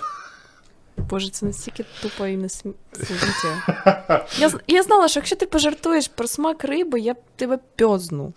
Боже, 0.96 1.30
це 1.30 1.46
настільки 1.46 1.84
тупо 2.02 2.26
і 2.26 2.36
несміття. 2.36 4.26
Я, 4.38 4.50
я 4.66 4.82
знала, 4.82 5.08
що 5.08 5.20
якщо 5.20 5.36
ти 5.36 5.46
пожартуєш 5.46 6.08
про 6.08 6.26
смак 6.28 6.64
риби, 6.64 7.00
я 7.00 7.14
тебе 7.36 7.58
пьозну. 7.76 8.32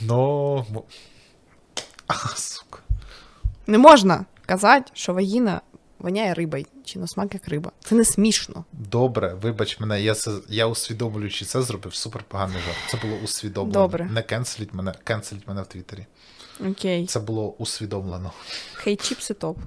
Мо- 0.00 0.84
А, 2.06 2.14
сука. 2.36 2.78
Не 3.66 3.78
можна 3.78 4.24
казати, 4.46 4.90
що 4.94 5.14
вагіна 5.14 5.60
воняє 5.98 6.34
рибою, 6.34 6.64
чи 6.84 6.98
на 6.98 7.06
смак 7.06 7.34
як 7.34 7.48
риба. 7.48 7.72
Це 7.80 7.94
не 7.94 8.04
смішно. 8.04 8.64
Добре, 8.72 9.34
вибач 9.34 9.80
мене, 9.80 10.02
я, 10.02 10.14
це, 10.14 10.30
я 10.48 10.66
усвідомлюючи 10.66 11.44
це 11.44 11.62
зробив 11.62 11.94
супер 11.94 12.22
поганий 12.22 12.58
жарт. 12.66 12.78
Це 12.90 13.06
було 13.08 13.20
усвідомлено. 13.24 13.72
Добре. 13.80 14.04
Не 14.04 14.22
кенселіть 14.22 14.74
мене, 14.74 14.94
кенселіть 15.04 15.48
мене 15.48 15.62
в 15.62 15.66
Твіттері. 15.66 16.06
Окей. 16.70 17.06
Це 17.06 17.20
було 17.20 17.50
усвідомлено. 17.58 18.32
Хейт 18.74 19.02
чіпси 19.02 19.34
топ. 19.34 19.58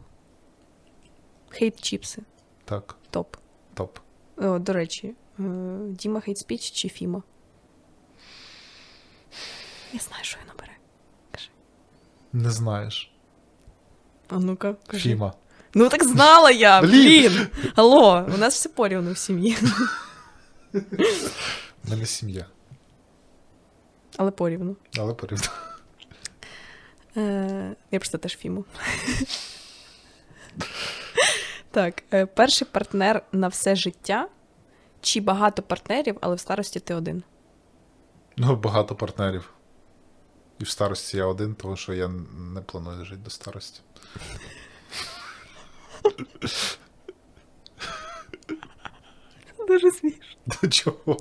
Хейт 1.49 1.81
чіпси. 1.81 2.21
Так, 2.65 2.95
Топ. 3.09 3.35
топ. 3.73 3.97
О, 4.37 4.59
до 4.59 4.73
речі, 4.73 5.13
е, 5.39 5.43
Діма 5.89 6.19
hate 6.21 6.37
speech 6.37 6.71
чи 6.71 6.89
Фіма? 6.89 7.23
Я 9.95 10.01
знаю, 10.01 10.23
що 10.23 10.37
він 10.43 10.51
обере. 10.51 10.71
Кажи. 11.31 11.49
Не 12.33 12.51
знаєш. 12.51 13.11
А 14.27 14.39
ну-ка, 14.39 14.75
кажи. 14.87 15.09
Фіма. 15.09 15.33
Ну 15.73 15.89
так 15.89 16.03
знала 16.03 16.51
я, 16.51 16.81
Блін. 16.81 17.47
Алло, 17.75 18.27
у 18.35 18.37
нас 18.37 18.53
все 18.53 18.69
порівну 18.69 19.11
в 19.11 19.17
сім'ї. 19.17 19.57
В 20.73 21.89
мене 21.89 22.05
сім'я. 22.05 22.45
Але 24.17 24.31
порівну. 24.31 24.75
Але 24.97 25.13
порівняно. 25.13 25.51
Е, 27.17 27.75
я 27.91 27.99
просто 27.99 28.17
теж 28.17 28.37
Фіму. 28.37 28.65
так, 31.71 32.03
е, 32.13 32.25
перший 32.25 32.67
партнер 32.71 33.21
на 33.31 33.47
все 33.47 33.75
життя. 33.75 34.29
Чи 35.01 35.21
багато 35.21 35.61
партнерів, 35.61 36.17
але 36.21 36.35
в 36.35 36.39
старості 36.39 36.79
ти 36.79 36.95
один? 36.95 37.23
Ну, 38.37 38.55
багато 38.55 38.95
партнерів. 38.95 39.53
І 40.59 40.63
в 40.63 40.69
старості 40.69 41.17
я 41.17 41.25
один, 41.25 41.55
тому 41.55 41.75
що 41.75 41.93
я 41.93 42.07
не 42.53 42.61
планую 42.61 43.05
жити 43.05 43.21
до 43.23 43.29
старості. 43.29 43.81
Дуже 49.67 49.91
смішно. 49.91 50.21
До 50.45 50.67
чого? 50.69 51.17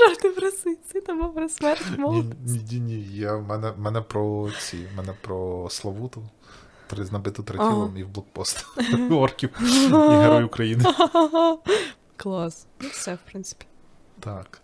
Жарти 0.00 0.28
про 0.30 0.50
суїцид 0.50 1.04
або 1.08 1.28
про 1.28 1.48
смерть 1.48 1.98
молоді. 1.98 2.34
ні, 2.44 2.62
ні, 2.70 2.80
ні. 2.80 3.02
Я, 3.02 3.38
мене, 3.38 3.72
мене 3.78 4.00
про 4.00 4.50
ці, 4.60 4.88
мене 4.96 5.14
про 5.20 5.68
Славуту, 5.70 6.22
набиту 7.12 7.42
тротілом 7.42 7.96
і 7.96 8.04
в 8.04 8.08
блокпост 8.08 8.66
орків 9.10 9.50
і 9.60 9.88
Герой 9.88 10.44
України. 10.44 10.84
Клас. 12.16 12.66
Ну, 12.80 12.88
все, 12.88 13.14
в 13.14 13.30
принципі. 13.30 13.66
Так. 14.20 14.60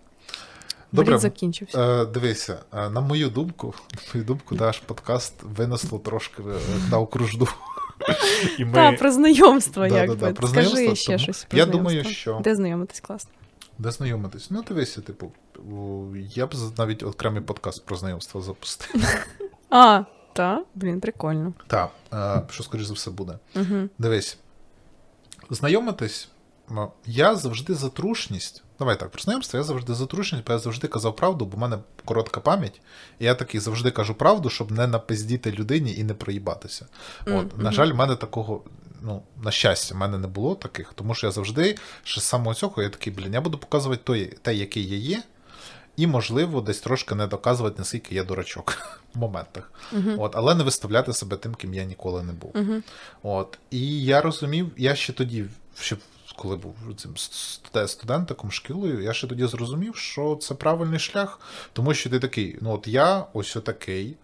Брід 0.93 1.05
Добре, 1.07 1.19
закінчився. 1.19 2.03
е, 2.03 2.07
дивися, 2.07 2.59
е, 2.75 2.91
на 2.91 3.01
мою 3.01 3.29
думку, 3.31 3.75
на 3.95 4.01
мою 4.15 4.25
думку, 4.27 4.55
наш 4.55 4.79
подкаст 4.79 5.35
винесло 5.43 5.99
трошки 5.99 6.43
е, 6.43 6.45
на 6.91 6.99
окружду. 6.99 7.49
І 8.59 8.65
ми... 8.65 8.73
Та, 8.73 8.93
про 8.93 9.13
знайомство, 9.13 9.89
Да, 9.89 9.97
як 9.99 10.09
да, 10.09 10.15
да, 10.15 10.27
би. 10.27 10.33
про 10.33 10.49
Скажи 10.49 10.69
знайомство, 10.69 10.97
ще 10.97 11.07
тому 11.07 11.19
щось 11.19 11.45
про 11.45 11.59
я 11.59 11.65
знайомство. 11.65 11.91
думаю, 11.91 12.05
що- 12.15 12.41
Де 12.45 12.55
знайомитись 12.57 13.01
класно? 13.01 13.31
Де 13.79 13.91
знайомитись? 13.91 14.51
Ну, 14.51 14.63
дивися, 14.69 15.01
типу, 15.01 15.33
я 16.35 16.47
б 16.47 16.55
навіть 16.79 17.03
окремий 17.03 17.43
подкаст 17.43 17.85
про 17.85 17.97
знайомство 17.97 18.41
запустив. 18.41 19.19
А, 19.71 20.03
та, 20.33 20.65
блін, 20.75 21.01
прикольно. 21.01 21.53
Так, 21.67 21.91
що 22.51 22.63
скоріш 22.63 22.85
за 22.87 22.95
все 22.95 23.11
буде. 23.11 23.39
Угу. 23.57 23.89
Дивись, 23.99 24.39
знайомитись, 25.51 26.29
я 27.07 27.37
завжди 27.37 27.75
за 27.75 27.89
трушність. 27.89 28.63
Давай 28.79 28.99
так, 28.99 29.11
про 29.11 29.23
знайомство 29.23 29.59
я 29.59 29.65
завжди 29.65 29.95
за 29.95 30.07
трушність, 30.07 30.45
бо 30.47 30.53
я 30.53 30.59
завжди 30.59 30.89
казав 30.89 31.17
правду, 31.17 31.45
бо 31.45 31.57
в 31.57 31.61
мене 31.61 31.79
коротка 32.05 32.41
пам'ять. 32.41 32.81
І 33.19 33.25
я 33.25 33.35
такий 33.35 33.61
завжди 33.61 33.91
кажу 33.91 34.15
правду, 34.15 34.51
щоб 34.51 34.73
не 34.73 34.87
напиздіти 34.87 35.53
людині 35.53 35.95
і 35.95 36.05
не 36.05 36.15
проїбатися. 36.15 36.87
От, 37.21 37.29
Мгм, 37.29 37.63
на 37.63 37.73
жаль, 37.73 37.93
в 37.93 37.97
мене 37.97 38.17
такого, 38.17 38.63
ну, 39.03 39.23
на 39.43 39.51
щастя, 39.51 39.95
в 39.95 39.99
мене 39.99 40.19
не 40.19 40.27
було 40.29 40.55
таких, 40.55 40.93
тому 40.95 41.15
що 41.15 41.27
я 41.27 41.31
завжди, 41.31 41.77
ще 42.05 42.21
з 42.21 42.25
самого 42.25 42.55
цього, 42.55 42.83
я 42.83 42.89
такий, 42.89 43.13
блін, 43.13 43.35
я 43.35 43.41
буду 43.41 43.59
показувати 43.59 44.03
той, 44.05 44.27
те, 44.43 44.55
який 44.55 44.89
я 44.89 44.97
є. 44.97 45.23
І, 45.97 46.07
можливо, 46.07 46.61
десь 46.61 46.81
трошки 46.81 47.15
не 47.15 47.27
доказувати, 47.27 47.75
наскільки 47.79 48.15
я 48.15 48.25
дурачок 48.25 48.77
в 49.15 49.19
моментах. 49.19 49.73
Угу. 49.93 50.11
От, 50.19 50.37
але 50.37 50.55
не 50.55 50.65
виставляти 50.65 51.13
себе 51.13 51.37
тим, 51.37 51.55
ким 51.55 51.75
я 51.75 51.85
ніколи 51.85 52.23
не 52.23 52.33
був. 52.33 52.53
Угу. 52.55 52.83
От, 53.23 53.59
і 53.71 54.05
я 54.05 54.21
розумів, 54.21 54.71
я 54.77 54.95
ще 54.95 55.13
тоді, 55.13 55.45
ще 55.81 55.97
коли 56.39 56.57
був 56.57 56.75
цим 56.97 57.17
студентиком, 57.87 58.51
шкілою, 58.53 59.03
я 59.03 59.13
ще 59.13 59.27
тоді 59.27 59.47
зрозумів, 59.47 59.97
що 59.97 60.37
це 60.43 60.55
правильний 60.55 60.99
шлях, 60.99 61.41
тому 61.73 61.95
що 61.95 62.11
ти 62.11 62.19
такий, 62.21 62.59
ну 62.61 62.73
от 62.75 62.89
я 62.89 63.27
ось 63.33 63.57
отакий. 63.57 64.17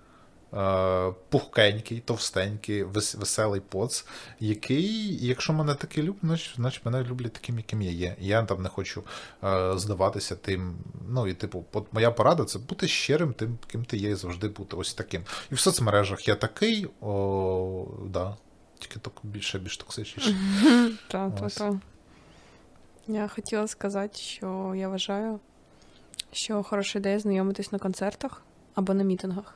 е, 0.55 1.13
Пухкенький, 1.29 2.01
товстенький, 2.01 2.85
вес- 2.85 3.19
веселий 3.19 3.61
поц, 3.61 4.07
який, 4.41 5.27
якщо 5.27 5.53
мене 5.53 5.75
таки 5.75 6.03
люблять, 6.03 6.23
значить, 6.25 6.53
значить 6.57 6.85
мене 6.85 7.03
люблять 7.05 7.33
таким, 7.33 7.57
яким 7.57 7.83
я 7.83 7.91
є. 7.91 8.17
Я 8.21 8.43
там 8.43 8.63
не 8.63 8.69
хочу 8.69 9.03
е, 9.45 9.73
здаватися 9.79 10.37
тим. 10.37 10.75
Ну 11.09 11.27
і 11.27 11.35
типу, 11.35 11.65
от 11.73 11.87
моя 11.93 12.11
порада 12.11 12.45
це 12.45 12.59
бути 12.59 12.89
щирим 12.89 13.33
тим, 13.33 13.59
ким 13.67 13.85
ти 13.85 13.97
є, 13.97 14.11
і 14.11 14.15
завжди 14.15 14.49
бути 14.49 14.77
ось 14.77 14.95
таким. 14.95 15.23
І 15.51 15.55
в 15.55 15.59
соцмережах 15.61 16.29
я 16.29 16.35
такий, 16.35 16.87
о, 17.01 17.87
да, 18.07 18.37
тільки 18.79 18.99
так 19.01 19.13
більше 19.23 19.59
більш 19.59 19.77
токсичніше. 19.77 20.37
Та, 21.09 21.31
та, 21.31 21.47
Ось. 21.47 21.55
та. 21.55 21.81
Я 23.09 23.29
хотіла 23.29 23.69
сказати, 23.69 24.19
що 24.19 24.75
я 24.77 24.89
вважаю, 24.89 25.41
що 26.33 26.63
хороша 26.63 26.99
ідея 26.99 27.19
знайомитись 27.19 27.73
на 27.73 27.79
концертах 27.79 28.43
або 28.75 28.95
на 28.95 29.05
мітингах. 29.05 29.55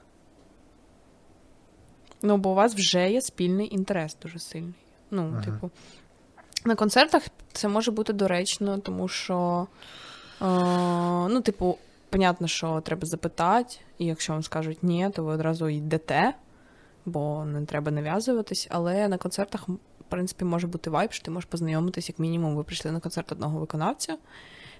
Ну, 2.23 2.37
бо 2.37 2.51
у 2.51 2.55
вас 2.55 2.75
вже 2.75 3.11
є 3.11 3.21
спільний 3.21 3.75
інтерес 3.75 4.17
дуже 4.23 4.39
сильний. 4.39 4.75
Ну, 5.11 5.31
Ага. 5.33 5.45
типу, 5.45 5.71
на 6.65 6.75
концертах 6.75 7.23
це 7.53 7.69
може 7.69 7.91
бути 7.91 8.13
доречно, 8.13 8.79
тому 8.79 9.09
що, 9.09 9.67
е, 10.43 10.45
ну, 11.29 11.41
типу, 11.41 11.79
понятно, 12.11 12.47
що 12.49 12.81
треба 12.81 13.07
запитати, 13.07 13.77
і 13.99 14.07
якщо 14.07 14.33
вам 14.33 14.43
скажуть 14.43 14.83
ні, 14.83 15.11
то 15.15 15.25
ви 15.25 15.33
одразу 15.33 15.69
йдете, 15.69 16.35
бо 17.07 17.45
не 17.45 17.67
треба 17.67 17.91
нав'язуватись. 17.93 18.69
Але 18.71 19.09
на 19.09 19.19
концертах, 19.19 19.67
принципі, 20.09 20.45
може 20.45 20.67
бути 20.67 20.91
вайб, 20.91 21.13
що 21.13 21.25
ти 21.25 21.31
можеш 21.31 21.51
познайомитись, 21.51 22.09
як 22.09 22.19
мінімум, 22.19 22.57
ви 22.57 22.65
прийшли 22.65 22.91
на 22.93 23.01
концерт 23.01 23.33
одного 23.33 23.59
виконавця. 23.59 24.17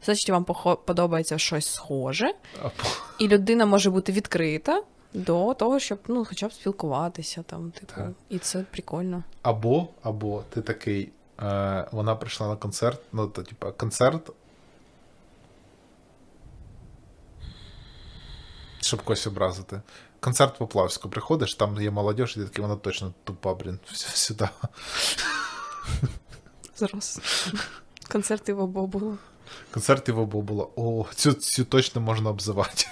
Значить, 0.05 0.31
вам 0.31 0.45
подобається 0.85 1.39
щось 1.39 1.67
схоже, 1.67 2.35
і 3.19 3.29
людина 3.29 3.67
може 3.67 3.91
бути 3.91 4.13
відкрита 4.13 4.83
до 5.15 5.55
того, 5.55 5.79
щоб 5.79 5.99
ну, 6.09 6.25
хоча 6.25 6.49
б 6.49 6.53
спілкуватися 6.53 7.43
там, 7.43 7.71
типу, 7.71 7.93
Так. 7.97 8.11
і 8.29 8.39
це 8.39 8.65
прикольно. 8.71 9.25
Або, 9.43 9.89
або 10.03 10.43
ти 10.51 10.61
такий, 10.63 11.13
е, 11.43 11.89
вона 11.93 12.17
прийшла 12.17 12.49
на 12.49 12.57
концерт, 12.57 13.01
ну, 13.13 13.27
то, 13.27 13.43
типа, 13.43 13.73
концерт. 13.73 14.31
Щоб 18.81 19.03
когось 19.03 19.27
образити. 19.27 19.81
Концерт 20.21 20.59
Поплавську 20.59 21.09
приходиш, 21.09 21.55
там 21.55 21.83
є 21.83 21.91
молодь, 21.91 22.21
і 22.21 22.41
такий, 22.41 22.63
вона 22.63 22.77
точно 22.77 23.15
тупа, 23.25 23.55
блін, 23.55 23.79
сюди. 23.95 24.49
Зараз. 26.77 27.21
Концерти 28.09 28.53
в 28.53 28.61
обо 28.61 28.87
було. 28.87 29.17
Концерт 29.71 30.09
його 30.09 30.27
було. 30.27 30.71
О, 30.77 31.07
цю, 31.15 31.33
цю 31.33 31.65
точно 31.65 32.01
можна 32.01 32.31
обзивати. 32.31 32.87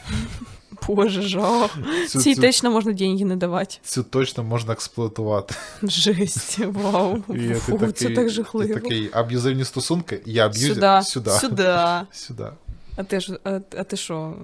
Боже, 0.87 1.23
жах. 1.23 1.79
Цю, 2.09 2.21
Цій 2.21 2.35
цю, 2.35 2.41
точно 2.41 2.71
можна 2.71 2.93
деньги 2.93 3.25
не 3.25 3.37
давати. 3.37 3.77
цю 3.83 4.03
точно 4.03 4.45
можна 4.45 4.73
експлуатувати. 4.73 5.55
Жесть, 5.83 6.59
вау. 6.59 7.17
І 7.35 7.55
Фу, 7.55 7.79
такий, 7.79 7.93
це 7.93 8.11
так 8.11 8.27
і 8.27 8.29
жахливо. 8.29 8.75
такий 8.75 9.11
аб'юзивні 9.13 9.65
стосунки, 9.65 10.23
я 10.27 10.47
аб'юзер. 10.47 10.75
Сюда, 10.75 11.03
Сюди. 11.03 11.31
сюди. 11.31 11.79
Сюди. 12.13 12.47
А 12.97 13.05
ти 13.05 13.21
ж, 13.21 13.39
а, 13.45 13.61
а 13.79 13.85
ти 13.85 13.97
що? 13.97 14.35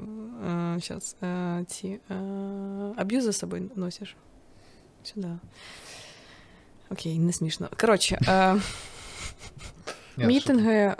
Зараз, 0.78 1.16
ці 1.66 1.86
е, 2.10 2.14
аб'юзи 2.96 3.32
з 3.32 3.38
собою 3.38 3.70
носиш? 3.76 4.16
Сюди. 5.02 5.28
Окей, 6.90 7.18
не 7.18 7.32
смішно. 7.32 7.68
Коротше, 7.80 8.18
Ні, 10.16 10.26
мітинги, 10.26 10.72
е, 10.74 10.94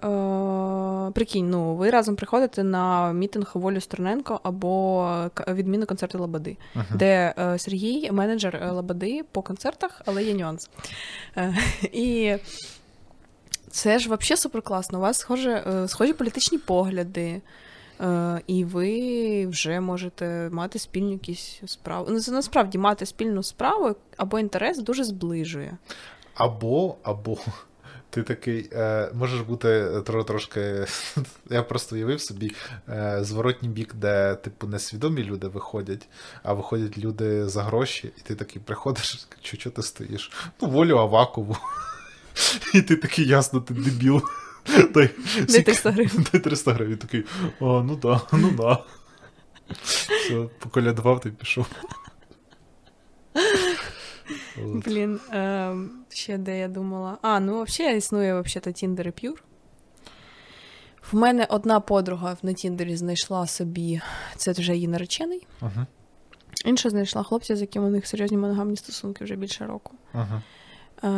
прикинь, 1.15 1.51
ну, 1.51 1.75
ви 1.75 1.91
разом 1.91 2.17
приходите 2.17 2.63
на 2.65 3.13
мітинг 3.13 3.51
волю 3.55 3.81
Стерненко 3.81 4.41
або 4.43 5.31
відміну 5.49 5.87
концерту 5.87 6.19
Лабади, 6.19 6.57
Мгм. 6.75 6.87
де 6.95 7.35
е, 7.39 7.59
Сергій 7.59 8.11
менеджер 8.13 8.57
е, 8.57 8.71
Лабади 8.71 9.25
по 9.33 9.43
концертах, 9.43 10.03
але 10.07 10.25
є 10.25 10.35
нюанс. 10.35 10.71
Е, 11.37 11.55
і 11.93 12.37
це 13.73 13.99
ж 13.99 14.07
взагалі 14.07 14.37
супер 14.37 14.63
класно. 14.63 14.99
У 14.99 15.03
вас 15.03 15.19
схоже, 15.19 15.65
е, 15.67 15.89
схожі 15.89 16.13
політичні 16.13 16.59
погляди. 16.59 17.41
Е, 18.01 18.41
І 18.47 18.65
ви 18.65 19.47
вже 19.47 19.81
можете 19.81 20.49
мати 20.53 20.79
спільні 20.79 21.13
якісь 21.13 21.61
справи. 21.67 22.07
Ну, 22.11 22.21
це 22.21 22.33
насправді 22.33 22.79
мати 22.79 23.07
спільну 23.07 23.43
справу 23.43 23.97
або 24.17 24.39
інтерес 24.39 24.79
дуже 24.79 25.05
зближує. 25.05 25.77
Або, 26.35 26.97
або 27.03 27.39
ти 28.11 28.23
такий 28.23 28.69
е, 28.73 29.11
можеш 29.15 29.41
бути 29.41 29.69
тро- 29.85 30.25
трошки. 30.25 30.87
Я 31.51 31.63
просто 31.63 31.97
уявив 31.97 32.21
собі 32.21 32.53
е, 32.89 33.19
зворотній 33.21 33.69
бік, 33.69 33.95
де, 33.95 34.35
типу, 34.35 34.67
несвідомі 34.67 35.25
люди 35.25 35.49
виходять, 35.49 36.09
а 36.43 36.53
виходять 36.53 36.99
люди 36.99 37.49
за 37.49 37.63
гроші, 37.63 38.13
і 38.19 38.21
ти 38.21 38.35
такий 38.35 38.63
приходиш, 38.63 39.29
що 39.43 39.71
ти 39.71 39.83
стоїш? 39.83 40.33
Ну, 40.61 40.69
волю 40.69 40.99
Авакову. 40.99 41.57
І 42.75 42.83
ти 42.83 42.97
такий, 42.97 43.27
ясно, 43.27 43.61
ти 43.61 43.75
дебіл. 43.75 44.23
Дай, 44.95 45.11
Де 45.49 45.63
300 45.63 45.91
гривень. 45.91 46.27
Дай 46.33 46.41
300 46.41 46.73
гривень. 46.73 46.97
Такий, 46.97 47.25
а, 47.61 47.65
ну 47.65 47.97
да, 47.97 48.21
ну 48.33 48.51
да. 48.51 48.85
Все, 49.83 50.49
поколядував, 50.59 51.21
ти 51.21 51.31
пішов. 51.31 51.67
От. 54.57 54.85
Блін, 54.85 55.21
е, 55.33 55.75
ще 56.09 56.39
де 56.39 56.59
я 56.59 56.69
думала. 56.69 57.19
А, 57.23 57.41
ну 57.41 57.63
взагалі 57.63 57.97
існує 57.99 58.41
взагалі 58.41 58.73
Tinder 58.75 59.09
і 59.09 59.11
Pure. 59.27 59.39
В 61.13 61.17
мене 61.17 61.47
одна 61.51 61.81
подруга 61.81 62.37
на 62.43 62.53
Тіндері 62.53 62.97
знайшла 62.97 63.47
собі, 63.47 64.01
це 64.37 64.53
вже 64.53 64.75
її 64.75 64.89
наречений. 64.89 65.47
Ага, 65.61 65.87
Інша 66.65 66.91
знайшла 66.91 67.23
хлопця, 67.23 67.57
з 67.57 67.61
яким 67.61 67.85
у 67.85 67.89
них 67.89 68.07
серйозні 68.07 68.37
моногамні 68.37 68.77
стосунки 68.77 69.25
вже 69.25 69.37
більше 69.37 69.67
року. 69.67 69.95
ага. 70.13 70.43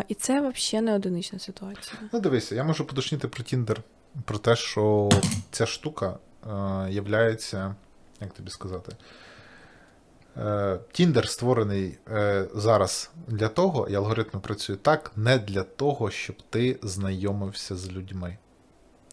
І 0.09 0.15
це 0.15 0.51
взагалі 0.51 0.87
не 0.87 0.95
одинична 0.95 1.39
ситуація. 1.39 1.97
Ну, 2.13 2.21
дивися, 2.21 2.55
я 2.55 2.65
можу 2.65 2.85
подушніти 2.85 3.29
про 3.29 3.45
Тіндер, 3.45 3.83
про 4.25 4.39
те, 4.39 4.57
що 4.57 5.09
ця 5.51 5.67
штука 5.67 6.19
е, 6.47 6.49
являється, 6.91 7.75
як 8.21 8.33
тобі 8.33 8.51
сказати, 8.51 8.97
е, 10.37 10.79
Тіндер 10.93 11.29
створений 11.29 11.99
е, 12.09 12.47
зараз 12.55 13.11
для 13.29 13.49
того, 13.49 13.89
і 13.89 13.95
алгоритми 13.95 14.41
працюють 14.41 14.83
так, 14.83 15.13
не 15.17 15.39
для 15.39 15.63
того, 15.63 16.11
щоб 16.11 16.37
ти 16.51 16.79
знайомився 16.83 17.77
з 17.77 17.91
людьми. 17.91 18.39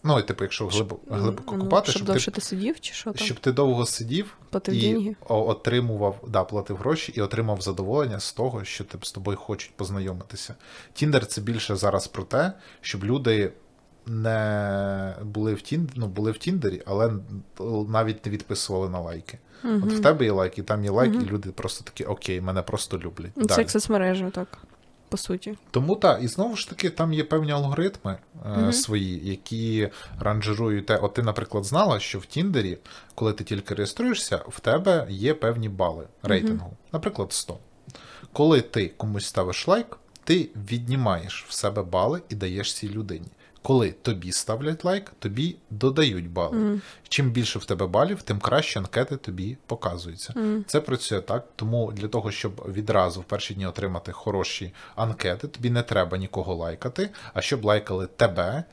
Ну, 0.03 0.19
і 0.19 0.23
типу, 0.23 0.43
якщо 0.43 0.67
глибоко, 0.67 1.15
глибоко 1.15 1.55
Ну, 1.57 1.63
копати, 1.63 1.91
щоб 1.91 1.95
щоб, 1.99 2.07
довше 2.07 2.31
ти, 2.31 2.35
ти 2.35 2.41
сидів, 2.41 2.79
чи 2.79 2.93
що 2.93 3.11
там? 3.11 3.25
щоб 3.25 3.39
ти 3.39 3.51
довго 3.51 3.85
сидів 3.85 4.37
Платив 4.49 4.75
і 4.75 4.81
деньги? 4.81 5.15
отримував, 5.27 6.23
да, 6.27 6.43
платив 6.43 6.77
гроші 6.77 7.13
і 7.15 7.21
отримав 7.21 7.61
задоволення 7.61 8.19
з 8.19 8.33
того, 8.33 8.63
що 8.63 8.83
ти 8.83 8.97
з 9.01 9.11
тобою 9.11 9.37
хочуть 9.37 9.73
познайомитися. 9.75 10.55
Тіндер 10.93 11.25
це 11.25 11.41
більше 11.41 11.75
зараз 11.75 12.07
про 12.07 12.23
те, 12.23 12.53
щоб 12.81 13.03
люди 13.03 13.51
не 14.07 15.15
були 15.23 15.53
в 15.53 15.61
Тіндері, 15.61 15.93
ну, 15.99 16.07
були 16.07 16.31
в 16.31 16.37
Тіндері, 16.37 16.81
але 16.85 17.13
навіть 17.87 18.25
не 18.25 18.31
відписували 18.31 18.89
на 18.89 18.99
лайки. 18.99 19.37
Мгм. 19.63 19.83
От 19.83 19.93
в 19.93 20.01
тебе 20.01 20.25
є 20.25 20.31
лайк, 20.31 20.57
і 20.57 20.63
там 20.63 20.83
є 20.83 20.89
лайк, 20.91 21.13
Мгм. 21.13 21.21
і 21.21 21.25
люди 21.29 21.51
просто 21.51 21.83
такі, 21.83 22.03
окей, 22.03 22.41
мене 22.41 22.61
просто 22.61 22.99
люблять. 22.99 23.31
Це 23.35 23.43
Далі. 23.45 23.59
як 23.59 23.71
соцмережа, 23.71 24.29
так, 24.29 24.57
по 25.11 25.17
суті. 25.17 25.57
Тому 25.71 25.95
так, 25.95 26.23
і 26.23 26.27
знову 26.27 26.55
ж 26.55 26.69
таки, 26.69 26.89
там 26.89 27.13
є 27.13 27.23
певні 27.23 27.51
алгоритми 27.51 28.17
е, 28.45 28.49
Мгм. 28.49 28.73
свої, 28.73 29.29
які 29.29 29.89
ранжирують 30.19 30.85
те. 30.85 30.97
От 30.97 31.13
ти, 31.13 31.21
наприклад, 31.23 31.63
знала, 31.65 31.99
що 31.99 32.19
в 32.19 32.25
Тіндері, 32.25 32.77
коли 33.15 33.33
ти 33.33 33.43
тільки 33.43 33.75
реєструєшся, 33.75 34.37
в 34.47 34.59
тебе 34.59 35.07
є 35.09 35.33
певні 35.33 35.69
бали 35.69 36.07
рейтингу, 36.23 36.73
наприклад, 36.93 37.33
100. 37.33 37.57
Коли 38.33 38.61
ти 38.61 38.87
комусь 38.97 39.25
ставиш 39.25 39.67
лайк, 39.67 39.97
ти 40.23 40.49
віднімаєш 40.71 41.45
в 41.47 41.51
себе 41.53 41.83
бали 41.83 42.21
і 42.29 42.35
даєш 42.35 42.73
цій 42.73 42.89
людині. 42.89 43.27
Коли 43.63 43.91
тобі 43.91 44.31
ставлять 44.31 44.85
лайк, 44.85 45.11
тобі 45.19 45.55
додають 45.69 46.29
бали. 46.29 46.57
Мгм. 46.57 46.81
Чим 47.09 47.31
більше 47.31 47.59
в 47.59 47.65
тебе 47.65 47.87
балів, 47.87 48.21
тим 48.21 48.39
краще 48.39 48.79
анкети 48.79 49.17
тобі 49.17 49.57
показуються. 49.65 50.33
Мгм. 50.35 50.63
Це 50.67 50.81
працює 50.81 51.21
так, 51.21 51.47
тому 51.55 51.91
для 51.91 52.07
того, 52.07 52.31
щоб 52.31 52.65
відразу 52.73 53.21
в 53.21 53.23
перші 53.23 53.53
дні 53.53 53.65
отримати 53.65 54.11
хороші 54.11 54.73
анкети, 54.95 55.47
тобі 55.47 55.69
не 55.69 55.83
треба 55.83 56.17
нікого 56.17 56.55
лайкати, 56.55 57.09
а 57.33 57.41
щоб 57.41 57.65
лайкали 57.65 58.07
тебе. 58.07 58.63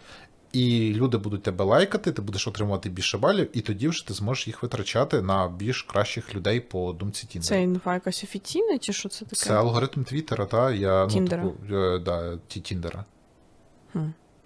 І 0.53 0.93
люди 0.95 1.19
будуть 1.19 1.43
тебе 1.43 1.65
лайкати, 1.65 2.13
ти 2.13 2.23
будеш 2.23 2.49
отримувати 2.49 2.89
більше 2.89 3.19
балів, 3.19 3.49
і 3.53 3.61
тоді 3.61 3.89
вже 3.89 4.07
ти 4.07 4.15
зможеш 4.15 4.47
їх 4.47 4.63
витрачати 4.63 5.23
на 5.23 5.49
більш 5.49 5.83
кращих 5.83 6.35
людей 6.35 6.61
по 6.61 6.93
думці 6.93 7.27
Тіндера. 7.27 7.49
Це 7.49 7.63
інфа 7.63 7.95
якась 7.95 8.25
офіційна, 8.25 8.79
чи 8.79 8.93
що 8.93 9.09
це 9.09 9.25
таке? 9.25 9.37
Це 9.37 9.55
алгоритм 9.55 10.05
Твіттера, 10.05 10.47
та 10.47 10.71
я 10.71 11.07
Тіндера. 11.07 11.43
ну, 11.43 11.51
типу, 11.51 11.75
е, 11.77 11.99
да, 11.99 12.39
ті 12.49 12.61
Тіндера. 12.61 13.05
Хм. 13.93 13.99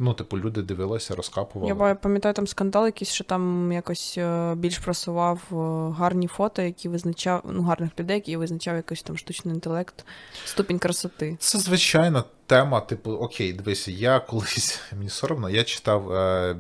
Ну, 0.05 0.15
типу, 0.15 0.39
люди 0.39 0.63
дивилися, 0.63 1.15
розкапували. 1.15 1.89
Я 1.89 1.95
пам'ятаю 1.95 2.35
там 2.35 2.47
скандал 2.47 2.87
якийсь, 2.87 3.11
що 3.11 3.25
там 3.25 3.73
якось 3.73 4.15
е, 4.19 4.55
більш 4.55 4.79
просував 4.79 5.41
е, 5.53 5.55
гарні 5.99 6.27
фото, 6.27 6.63
які 6.63 6.89
визначав, 6.89 7.43
ну, 7.45 7.63
гарних 7.63 7.91
людей, 8.01 8.17
які 8.17 8.37
визначав 8.37 8.77
якийсь 8.77 9.03
там 9.03 9.19
штучний 9.19 9.55
інтелект, 9.55 10.05
ступінь 10.45 10.79
красоти. 10.79 11.37
Це 11.41 11.59
звичайна 11.59 12.25
тема, 12.53 12.81
типу, 12.81 13.13
окей, 13.13 13.53
дивися, 13.53 13.91
я 13.91 14.21
колись 14.29 14.81
мені 14.97 15.09
соромно, 15.09 15.51
я 15.51 15.65
читав 15.65 16.13
е, 16.13 16.57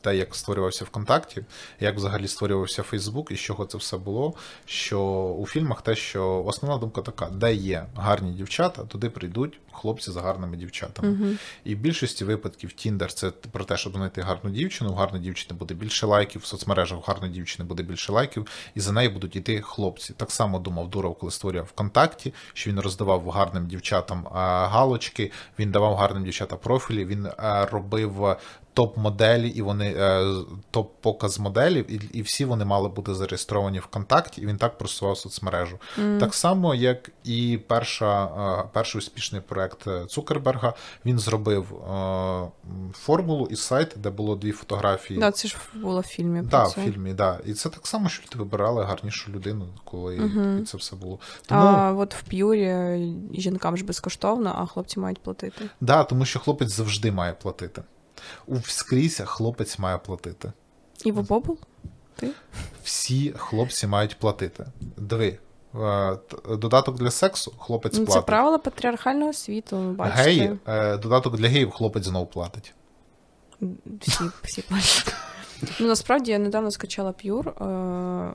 те, 0.00 0.16
як 0.16 0.34
створювався 0.34 0.84
ВКонтакті, 0.84 1.44
як 1.80 1.96
взагалі 1.96 2.28
створювався 2.28 2.82
Фейсбук 2.82 3.30
і 3.30 3.36
з 3.36 3.40
чого 3.40 3.66
це 3.66 3.78
все 3.78 3.96
було. 3.96 4.34
Що 4.64 5.00
у 5.38 5.46
фільмах 5.46 5.82
те, 5.82 5.96
що 5.96 6.44
основна 6.46 6.78
думка 6.78 7.02
така, 7.02 7.26
де 7.26 7.54
є 7.54 7.86
гарні 7.96 8.32
дівчата, 8.32 8.82
туди 8.82 9.10
прийдуть 9.10 9.60
хлопці 9.72 10.10
з 10.10 10.16
гарними 10.16 10.56
дівчатами. 10.56 11.08
Угу. 11.08 11.26
І 11.64 11.74
в 11.74 11.78
більшості 11.78 12.24
випадків 12.24 12.72
Тіндер 12.72 13.12
це 13.12 13.30
про 13.30 13.64
те, 13.64 13.76
щоб 13.76 13.92
знайти 13.92 14.20
гарну 14.20 14.50
дівчину. 14.50 14.90
У 14.90 14.94
гарної 14.94 15.24
дівчини 15.24 15.58
буде 15.58 15.74
більше 15.74 16.06
лайків, 16.06 16.42
в 16.42 16.44
соцмережах 16.44 16.98
у 16.98 17.02
гарної 17.06 17.32
дівчини 17.32 17.68
буде 17.68 17.82
більше 17.82 18.12
лайків, 18.12 18.46
і 18.74 18.80
за 18.80 18.92
неї 18.92 19.08
будуть 19.08 19.36
йти 19.36 19.60
хлопці. 19.60 20.12
Так 20.12 20.30
само 20.30 20.58
думав 20.58 20.90
Дуров, 20.90 21.18
коли 21.18 21.32
створював 21.32 21.68
ВКонтакті, 21.68 22.34
що 22.52 22.70
він 22.70 22.80
роздавав 22.80 23.30
гарним 23.30 23.66
дівчатам 23.66 24.28
а, 24.32 24.66
галочки, 25.10 25.32
він 25.58 25.70
давав 25.70 25.96
гарним 25.96 26.24
дівчата 26.24 26.56
профілі, 26.56 27.04
він 27.04 27.28
робив. 27.70 28.36
Топ-моделі, 28.80 29.48
і 29.48 29.62
вони 29.62 29.94
е, 29.98 30.24
топ-показ 30.72 31.40
моделів, 31.40 31.90
і, 31.90 32.00
і 32.18 32.22
всі 32.22 32.44
вони 32.44 32.64
мали 32.64 32.88
бути 32.88 33.14
зареєстровані 33.14 33.78
ВКонтакті, 33.78 34.40
і 34.40 34.46
він 34.46 34.56
так 34.56 34.78
просував 34.78 35.18
соцмережу. 35.18 35.78
Так 36.20 36.34
само, 36.34 36.74
як 36.74 37.10
і 37.24 37.58
перша, 37.66 38.24
е, 38.24 38.68
перший 38.72 38.98
успішний 38.98 39.40
проект 39.40 39.86
Цукерберга, 40.08 40.74
він 41.06 41.18
зробив 41.18 41.74
е, 41.74 42.48
формулу 42.92 43.46
із 43.50 43.60
сайту, 43.60 44.00
де 44.00 44.10
було 44.10 44.36
дві 44.36 44.52
фотографії. 44.52 45.20
Да, 45.20 45.30
це 45.30 45.48
ж 45.48 45.56
було 45.74 46.00
в 46.00 46.04
фільмі. 46.04 46.42
Да, 46.42 46.64
в 46.64 46.70
фільмі, 46.70 47.12
да. 47.12 47.38
І 47.46 47.52
це 47.54 47.68
так 47.68 47.86
само, 47.86 48.08
що 48.08 48.22
люди 48.26 48.38
вибирали 48.38 48.84
гарнішу 48.84 49.32
людину, 49.32 49.66
коли 49.84 50.16
Мгм. 50.16 50.64
це 50.66 50.76
все 50.76 50.96
було. 50.96 51.18
Тому, 51.46 51.60
А 51.60 51.92
от 51.92 52.14
в 52.14 52.22
п'юрі 52.22 53.14
жінкам 53.34 53.76
ж 53.76 53.84
безкоштовно, 53.84 54.54
а 54.58 54.66
хлопці 54.66 55.00
мають 55.00 55.18
платити. 55.22 55.64
да, 55.80 56.04
тому 56.04 56.24
що 56.24 56.38
хлопець 56.40 56.72
завжди 56.72 57.12
має 57.12 57.32
платити. 57.32 57.82
У 58.46 58.60
скрізь 58.60 59.22
хлопець 59.24 59.78
має 59.78 59.98
платити. 59.98 60.52
І 61.04 61.12
в 61.12 61.28
Бобл? 61.28 61.58
Всі 62.84 63.34
хлопці 63.36 63.86
мають 63.86 64.18
платити. 64.18 64.66
Диви, 64.96 65.38
е, 65.74 66.18
додаток 66.48 66.96
для 66.98 67.10
сексу 67.10 67.52
хлопець 67.58 67.92
Ну, 67.94 67.98
це 68.00 68.06
платить. 68.06 68.26
правила 68.26 68.58
патріархального 68.58 69.32
світу, 69.32 69.76
бачите. 69.78 70.22
Геї, 70.22 70.58
е, 70.68 70.96
додаток 70.96 71.36
для 71.36 71.48
геїв 71.48 71.70
хлопець 71.70 72.04
знову 72.04 72.26
платить. 72.26 72.74
Всі, 74.00 74.24
всі 74.42 74.62
платять. 74.62 75.14
Ну, 75.80 75.86
насправді 75.86 76.30
я 76.30 76.38
недавно 76.38 76.70
скачала 76.70 77.10
Pure. 77.10 77.68
Е... 78.30 78.34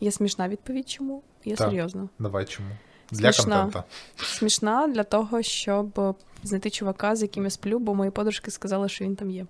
Є 0.00 0.12
смішна 0.12 0.48
відповідь, 0.48 0.88
чому? 0.88 1.22
Є 1.44 1.56
Так. 1.56 1.68
серйозно. 1.68 2.08
Давай 2.18 2.44
чому? 2.44 2.68
Для 3.10 3.32
Смішна. 3.32 3.62
контента. 3.62 3.84
Смішна 4.16 4.86
для 4.88 5.02
того, 5.04 5.42
щоб 5.42 6.16
знайти 6.46 6.70
чувака, 6.70 7.16
з 7.16 7.22
яким 7.22 7.44
я 7.44 7.50
сплю, 7.50 7.78
бо 7.78 7.94
мої 7.94 8.10
подружки 8.10 8.50
сказали, 8.50 8.88
що 8.88 9.04
він 9.04 9.16
там 9.16 9.30
є. 9.30 9.46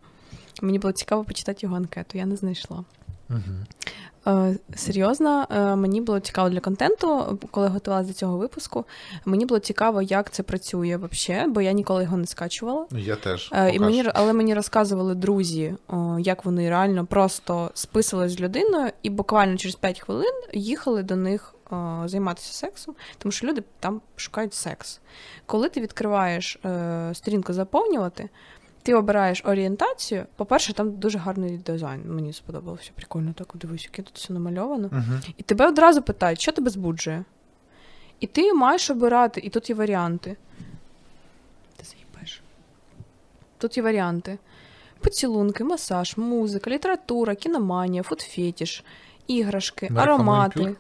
Мені 0.62 0.78
було 0.78 0.92
цікаво 0.92 1.24
почитати 1.24 1.58
його 1.62 1.76
анкету, 1.76 2.18
я 2.18 2.26
не 2.26 2.36
знайшла. 2.36 2.84
Угу. 3.30 3.40
Серйозно, 4.74 5.46
е, 5.50 5.76
мені 5.76 6.00
було 6.00 6.20
цікаво 6.20 6.48
для 6.48 6.60
контенту, 6.60 7.38
коли 7.50 7.68
готувалася 7.68 8.08
до 8.08 8.14
цього 8.14 8.38
випуску. 8.38 8.84
Мені 9.24 9.46
було 9.46 9.60
цікаво, 9.60 10.02
як 10.02 10.30
це 10.30 10.42
працює 10.42 10.98
взагалі, 11.12 11.48
бо 11.50 11.60
я 11.60 11.72
ніколи 11.72 12.02
його 12.02 12.16
не 12.16 12.26
скачувала. 12.26 12.86
Ну, 12.90 12.98
Я 12.98 13.16
теж. 13.16 13.50
Е, 13.52 13.70
І 13.74 13.78
мені, 13.78 14.04
але 14.14 14.32
мені 14.32 14.54
розказували 14.54 15.14
друзі, 15.14 15.74
як 16.18 16.44
вони 16.44 16.70
реально 16.70 17.06
просто 17.06 17.70
списали 17.74 18.28
з 18.28 18.40
людиною 18.40 18.90
і 19.02 19.10
буквально 19.10 19.56
через 19.56 19.74
5 19.74 20.00
хвилин 20.00 20.42
їхали 20.52 21.02
до 21.02 21.16
них 21.16 21.54
займатися 22.04 22.52
сексом, 22.52 22.94
тому 23.18 23.32
що 23.32 23.46
люди 23.46 23.62
там 23.80 24.00
шукають 24.16 24.54
секс. 24.54 25.00
Коли 25.46 25.68
ти 25.68 25.80
відкриваєш 25.80 26.58
е, 26.64 27.10
сторінку 27.14 27.52
заповнювати, 27.52 28.28
ти 28.82 28.94
обираєш 28.94 29.42
орієнтацію. 29.44 30.26
По-перше, 30.36 30.72
там 30.72 30.92
дуже 30.92 31.18
гарний 31.18 31.58
дизайн. 31.58 32.02
Мені 32.06 32.32
сподобалося. 32.32 32.90
Прикольно 32.94 33.32
так 33.32 33.48
дивись, 33.54 33.84
яке 33.84 34.02
тут 34.02 34.14
все 34.18 34.32
намальовано. 34.32 34.88
Мгм. 34.92 35.20
І 35.36 35.42
тебе 35.42 35.68
одразу 35.68 36.02
питають, 36.02 36.40
що 36.40 36.52
тебе 36.52 36.70
збуджує. 36.70 37.24
І 38.20 38.26
ти 38.26 38.54
маєш 38.54 38.90
обирати, 38.90 39.40
і 39.40 39.50
тут 39.50 39.70
є 39.70 39.76
варіанти. 39.76 40.36
Ти 41.76 41.84
заїбеш. 41.84 42.42
Тут 43.58 43.76
є 43.76 43.82
варіанти: 43.82 44.38
поцілунки, 45.00 45.64
масаж, 45.64 46.16
музика, 46.16 46.70
література, 46.70 47.34
кіноманія, 47.34 48.02
фудфетіш, 48.02 48.84
іграшки, 49.26 49.90
аромати. 49.96 50.76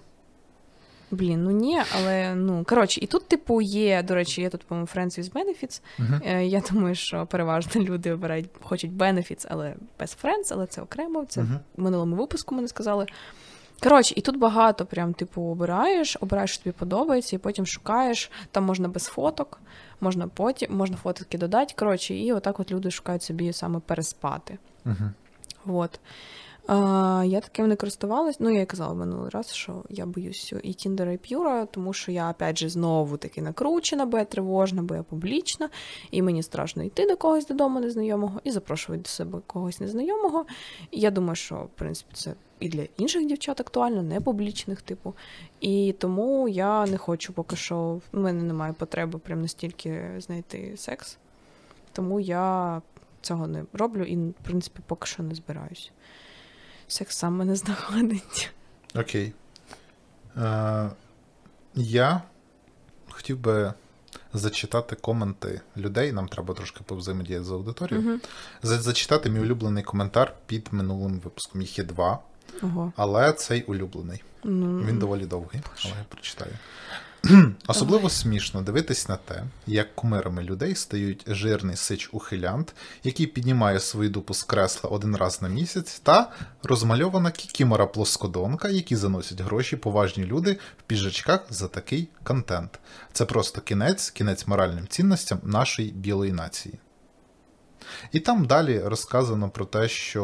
Блін, 1.10 1.44
ну 1.44 1.50
ні, 1.50 1.80
але 1.96 2.34
ну 2.34 2.64
коротше, 2.64 3.00
і 3.02 3.06
тут, 3.06 3.28
типу, 3.28 3.60
є, 3.60 4.02
до 4.02 4.14
речі, 4.14 4.40
є 4.40 4.48
тут, 4.50 4.62
по-моєму, 4.64 4.86
Friends 4.94 5.20
with 5.20 5.32
Benefits. 5.32 5.80
Е, 6.26 6.46
Я 6.46 6.62
думаю, 6.70 6.94
що 6.94 7.26
переважно 7.26 7.82
люди 7.82 8.12
обирають, 8.12 8.48
хочуть 8.62 8.90
benefits, 8.92 9.46
але 9.50 9.74
без 10.00 10.16
friends, 10.24 10.48
але 10.50 10.66
це 10.66 10.82
окремо. 10.82 11.24
Це 11.28 11.40
Мгм. 11.42 11.58
в 11.76 11.82
минулому 11.82 12.16
випуску 12.16 12.54
мене 12.54 12.68
сказали. 12.68 13.06
Коротше, 13.82 14.14
і 14.16 14.20
тут 14.20 14.38
багато 14.38 14.86
прям, 14.86 15.14
типу, 15.14 15.42
обираєш, 15.42 16.16
обираєш, 16.20 16.50
що 16.54 16.62
тобі 16.64 16.74
подобається, 16.78 17.36
і 17.36 17.38
потім 17.38 17.66
шукаєш. 17.66 18.30
Там 18.50 18.64
можна 18.64 18.88
без 18.88 19.04
фоток, 19.04 19.60
можна 20.00 20.28
потім, 20.28 20.76
можна 20.76 20.96
фотки 20.96 21.38
додати. 21.38 21.74
Коротше, 21.78 22.14
і 22.14 22.32
отак 22.32 22.60
от 22.60 22.70
люди 22.72 22.90
шукають 22.90 23.22
собі 23.22 23.52
саме 23.52 23.80
переспати. 23.80 24.58
Мгм. 24.84 25.14
От. 25.66 26.00
А, 26.68 27.22
я 27.26 27.40
таким 27.40 27.68
не 27.68 27.76
користувалась. 27.76 28.40
Ну, 28.40 28.50
я 28.50 28.60
і 28.60 28.66
казала 28.66 28.94
минулий 28.94 29.30
раз, 29.30 29.52
що 29.52 29.84
я 29.90 30.06
боюсь 30.06 30.52
і 30.62 30.72
Тіндера, 30.72 31.12
і 31.12 31.16
П'юра, 31.16 31.66
тому 31.66 31.92
що 31.92 32.12
я, 32.12 32.30
опять 32.30 32.58
же, 32.58 32.68
знову 32.68 33.16
таки 33.16 33.42
накручена, 33.42 34.06
бо 34.06 34.18
я 34.18 34.24
тривожна, 34.24 34.82
бо 34.82 34.94
я 34.94 35.02
публічна, 35.02 35.68
і 36.10 36.22
мені 36.22 36.42
страшно 36.42 36.82
йти 36.82 37.06
до 37.06 37.16
когось 37.16 37.46
додому 37.46 37.80
незнайомого 37.80 38.40
і 38.44 38.50
запрошувати 38.50 39.02
до 39.02 39.08
себе 39.08 39.38
когось 39.46 39.80
незнайомого. 39.80 40.46
І 40.90 41.00
я 41.00 41.10
думаю, 41.10 41.36
що, 41.36 41.54
в 41.54 41.78
принципі, 41.78 42.10
це 42.14 42.34
і 42.60 42.68
для 42.68 42.82
інших 42.96 43.26
дівчат 43.26 43.60
актуально, 43.60 44.02
не 44.02 44.20
публічних, 44.20 44.82
типу. 44.82 45.14
І 45.60 45.94
тому 45.98 46.48
я 46.48 46.86
не 46.86 46.96
хочу 46.96 47.32
поки 47.32 47.56
що, 47.56 48.00
в 48.12 48.18
мене 48.18 48.42
немає 48.42 48.72
потреби 48.72 49.18
прям 49.18 49.42
настільки 49.42 50.14
знайти 50.18 50.74
секс. 50.76 51.18
Тому 51.92 52.20
я 52.20 52.82
цього 53.20 53.46
не 53.46 53.64
роблю 53.72 54.02
і, 54.04 54.16
в 54.16 54.34
принципі, 54.42 54.80
поки 54.86 55.06
що 55.06 55.22
не 55.22 55.34
збираюсь. 55.34 55.92
Секс 56.88 57.16
сам 57.16 57.34
мене 57.36 57.56
знаходить. 57.56 58.50
Окей. 58.94 59.32
Е, 60.36 60.90
я 61.74 62.22
хотів 63.10 63.38
би 63.38 63.72
зачитати 64.34 64.96
коменти 64.96 65.60
людей. 65.76 66.12
Нам 66.12 66.28
треба 66.28 66.54
трошки 66.54 66.80
повзаємодіяти 66.86 67.44
з 67.44 67.50
аудиторією. 67.50 68.08
Угу. 68.10 68.18
Зачитати 68.62 69.30
мій 69.30 69.40
улюблений 69.40 69.82
коментар 69.84 70.34
під 70.46 70.68
минулим 70.70 71.20
випуском. 71.24 71.60
Їх 71.60 71.78
є 71.78 71.84
два, 71.84 72.18
Ого. 72.62 72.92
але 72.96 73.32
цей 73.32 73.62
улюблений. 73.62 74.22
Ну, 74.44 74.78
Він 74.84 74.98
доволі 74.98 75.26
довгий, 75.26 75.60
Боже. 75.70 75.88
але 75.88 75.98
я 75.98 76.04
прочитаю. 76.08 76.52
Особливо 77.66 78.10
смішно 78.10 78.62
дивитись 78.62 79.08
на 79.08 79.16
те, 79.16 79.44
як 79.66 79.94
кумирами 79.94 80.42
людей 80.42 80.74
стають 80.74 81.24
жирний 81.26 81.76
сич 81.76 82.08
ухилянт, 82.12 82.74
який 83.04 83.26
піднімає 83.26 83.80
свою 83.80 84.10
дупу 84.10 84.34
з 84.34 84.42
кресла 84.42 84.90
один 84.90 85.16
раз 85.16 85.42
на 85.42 85.48
місяць, 85.48 86.00
та 86.02 86.30
розмальована 86.62 87.30
кікімора 87.30 87.86
плоскодонка, 87.86 88.68
які 88.68 88.96
заносять 88.96 89.40
гроші 89.40 89.76
поважні 89.76 90.24
люди 90.24 90.58
в 90.78 90.82
піжачках 90.82 91.40
за 91.50 91.68
такий 91.68 92.08
контент. 92.22 92.78
Це 93.12 93.24
просто 93.24 93.60
кінець, 93.60 94.10
кінець 94.10 94.46
моральним 94.46 94.86
цінностям 94.88 95.38
нашої 95.42 95.90
білої 95.90 96.32
нації. 96.32 96.78
І 98.12 98.20
там 98.20 98.44
далі 98.44 98.80
розказано 98.84 99.48
про 99.48 99.64
те, 99.64 99.88
що 99.88 100.22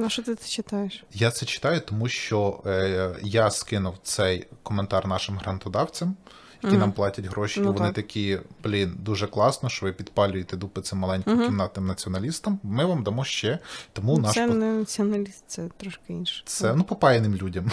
Ну, 0.00 0.10
що 0.10 0.22
ти 0.22 0.34
це 0.34 0.48
читаєш? 0.48 1.04
я 1.12 1.30
це 1.30 1.46
читаю, 1.46 1.80
тому 1.80 2.08
що 2.08 2.62
е, 2.66 3.14
я 3.22 3.50
скинув 3.50 3.94
цей 4.02 4.46
коментар 4.62 5.06
нашим 5.06 5.38
грантодавцям, 5.38 6.16
які 6.62 6.76
нам 6.76 6.92
платять 6.92 7.24
гроші, 7.26 7.60
Ну 7.60 7.70
і 7.70 7.72
вони 7.72 7.86
так. 7.86 7.94
такі, 7.94 8.38
блін, 8.64 8.96
дуже 8.98 9.26
класно, 9.26 9.68
що 9.68 9.86
ви 9.86 9.92
підпалюєте 9.92 10.56
дупи 10.56 10.80
цим 10.80 10.98
маленьким 10.98 11.34
Мгм. 11.36 11.46
кімнатним 11.46 11.86
націоналістам. 11.86 12.58
Ми 12.62 12.84
вам 12.84 13.02
дамо 13.02 13.24
ще. 13.24 13.58
Тому 13.92 14.18
наш 14.18 14.34
це 14.34 14.46
не 14.46 14.72
націоналіст, 14.72 15.44
це 15.46 15.68
трошки 15.76 16.02
інше. 16.12 16.42
це 16.46 16.74
ну 16.74 16.84
попаяним 16.84 17.34
людям. 17.34 17.70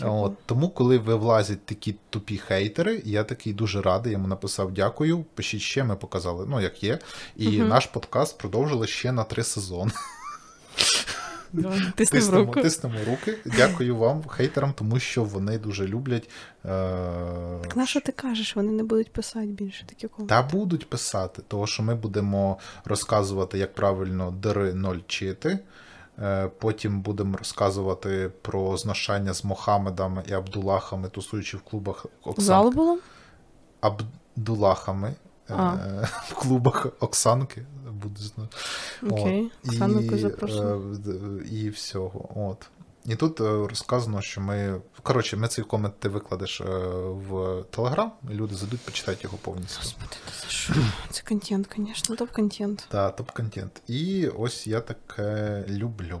Ну. 0.00 0.22
От 0.22 0.32
тому, 0.46 0.68
коли 0.68 0.98
ви 0.98 1.14
влазять 1.14 1.66
такі 1.66 1.94
тупі 2.10 2.36
хейтери, 2.36 3.02
я 3.04 3.24
такий 3.24 3.52
дуже 3.52 3.82
радий. 3.82 4.12
Йому 4.12 4.28
написав 4.28 4.72
дякую. 4.72 5.24
Пишіть 5.34 5.60
ще, 5.60 5.84
ми 5.84 5.96
показали, 5.96 6.46
ну 6.48 6.60
як 6.60 6.82
є. 6.84 6.98
І 7.36 7.58
наш 7.58 7.86
подкаст 7.86 8.38
продовжили 8.38 8.86
ще 8.86 9.12
на 9.12 9.24
три 9.24 9.42
сезони. 9.44 9.90
Тиснемо, 11.96 12.38
руку. 12.38 12.60
тиснемо 12.60 12.94
руки. 13.06 13.38
Дякую 13.44 13.96
вам, 13.96 14.22
хейтерам, 14.28 14.72
тому 14.72 14.98
що 14.98 15.24
вони 15.24 15.58
дуже 15.58 15.86
люблять. 15.86 16.30
Е... 16.64 16.68
Так 17.62 17.76
на 17.76 17.86
що 17.86 18.00
ти 18.00 18.12
кажеш? 18.12 18.56
Вони 18.56 18.72
не 18.72 18.82
будуть 18.82 19.12
писати 19.12 19.46
більше 19.46 19.86
такі 19.86 20.08
коменти. 20.08 20.34
Та 20.34 20.42
будуть 20.42 20.90
писати, 20.90 21.42
тому 21.48 21.66
що 21.66 21.82
ми 21.82 21.94
будемо 21.94 22.58
розказувати, 22.84 23.58
як 23.58 23.74
правильно 23.74 24.30
дири 24.30 24.74
ноль 24.74 24.98
чити. 25.06 25.58
Е, 26.18 26.50
Потім 26.58 27.00
будемо 27.00 27.36
розказувати 27.36 28.30
про 28.42 28.76
зношання 28.76 29.32
з 29.32 29.44
Мохамедами 29.44 30.22
і 30.28 30.32
Абдулахами, 30.32 31.08
тусуючи 31.08 31.56
в 31.56 31.60
клубах 31.60 32.06
Оксан... 32.22 32.44
Зал 32.44 32.70
було? 32.70 32.98
Абдулахами 33.80 35.14
А. 35.48 35.76
в 36.28 36.34
клубах 36.34 36.86
Оксанки. 37.00 37.66
Буду 37.92 38.20
знати. 38.20 38.56
Окей. 39.10 39.50
Оксанку 39.66 40.14
і, 40.14 40.18
запрошую. 40.18 41.00
е, 41.06 41.48
і 41.48 41.68
всього. 41.70 42.28
От. 42.48 42.66
І 43.06 43.16
тут 43.16 43.40
е, 43.40 43.44
розказано, 43.44 44.22
що 44.22 44.40
ми. 44.40 44.80
Коротше, 45.02 45.36
ми 45.36 45.48
цей 45.48 45.64
комент 45.64 46.00
ти 46.00 46.08
викладеш 46.08 46.60
е, 46.60 46.64
в 47.28 47.62
Телеграм, 47.70 48.12
і 48.30 48.34
люди 48.34 48.54
зайдуть, 48.54 48.80
почитають 48.80 49.24
його 49.24 49.38
повністю. 49.38 49.78
Господи, 49.78 50.16
за 50.42 50.48
що? 50.48 50.74
Це 51.10 51.22
контент, 51.28 51.68
звісно, 51.76 52.16
топ-контент. 52.16 52.86
Та, 52.88 53.10
топ-контент. 53.10 53.82
І 53.86 54.28
ось 54.28 54.66
я 54.66 54.80
таке 54.80 55.64
люблю. 55.68 56.20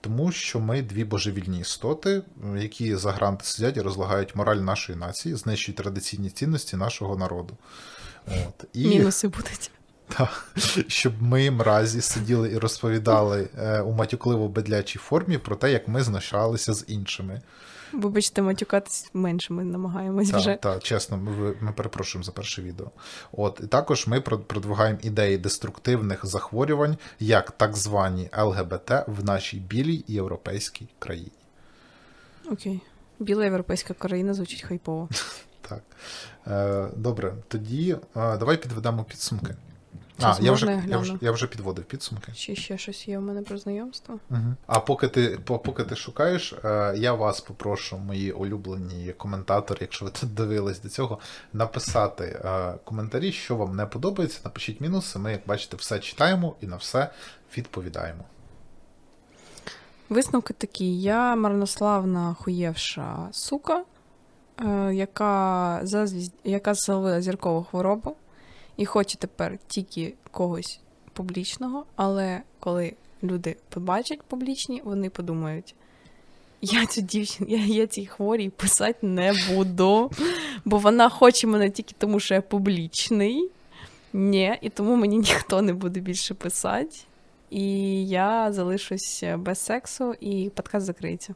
Тому 0.00 0.32
що 0.32 0.60
ми 0.60 0.82
дві 0.82 1.04
божевільні 1.04 1.60
істоти, 1.60 2.22
які 2.56 2.96
за 2.96 3.12
гранти 3.12 3.44
сидять 3.44 3.76
і 3.76 3.80
розлагають 3.80 4.36
мораль 4.36 4.56
нашої 4.56 4.98
нації, 4.98 5.34
знищують 5.34 5.76
традиційні 5.76 6.30
цінності 6.30 6.76
нашого 6.76 7.16
народу. 7.16 7.56
От. 8.26 8.64
І... 8.72 8.88
Мінуси 8.88 9.28
будуть. 9.28 9.70
Так, 10.08 10.52
щоб 10.88 11.22
ми 11.22 11.50
мразі 11.50 12.00
сиділи 12.00 12.52
і 12.52 12.58
розповідали 12.58 13.48
е, 13.58 13.80
у 13.80 13.92
матюкливо 13.92 14.48
бедлячій 14.48 14.98
формі 14.98 15.38
про 15.38 15.56
те, 15.56 15.72
як 15.72 15.88
ми 15.88 16.02
знущалися 16.02 16.74
з 16.74 16.84
іншими. 16.88 17.42
Вибачте, 17.92 18.42
матюкатись 18.42 19.10
менше 19.14 19.52
ми 19.52 19.64
намагаємось 19.64 20.32
вже. 20.32 20.44
Так, 20.44 20.60
та, 20.60 20.78
чесно, 20.78 21.16
ми, 21.16 21.54
ми 21.60 21.72
перепрошуємо 21.72 22.24
за 22.24 22.32
перше 22.32 22.62
відео. 22.62 22.90
От, 23.32 23.60
і 23.64 23.66
також 23.66 24.06
ми 24.06 24.20
прод- 24.20 24.42
продвигаємо 24.42 24.98
ідеї 25.02 25.38
деструктивних 25.38 26.26
захворювань, 26.26 26.96
як 27.20 27.50
так 27.50 27.76
звані 27.76 28.30
ЛГБТ 28.38 28.90
в 29.06 29.24
нашій 29.24 29.58
білій 29.58 30.04
європейській 30.08 30.88
країні. 30.98 31.32
Окей. 32.52 32.80
Біла 33.18 33.44
європейська 33.44 33.94
країна 33.94 34.34
звучить 34.34 34.62
хайпово. 34.62 35.08
Так. 35.68 35.82
Е, 36.46 36.88
добре, 36.96 37.34
тоді 37.48 37.96
е, 38.16 38.36
давай 38.36 38.56
підведемо 38.56 39.04
підсумки. 39.04 39.54
А, 40.20 40.36
я 40.40 40.52
вже, 40.52 40.66
я 40.66 40.82
я, 40.88 40.98
вже, 40.98 41.18
я 41.20 41.32
вже 41.32 41.46
підводив 41.46 41.84
підсумки. 41.84 42.32
Чи 42.32 42.56
ще 42.56 42.78
щось 42.78 43.08
є 43.08 43.18
у 43.18 43.20
мене 43.20 43.42
про 43.42 43.58
знайомство? 43.58 44.18
Угу. 44.30 44.54
А 44.66 44.80
поки 44.80 45.08
ти, 45.08 45.38
по- 45.44 45.58
поки 45.58 45.84
ти 45.84 45.96
шукаєш, 45.96 46.52
е, 46.64 46.94
я 46.96 47.12
вас 47.12 47.40
попрошу, 47.40 47.98
мої 47.98 48.32
улюблені 48.32 49.12
коментатори, 49.12 49.78
якщо 49.80 50.04
ви 50.04 50.10
тут 50.10 50.34
дивились 50.34 50.80
до 50.80 50.88
цього, 50.88 51.18
написати 51.52 52.40
коментарі, 52.84 53.32
що 53.32 53.56
вам 53.56 53.76
не 53.76 53.86
подобається. 53.86 54.40
Напишіть 54.44 54.80
мінуси. 54.80 55.18
Ми, 55.18 55.32
як 55.32 55.40
бачите, 55.46 55.76
все 55.76 55.98
читаємо 55.98 56.54
і 56.60 56.66
на 56.66 56.76
все 56.76 57.10
відповідаємо. 57.56 58.24
Висновки 60.08 60.52
такі: 60.52 61.00
я 61.00 61.36
марнославна 61.36 62.34
хуєвша 62.34 63.28
сука, 63.32 63.84
яка, 64.92 65.80
зазвіз... 65.82 66.30
яка 66.44 66.74
зловила 66.74 67.22
зіркову 67.22 67.62
хворобу 67.62 68.16
і 68.76 68.86
хоче 68.86 69.18
тепер 69.18 69.58
тільки 69.66 70.14
когось 70.30 70.80
публічного, 71.12 71.84
але 71.96 72.42
коли 72.60 72.94
люди 73.22 73.56
побачать 73.68 74.22
публічні, 74.22 74.82
вони 74.84 75.10
подумають: 75.10 75.74
я 76.60 76.86
цю 76.86 77.00
дівчину, 77.00 77.50
я, 77.50 77.58
я 77.58 77.86
цій 77.86 78.06
хворій 78.06 78.48
писати 78.48 79.06
не 79.06 79.34
буду, 79.48 80.10
бо 80.64 80.78
вона 80.78 81.08
хоче 81.08 81.46
мене 81.46 81.70
тільки 81.70 81.94
тому, 81.98 82.20
що 82.20 82.34
я 82.34 82.42
публічний. 82.42 83.50
Ні, 84.12 84.58
і 84.60 84.68
тому 84.68 84.96
мені 84.96 85.18
ніхто 85.18 85.62
не 85.62 85.72
буде 85.72 86.00
більше 86.00 86.34
писати. 86.34 86.96
І 87.50 88.06
я 88.08 88.52
залишусь 88.52 89.24
без 89.38 89.58
сексу, 89.58 90.14
і 90.20 90.50
подкаст 90.54 90.86
закриється. 90.86 91.34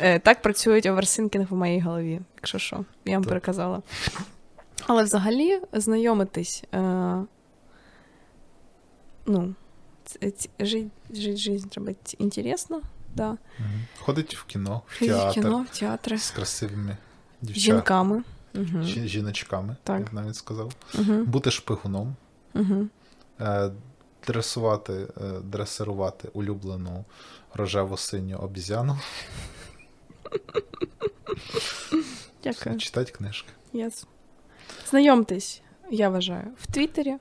Е, 0.00 0.18
Так 0.18 0.42
працюють 0.42 0.86
overthinking 0.86 1.46
в 1.50 1.54
моїй 1.56 1.80
голові, 1.80 2.20
якщо 2.36 2.58
що, 2.58 2.84
я 3.04 3.12
вам 3.12 3.22
Так. 3.22 3.28
переказала. 3.28 3.82
Але 4.86 5.02
взагалі 5.02 5.60
знайомитись. 5.72 6.64
Е, 6.74 7.22
ну, 9.26 9.54
жить 10.60 10.90
жизнь 11.38 11.68
треба 11.68 11.92
інтересно, 12.18 12.82
да. 13.14 13.36
Ходить 14.00 14.36
в 14.36 14.44
кіно, 14.44 14.82
в 14.86 14.98
Ходить 14.98 15.14
в 15.14 15.18
театр 15.18 15.34
кіно, 15.34 15.66
в 15.72 15.78
театри. 15.78 16.18
з 16.18 16.30
красивими 16.30 16.96
дівчатами. 17.42 17.76
Жінками. 17.78 18.22
Угу. 18.54 18.82
Жіночками, 18.82 19.76
Так. 19.82 20.00
як 20.00 20.12
навіть 20.12 20.36
сказав. 20.36 20.72
Угу. 20.98 21.12
Бути 21.24 21.50
шпигуном, 21.50 22.16
Угу. 22.54 22.86
е, 23.40 23.70
дресувати, 24.26 24.92
е, 24.92 25.40
дресирувати 25.44 26.28
улюблену 26.32 27.04
рожеву 27.54 27.96
синю 27.96 28.36
обізяну, 28.38 28.98
Дякую. 32.44 32.78
читати 32.78 33.12
книжки. 33.12 33.48
Yes. 33.74 34.06
Знайомтесь, 34.90 35.62
я 35.90 36.08
вважаю, 36.08 36.46
в 36.60 36.66
Твіттері, 36.66 37.16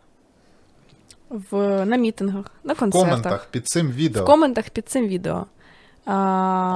в, 1.29 1.85
на 1.85 1.97
мітингах, 1.97 2.51
на 2.63 2.73
В 2.73 2.89
коментах 2.89 3.47
під 3.51 3.67
цим 3.67 3.91
відео. 3.91 4.23
в 4.23 4.25
коментах 4.25 4.69
під 4.69 4.89
цим 4.89 5.07
відео. 5.07 5.45
А... 6.05 6.13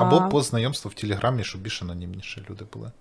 Або 0.01 0.29
по 0.29 0.41
знайомству 0.41 0.91
в 0.91 0.93
Телеграмі, 0.93 1.43
щоб 1.43 1.61
більш 1.61 1.82
анонімніше 1.82 2.45
люди 2.49 2.65
були. 2.73 2.91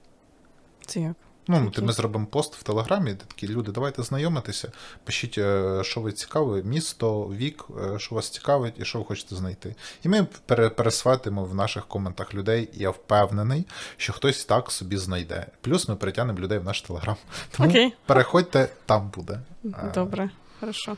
Це 0.87 1.01
як? 1.01 1.17
Ну, 1.51 1.73
ми 1.83 1.93
зробимо 1.93 2.27
пост 2.27 2.57
в 2.57 2.63
Телеграмі, 2.63 3.11
де 3.11 3.25
такі 3.27 3.49
люди, 3.49 3.73
давайте 3.73 4.03
знайомитися, 4.03 4.73
пишіть, 5.05 5.39
е, 5.39 5.81
що 5.85 6.01
ви 6.01 6.13
цікаві, 6.13 6.63
місто, 6.63 7.25
вік, 7.25 7.65
е, 7.95 7.99
що 7.99 8.15
вас 8.15 8.31
цікавить 8.31 8.75
і 8.79 8.85
що 8.85 8.99
ви 8.99 9.05
хочете 9.05 9.37
знайти. 9.37 9.75
І 10.03 10.09
ми 10.09 10.27
пере- 10.47 10.69
пересватимо 10.69 11.45
в 11.45 11.55
наших 11.55 11.87
коментах 11.87 12.35
людей, 12.35 12.69
і 12.73 12.79
я 12.83 12.91
впевнений, 12.91 13.67
що 13.97 14.13
хтось 14.13 14.45
так 14.45 14.71
собі 14.71 14.97
знайде. 14.97 15.47
Плюс 15.61 15.89
ми 15.89 15.97
притягнемо 15.97 16.39
людей 16.39 16.59
в 16.59 16.65
наш 16.65 16.83
Телеграм. 16.83 17.17
Тому 17.57 17.69
Окей. 17.69 17.93
переходьте, 18.07 18.69
там 18.87 19.11
буде. 19.15 19.41
Е, 19.65 19.93
Добре, 19.95 20.31
хорошо. 20.61 20.97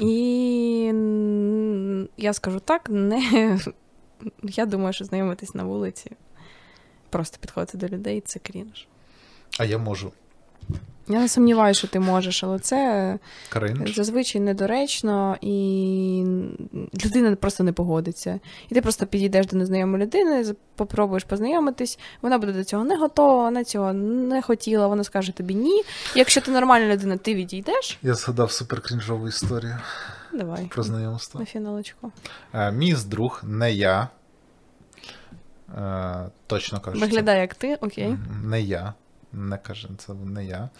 І 0.00 0.92
я 2.16 2.32
скажу 2.32 2.60
так, 2.60 2.90
не... 2.90 3.58
я 4.42 4.66
думаю, 4.66 4.92
що 4.92 5.04
знайомитись 5.04 5.54
на 5.54 5.64
вулиці, 5.64 6.10
просто 7.10 7.38
підходити 7.40 7.78
до 7.78 7.88
людей 7.88 8.20
це 8.20 8.38
крінж. 8.38 8.86
А 9.58 9.64
я 9.64 9.78
можу. 9.78 10.12
Я 11.08 11.20
не 11.20 11.28
сумніваюся, 11.28 11.78
що 11.78 11.88
ти 11.88 12.00
можеш, 12.00 12.44
але 12.44 12.58
це 12.58 13.18
Кринж. 13.48 13.94
зазвичай 13.96 14.40
недоречно, 14.40 15.36
і 15.40 16.24
людина 17.04 17.36
просто 17.36 17.64
не 17.64 17.72
погодиться. 17.72 18.40
І 18.68 18.74
ти 18.74 18.80
просто 18.82 19.06
підійдеш 19.06 19.46
до 19.46 19.56
незнайомої 19.56 20.02
людини, 20.02 20.54
попробуєш 20.76 21.24
познайомитись, 21.24 21.98
вона 22.22 22.38
буде 22.38 22.52
до 22.52 22.64
цього 22.64 22.84
не 22.84 22.96
готова, 22.96 23.42
вона 23.42 23.64
цього 23.64 23.92
не 23.92 24.42
хотіла, 24.42 24.86
вона 24.86 25.04
скаже 25.04 25.32
тобі 25.32 25.54
ні. 25.54 25.82
Якщо 26.14 26.40
ти 26.40 26.50
нормальна 26.50 26.94
людина, 26.94 27.16
ти 27.16 27.34
відійдеш. 27.34 27.98
Я 28.02 28.14
згадав 28.14 28.52
суперкрінжову 28.52 29.28
історію 29.28 29.76
Давай. 30.32 30.66
про 30.70 30.82
знайомство. 30.82 31.40
На 31.40 31.46
фіналочку. 31.46 32.12
Е, 32.54 32.72
Мій 32.72 32.96
друг, 33.06 33.40
не 33.44 33.72
я. 33.72 34.08
Е, 35.78 36.30
Точно 36.46 36.80
кажу. 36.80 36.98
Виглядає 37.00 37.40
як 37.40 37.54
ти, 37.54 37.74
окей. 37.74 38.16
Не 38.44 38.60
я. 38.62 38.94
Не 39.32 39.58
каже, 39.58 39.88
це 39.98 40.14
не 40.14 40.44
я. 40.44 40.70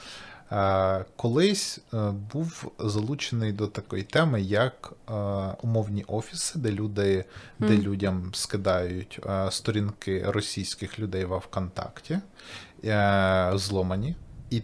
Е, 0.53 1.05
колись 1.17 1.81
е, 1.95 2.11
був 2.33 2.73
залучений 2.79 3.53
до 3.53 3.67
такої 3.67 4.03
теми, 4.03 4.43
як 4.43 4.93
е, 4.93 5.13
умовні 5.63 6.05
офіси, 6.07 6.59
де 6.59 6.71
люди, 6.71 7.25
де 7.59 7.79
людям 7.79 8.31
скидають 8.35 9.21
сторінки 9.51 10.25
російських 10.27 10.99
людей 10.99 11.25
в 11.25 11.37
ВКонтакті, 11.37 12.19
зломані. 13.55 14.17
І 14.51 14.63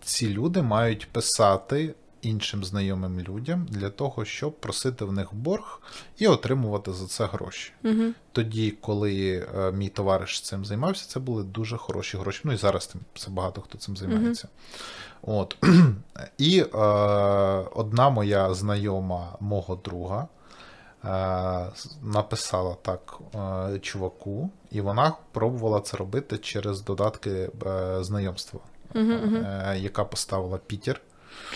ці 0.00 0.28
люди 0.28 0.62
мають 0.62 1.08
писати 1.12 1.94
іншим 2.22 2.64
знайомим 2.64 3.20
людям 3.20 3.66
для 3.70 3.90
того, 3.90 4.24
щоб 4.24 4.60
просити 4.60 5.04
в 5.04 5.12
них 5.12 5.34
борг 5.34 5.80
і 6.18 6.26
отримувати 6.26 6.92
за 6.92 7.06
це 7.06 7.26
гроші. 7.26 7.72
Угу. 7.84 8.02
Тоді, 8.32 8.70
коли 8.70 9.46
е, 9.56 9.72
мій 9.72 9.88
товариш 9.88 10.40
цим 10.40 10.64
займався, 10.64 11.08
це 11.08 11.20
були 11.20 11.42
дуже 11.42 11.76
хороші 11.76 12.16
гроші. 12.16 12.40
Ну 12.44 12.52
і 12.52 12.56
зараз 12.56 12.86
тим 12.86 13.00
це 13.14 13.30
багато 13.30 13.60
хто 13.60 13.78
цим 13.78 13.96
займається. 13.96 14.48
От. 15.22 15.56
І 16.38 16.60
е, 16.60 16.78
одна 17.74 18.10
моя 18.10 18.54
знайома 18.54 19.36
мого 19.40 19.76
друга 19.76 20.28
е, 21.04 21.66
написала 22.02 22.76
так 22.82 23.18
е, 23.34 23.78
чуваку, 23.78 24.50
і 24.70 24.80
вона 24.80 25.12
пробувала 25.32 25.80
це 25.80 25.96
робити 25.96 26.38
через 26.38 26.82
додатки 26.82 27.50
знайомства, 28.00 28.60
мгм. 28.94 29.36
е, 29.36 29.78
яка 29.78 30.04
поставила 30.04 30.58
Пітер. 30.58 31.00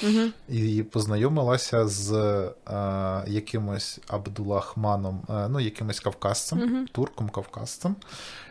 Угу. 0.02 0.28
І 0.48 0.82
познайомилася 0.82 1.88
з 1.88 2.12
е, 2.12 3.24
якимось 3.26 4.00
Абдулахманом, 4.08 5.22
е, 5.30 5.48
ну, 5.48 5.60
якимось 5.60 6.00
кавказцем, 6.00 6.88
турком 6.92 7.28
кавказцем. 7.28 7.96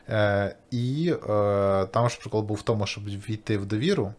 Е, 0.09 0.55
і 0.71 1.13
е, 1.29 1.85
там 1.85 2.09
ж 2.09 2.19
прикол 2.19 2.41
був 2.41 2.57
в 2.57 2.61
тому, 2.61 2.85
щоб 2.85 3.05
війти 3.05 3.57
в 3.57 3.65
довіру. 3.65 4.13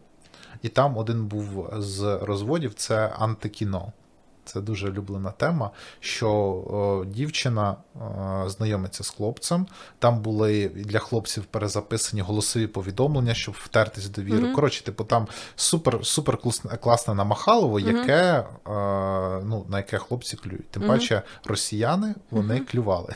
І 0.61 0.69
там 0.69 0.97
один 0.97 1.25
був 1.25 1.73
з 1.77 2.19
розводів 2.21 2.73
це 2.73 3.13
антикіно. 3.19 3.91
Це 4.45 4.61
дуже 4.61 4.89
улюблена 4.89 5.31
тема, 5.31 5.71
що 5.99 6.29
о, 6.31 7.05
дівчина 7.05 7.75
о, 7.95 8.49
знайомиться 8.49 9.03
з 9.03 9.09
хлопцем. 9.09 9.67
Там 9.99 10.21
були 10.21 10.67
для 10.67 10.99
хлопців 10.99 11.45
перезаписані 11.45 12.21
голосові 12.21 12.67
повідомлення, 12.67 13.33
щоб 13.33 13.55
втертись 13.63 14.05
в 14.05 14.09
довіру. 14.09 14.45
Мгм. 14.45 14.55
Коротше, 14.55 14.83
типу, 14.83 15.03
там 15.03 15.27
супер, 15.55 16.05
супер 16.05 16.37
класне- 16.37 17.13
намахалово, 17.13 17.79
яке, 17.79 18.23
е, 18.23 18.45
ну, 19.45 19.65
на 19.69 19.77
яке 19.77 19.97
хлопці 19.97 20.37
клюють. 20.37 20.69
Тим 20.71 20.83
Мгм. 20.83 20.91
паче, 20.91 21.21
росіяни 21.45 22.15
вони 22.31 22.59
клювали. 22.59 23.15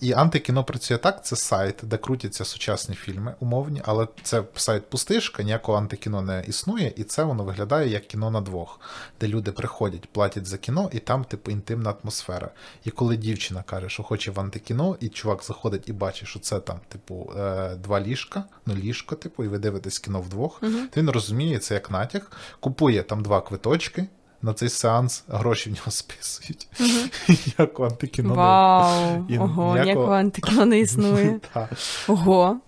І 0.00 0.12
антикіно 0.12 0.64
працює 0.64 0.98
так: 0.98 1.24
це 1.24 1.36
сайт, 1.36 1.76
де 1.82 1.96
крутяться 1.96 2.44
сучасні 2.44 2.94
фільми, 2.94 3.34
умовні, 3.40 3.82
але 3.84 4.08
це 4.22 4.42
сайт 4.54 4.90
пустишка, 4.90 5.42
ніякого 5.42 5.78
антикіно 5.78 6.22
не 6.22 6.44
існує, 6.48 6.92
і 6.96 7.04
це 7.04 7.24
воно 7.24 7.44
виглядає 7.44 7.88
як 7.88 8.06
кіно 8.06 8.30
на 8.30 8.40
двох, 8.40 8.80
де 9.20 9.28
люди 9.28 9.52
приходять, 9.52 10.08
платять 10.12 10.46
за 10.50 10.58
кіно, 10.58 10.90
і 10.92 10.98
там, 10.98 11.24
типу, 11.24 11.50
інтимна 11.50 11.94
атмосфера. 12.02 12.50
І 12.84 12.90
коли 12.90 13.16
дівчина 13.16 13.62
каже, 13.62 13.88
що 13.88 14.02
хоче 14.02 14.30
в 14.30 14.40
антикіно, 14.40 14.96
і 15.00 15.08
чувак 15.08 15.42
заходить 15.44 15.88
і 15.88 15.92
бачить, 15.92 16.28
що 16.28 16.38
це 16.38 16.60
там, 16.60 16.78
типу, 16.88 17.32
е, 17.38 17.74
два 17.76 18.00
ліжка, 18.00 18.44
ну 18.66 18.74
ліжко, 18.74 19.14
типу, 19.16 19.44
і 19.44 19.48
ви 19.48 19.58
дивитесь 19.58 19.98
кіно 19.98 20.20
вдвох, 20.20 20.62
Мгм. 20.62 20.88
то 20.94 21.00
він 21.00 21.10
розуміє 21.10 21.58
це 21.58 21.74
як 21.74 21.90
натяк, 21.90 22.32
купує 22.60 23.02
там 23.02 23.22
два 23.22 23.40
квиточки. 23.40 24.06
На 24.42 24.54
цей 24.54 24.68
сеанс 24.68 25.24
гроші 25.28 25.70
в 25.70 25.72
нього 25.72 25.90
списують. 25.90 26.68
Як 27.58 27.80
у 27.80 27.84
антикіно. 27.84 28.34
Вау! 28.34 29.26
І 29.28 29.38
Ого, 29.38 29.78
ніякого 29.78 30.12
антикіно 30.12 30.66
не 30.66 30.78
існує. 30.80 31.40
Ого. 32.08 32.60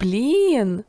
Блін. 0.00 0.84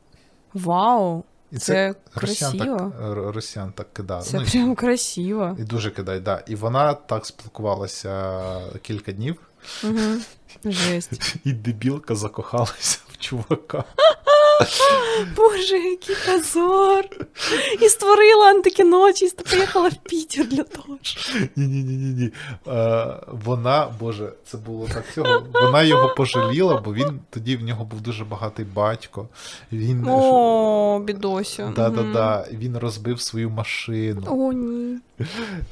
Вау. 0.54 1.24
І 1.56 1.58
Це 1.58 1.94
росіян 2.14 2.52
красиво. 2.58 2.92
так, 2.98 3.34
росіян 3.34 3.72
так 3.72 3.92
кидали. 3.92 4.22
Це 4.22 4.36
ну, 4.36 4.42
і- 4.42 4.50
прям 4.50 4.74
красиво. 4.74 5.56
і 5.58 5.62
дуже 5.62 5.90
кидає, 5.90 6.20
да. 6.20 6.42
І 6.46 6.54
вона 6.54 6.94
так 6.94 7.26
спілкувалася 7.26 8.60
кілька 8.82 9.12
днів, 9.12 9.36
Угу. 9.84 9.98
Жесть. 10.64 11.36
і 11.44 11.52
дебілка 11.52 12.14
закохалася 12.14 12.98
в 13.08 13.16
чувака. 13.16 13.84
Боже, 15.36 15.78
який 15.78 16.16
позор. 16.26 17.04
І 17.80 17.88
створила 17.88 18.46
антикіно, 18.50 19.12
чисто 19.12 19.44
поїхала 19.50 19.88
в 19.88 19.94
Пітер 19.94 20.46
для 20.48 20.62
того. 20.62 20.98
ж. 21.02 21.18
Ні-ні-ні. 21.56 22.30
Е, 22.68 23.06
вона, 23.44 23.88
боже, 24.00 24.32
це 24.44 24.56
було 24.58 24.86
так 24.94 25.04
цього. 25.14 25.42
Вона 25.62 25.82
його 25.82 26.14
пожаліла, 26.14 26.80
бо 26.84 26.94
він 26.94 27.20
тоді 27.30 27.56
в 27.56 27.62
нього 27.62 27.84
був 27.84 28.00
дуже 28.00 28.24
багатий 28.24 28.64
батько. 28.74 29.28
Він 29.72 30.06
О, 30.08 31.00
бідосю. 31.04 31.72
да, 31.76 31.90
да, 31.90 32.02
да, 32.02 32.46
він 32.52 32.78
розбив 32.78 33.20
свою 33.20 33.50
машину. 33.50 34.22
О, 34.26 34.52
ні. 34.52 34.98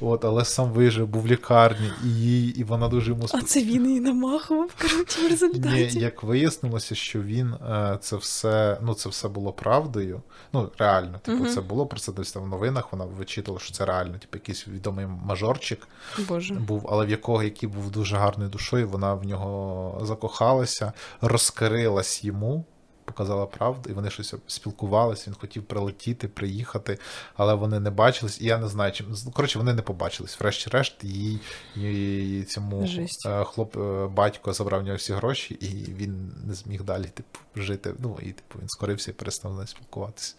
От, 0.01 0.25
але 0.25 0.45
сам 0.45 0.69
вижив, 0.71 1.07
був 1.07 1.21
в 1.21 1.27
лікарні, 1.27 1.91
і 2.03 2.07
їй, 2.07 2.59
і 2.59 2.63
вона 2.63 2.87
дуже 2.87 3.11
йому 3.11 3.25
А 3.33 3.41
це 3.41 3.63
він 3.63 3.87
її 3.87 3.99
намахував, 3.99 4.69
коротше, 4.81 5.47
в 5.47 5.57
Ні, 5.73 5.89
як 5.93 6.23
вияснилося, 6.23 6.95
що 6.95 7.21
він 7.21 7.53
е, 7.53 7.97
це 8.01 8.15
все, 8.15 8.77
ну 8.81 8.93
це 8.93 9.09
все 9.09 9.27
було 9.27 9.53
правдою. 9.53 10.21
Ну, 10.53 10.69
реально, 10.77 11.19
типу, 11.19 11.37
Мгм. 11.43 11.53
це 11.53 11.61
було 11.61 11.85
про 11.85 11.99
це 11.99 12.11
десь 12.11 12.31
там 12.31 12.43
в 12.43 12.47
новинах. 12.47 12.91
Вона 12.91 13.05
вичитала, 13.05 13.59
що 13.59 13.73
це 13.73 13.85
реально, 13.85 14.13
типу, 14.13 14.37
якийсь 14.37 14.67
відомий 14.67 15.05
мажорчик 15.25 15.87
Боже. 16.27 16.53
був, 16.53 16.87
але 16.91 17.05
в 17.05 17.09
якого 17.09 17.43
який 17.43 17.69
був 17.69 17.91
дуже 17.91 18.15
гарною 18.15 18.49
душою, 18.49 18.89
вона 18.89 19.13
в 19.13 19.25
нього 19.25 19.99
закохалася, 20.05 20.93
розкрилась 21.21 22.23
йому. 22.23 22.65
Показала 23.05 23.45
правду, 23.45 23.89
і 23.89 23.93
вони 23.93 24.09
щось 24.09 24.33
спілкувалися. 24.47 25.23
Він 25.27 25.35
хотів 25.39 25.63
прилетіти, 25.63 26.27
приїхати, 26.27 26.97
але 27.35 27.53
вони 27.53 27.79
не 27.79 27.89
бачились. 27.89 28.41
І 28.41 28.45
я 28.45 28.57
не 28.57 28.67
знаю, 28.67 28.91
чим 28.91 29.07
коротше, 29.33 29.59
вони 29.59 29.73
не 29.73 29.81
побачились. 29.81 30.39
Врешті-решт, 30.39 31.03
їй, 31.03 31.39
їй 31.75 32.43
цьому 32.43 32.87
Жесть. 32.87 33.25
е, 33.25 33.43
хлоп, 33.43 33.77
е, 33.77 34.07
батько 34.07 34.53
забрав 34.53 34.81
в 34.81 34.83
нього 34.83 34.97
всі 34.97 35.13
гроші, 35.13 35.53
і 35.53 35.93
він 35.93 36.31
не 36.47 36.53
зміг 36.53 36.83
далі 36.83 37.05
типу, 37.05 37.39
жити. 37.55 37.93
Ну 37.99 38.17
і 38.21 38.25
типу 38.31 38.59
він 38.61 38.69
скорився 38.69 39.11
і 39.11 39.13
перестав 39.13 39.51
з 39.53 39.55
нею 39.55 39.67
спілкуватися. 39.67 40.35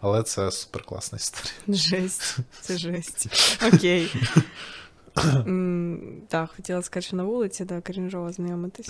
Але 0.00 0.22
це 0.22 0.50
супер 0.50 0.82
класна 0.82 1.16
історія. 1.16 1.52
Жесть. 1.68 2.36
Це 2.60 2.78
жесть. 2.78 3.28
Окей. 3.74 4.12
Так, 6.28 6.50
хотіла 6.56 6.82
сказати, 6.82 7.06
що 7.06 7.16
на 7.16 7.24
вулиці, 7.24 7.64
да, 7.64 7.80
крінжово 7.80 8.32
знайомитись. 8.32 8.88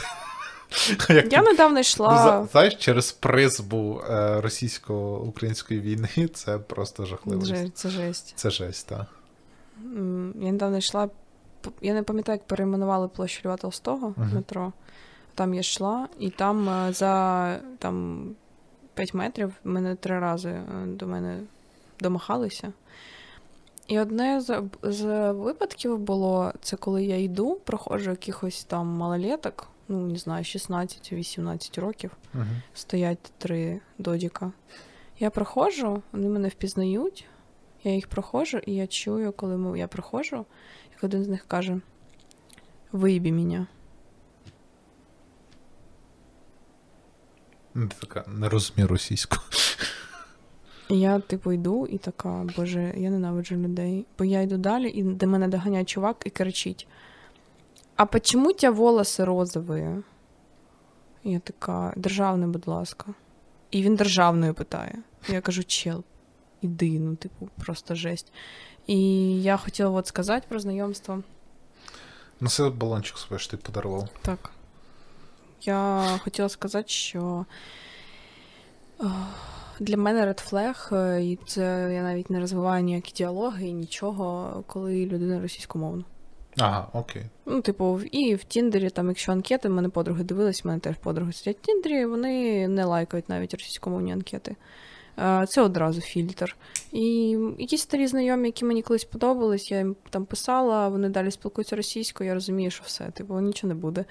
Як 1.09 1.33
Я 1.33 1.43
недавно 1.43 1.75
Ну, 1.75 1.81
йшла. 1.81 2.49
знаєш, 2.53 2.75
через 2.75 3.13
приз 3.13 3.61
був 3.61 3.99
е, 4.01 4.41
російсько-української 4.41 5.81
війни, 5.81 6.29
це 6.35 6.59
просто 6.59 7.05
жахливо. 7.07 7.45
Же- 7.45 7.69
Це 7.75 7.89
жесть. 7.89 8.33
Це 8.37 8.51
жесть, 8.51 8.89
так. 8.89 9.07
Я 10.41 10.53
недавно 10.53 10.77
йшла. 10.79 11.09
Я 11.83 11.95
не 11.95 12.03
пам'ятаю, 12.03 12.37
як 12.39 12.47
перейменували 12.47 13.09
площу 13.09 13.49
Льва 13.49 13.57
Толстого 13.57 14.15
Мгм. 14.17 14.31
метро. 14.35 14.73
Там 15.35 15.55
я 15.55 15.61
йшла, 15.61 16.09
і 16.19 16.31
там 16.31 16.69
е, 16.69 16.93
за 16.93 17.57
там, 17.79 18.25
5 18.95 19.15
метрів 19.15 19.53
мене 19.65 19.95
три 19.95 20.19
рази 20.19 20.49
е, 20.51 20.65
до 20.87 21.07
мене 21.07 21.39
домахалися. 22.01 22.73
І 23.89 23.99
одне 24.01 24.41
з, 24.41 24.63
з 24.83 25.33
випадків 25.33 25.99
було 25.99 26.53
це 26.61 26.77
коли 26.77 27.05
я 27.05 27.23
йду, 27.23 27.61
проходжу 27.65 28.11
якихось 28.11 28.65
там 28.65 28.87
малолеток, 28.87 29.69
ну 29.89 30.07
не 30.07 30.19
знаю, 30.19 30.45
16-18 30.45 31.81
років. 31.81 32.11
Угу. 32.35 32.45
стоять 32.75 33.33
три 33.39 33.81
додіка. 33.99 34.53
Я 35.19 35.31
проходжу, 35.31 36.03
вони 36.13 36.29
мене 36.29 36.49
впізнають, 36.49 37.25
я 37.85 37.95
їх 37.95 38.07
проходжу, 38.09 38.59
і 38.59 38.75
я 38.75 38.87
чую, 38.87 39.33
коли 39.33 39.57
ми- 39.57 39.79
я 39.79 39.89
проходжу, 39.89 40.47
як 40.95 41.05
один 41.05 41.25
з 41.25 41.29
них 41.29 41.45
каже: 41.49 41.81
Вибі 42.93 43.33
мене. 43.33 43.67
Ну, 47.75 47.89
така 48.01 48.25
не 48.29 48.49
розумію 48.49 48.89
російську. 48.89 49.37
Я, 50.89 51.19
типу, 51.19 51.53
йду 51.53 51.87
і 51.87 51.99
така, 51.99 52.47
боже, 52.57 52.95
я 52.97 53.11
ненавиджу 53.11 53.57
людей. 53.57 54.07
Бо 54.19 54.25
я 54.25 54.41
йду 54.41 54.57
далі, 54.57 54.89
і 54.89 55.03
до 55.03 55.27
мене 55.27 55.49
доганяє 55.49 55.85
чувак 55.85 56.23
і 56.25 56.31
кричить: 56.31 56.89
А 57.97 58.07
почему 58.07 58.51
у 58.51 58.53
тебя 58.53 58.71
волоси 58.73 59.25
розові? 59.25 59.89
Я 61.25 61.39
така, 61.39 61.93
державний, 61.97 62.49
будь 62.49 62.69
ласка. 62.69 63.07
І 63.71 63.83
він 63.83 63.97
державною 63.97 64.55
питає. 64.55 64.99
Я 65.29 65.41
кажу, 65.41 65.65
чел, 65.65 66.05
іди, 66.63 66.99
ну, 67.01 67.17
типу, 67.17 67.49
просто 67.65 67.95
жесть. 67.95 68.33
І 68.87 68.99
я 69.43 69.57
хотіла 69.57 69.91
от 69.91 70.07
сказати 70.07 70.47
про 70.49 70.61
знайомство. 70.61 71.23
Ну, 72.41 72.49
це 72.49 72.71
балончик 72.71 73.19
собі 73.19 73.39
ж 73.39 73.51
ти 73.51 73.57
подарував. 73.57 74.09
Так. 74.23 74.51
Я 75.63 76.05
хотіла 76.25 76.49
сказати, 76.49 76.89
що 76.89 77.47
е, 79.01 79.05
для 79.81 79.97
мене 79.97 80.27
Red 80.27 80.53
Flag, 80.53 81.19
і 81.19 81.39
це 81.47 81.91
я 81.95 82.03
навіть 82.03 82.31
не 82.31 82.41
розвиваю 82.41 82.85
ніякі 82.85 83.13
діалоги 83.13 83.69
і 83.69 83.73
нічого, 83.73 84.65
коли 84.67 85.07
людина 85.07 85.41
російськомовна. 85.41 86.05
Ага, 86.59 86.89
окей. 86.93 87.23
Ну, 87.47 87.61
типу, 87.61 88.01
і 88.01 88.35
в 88.35 88.45
Тіндері, 88.45 88.91
там, 88.91 89.09
якщо 89.09 89.33
анкети, 89.33 89.69
в 89.69 89.73
мене 89.73 89.89
подруги 89.89 90.25
дивились, 90.25 90.65
в 90.65 90.67
мене 90.67 90.81
теж 90.81 90.97
подруги 90.97 91.33
сидять 91.33 91.57
в 91.63 91.67
Тіндері, 91.67 92.07
вони 92.07 92.69
не 92.69 92.85
лайкають 92.85 93.29
навіть 93.29 93.55
російськомовні 93.55 94.13
анкети. 94.13 94.57
Це 95.49 95.63
одразу 95.63 96.01
фільтр. 96.01 96.57
І 96.93 97.39
якісь 97.59 97.81
старі 97.81 98.07
знайомі, 98.07 98.49
які 98.49 98.65
мені 98.65 98.83
колись 98.83 99.05
подобались, 99.05 99.71
я 99.71 99.79
їм 99.79 99.97
там 100.11 100.25
писала, 100.25 100.89
вони 100.89 101.09
далі 101.09 101.31
спілкуються 101.31 101.77
російською, 101.77 102.29
я 102.29 102.35
розумію, 102.35 102.71
що 102.71 102.83
все, 102.87 103.05
типу, 103.05 103.41
нічого 103.41 103.75
не 103.75 103.81
буде. 103.81 104.05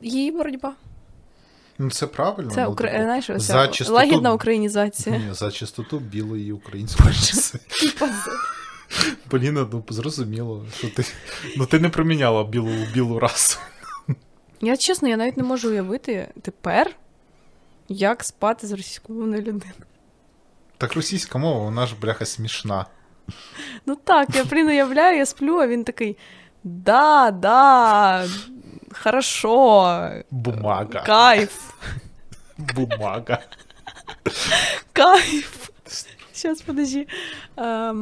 Її 0.00 0.32
боротьба. 0.32 0.74
Ну, 1.78 1.90
це 1.90 2.06
правильно. 2.06 2.50
Це 2.50 2.64
ну, 2.64 2.70
укра... 2.70 2.90
типу, 2.90 3.02
знаєш, 3.02 3.30
за 3.34 3.68
чистоту- 3.68 3.92
лагідна 3.92 4.32
українізація. 4.32 5.18
Ні, 5.18 5.34
за 5.34 5.50
чистоту 5.50 5.98
білої 5.98 6.52
української 6.52 7.14
Поліна, 9.28 9.68
ну 9.72 9.84
зрозуміло, 9.88 10.66
що 10.78 10.88
ти. 10.90 11.04
Ну 11.56 11.66
ти 11.66 11.80
не 11.80 11.88
проміняла 11.88 12.44
білу 12.44 12.70
білу 12.94 13.18
расу. 13.18 13.58
Я 14.60 14.76
чесно, 14.76 15.08
я 15.08 15.16
навіть 15.16 15.36
не 15.36 15.42
можу 15.42 15.68
уявити 15.68 16.28
тепер, 16.42 16.90
як 17.88 18.24
спати 18.24 18.66
з 18.66 18.72
російськомовною 18.72 19.40
людиною. 19.42 19.72
Так 20.78 20.94
російська 20.94 21.38
мова, 21.38 21.64
вона 21.64 21.86
ж 21.86 21.94
бляха 22.00 22.26
смішна. 22.26 22.86
Ну 23.86 23.96
так, 23.96 24.28
я 24.34 24.44
блін, 24.44 24.66
уявляю, 24.68 25.18
я 25.18 25.26
сплю, 25.26 25.56
а 25.58 25.66
він 25.66 25.84
такий: 25.84 26.16
да, 26.64 27.30
да, 27.30 28.26
хорошо, 28.92 30.10
Бумага. 30.30 30.84
кайф, 30.84 31.70
Бумага. 32.58 33.38
кайф. 34.92 35.70
Сейчас, 36.32 36.62
подожди. 36.62 37.06
Е, 37.58 37.94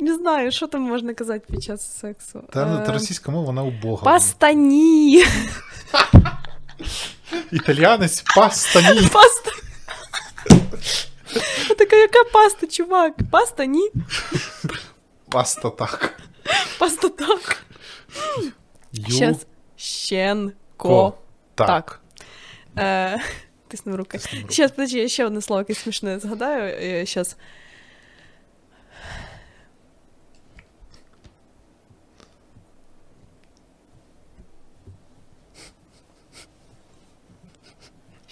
не 0.00 0.14
знаю, 0.14 0.52
що 0.52 0.66
там 0.66 0.82
можна 0.82 1.14
казати 1.14 1.44
під 1.50 1.62
час 1.62 1.98
сексу. 2.00 2.42
Та, 2.52 2.66
ну, 2.66 2.76
та 2.78 2.84
Ем, 2.84 2.92
російська 2.92 3.32
мова, 3.32 3.46
вона 3.46 3.62
убога. 3.62 4.04
Пастані. 4.04 5.24
Італіянець 7.52 8.24
пастані. 8.36 9.08
Паста. 9.12 9.50
Я 11.68 11.74
така, 11.74 11.96
яка 11.96 12.24
паста, 12.32 12.66
чувак? 12.66 13.14
Паста 13.30 13.64
ні. 13.64 13.90
Паста 15.28 15.70
так. 15.70 16.20
Паста 16.78 17.08
так. 17.08 17.64
Ю. 18.92 19.14
Щас. 19.14 19.46
Щенко. 19.76 20.54
Ко. 20.76 21.14
Так. 21.54 21.66
Так. 21.66 22.00
Е, 22.78 23.20
Тисну 23.68 23.96
руки. 23.96 24.18
Тиснем 24.18 24.42
руки. 24.42 24.52
Щас, 24.54 24.70
подожди, 24.70 24.98
я 24.98 25.08
ще 25.08 25.26
одне 25.26 25.40
слово 25.40 25.60
якесь 25.60 25.78
смішне 25.78 26.18
згадаю. 26.18 26.76
Е, 26.82 27.06
Щас. 27.06 27.36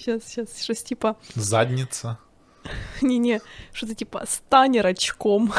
Щас, 0.04 0.32
щас, 0.32 0.64
щось 0.64 0.84
типа. 0.84 1.16
Задниця. 1.36 2.18
Ні-ні, 3.02 3.40
що 3.72 3.88
це 3.88 3.94
типа 3.94 4.26
стань 4.26 4.82
рачком. 4.82 5.54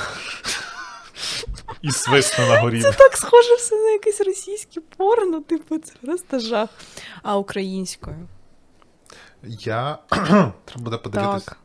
І 1.82 1.90
свисне 1.90 2.49
на 2.49 2.61
горі. 2.61 2.82
Це 2.82 2.92
так 2.92 3.16
схоже 3.16 3.55
все 3.55 3.76
на 3.76 3.90
якесь 3.90 4.20
російське 4.20 4.80
порно, 4.97 5.40
типу, 5.40 5.78
це 5.78 5.92
просто 6.03 6.38
жах. 6.38 6.68
А 7.22 7.36
українською. 7.36 8.28
Я. 9.42 9.99
Треба 10.09 10.53
буде 10.76 10.99
подивитись 10.99 11.44
Так. 11.44 11.59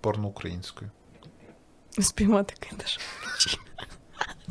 порно 0.00 0.28
українською. 0.28 0.90
Спіймати 1.98 2.54
кидаш. 2.58 3.00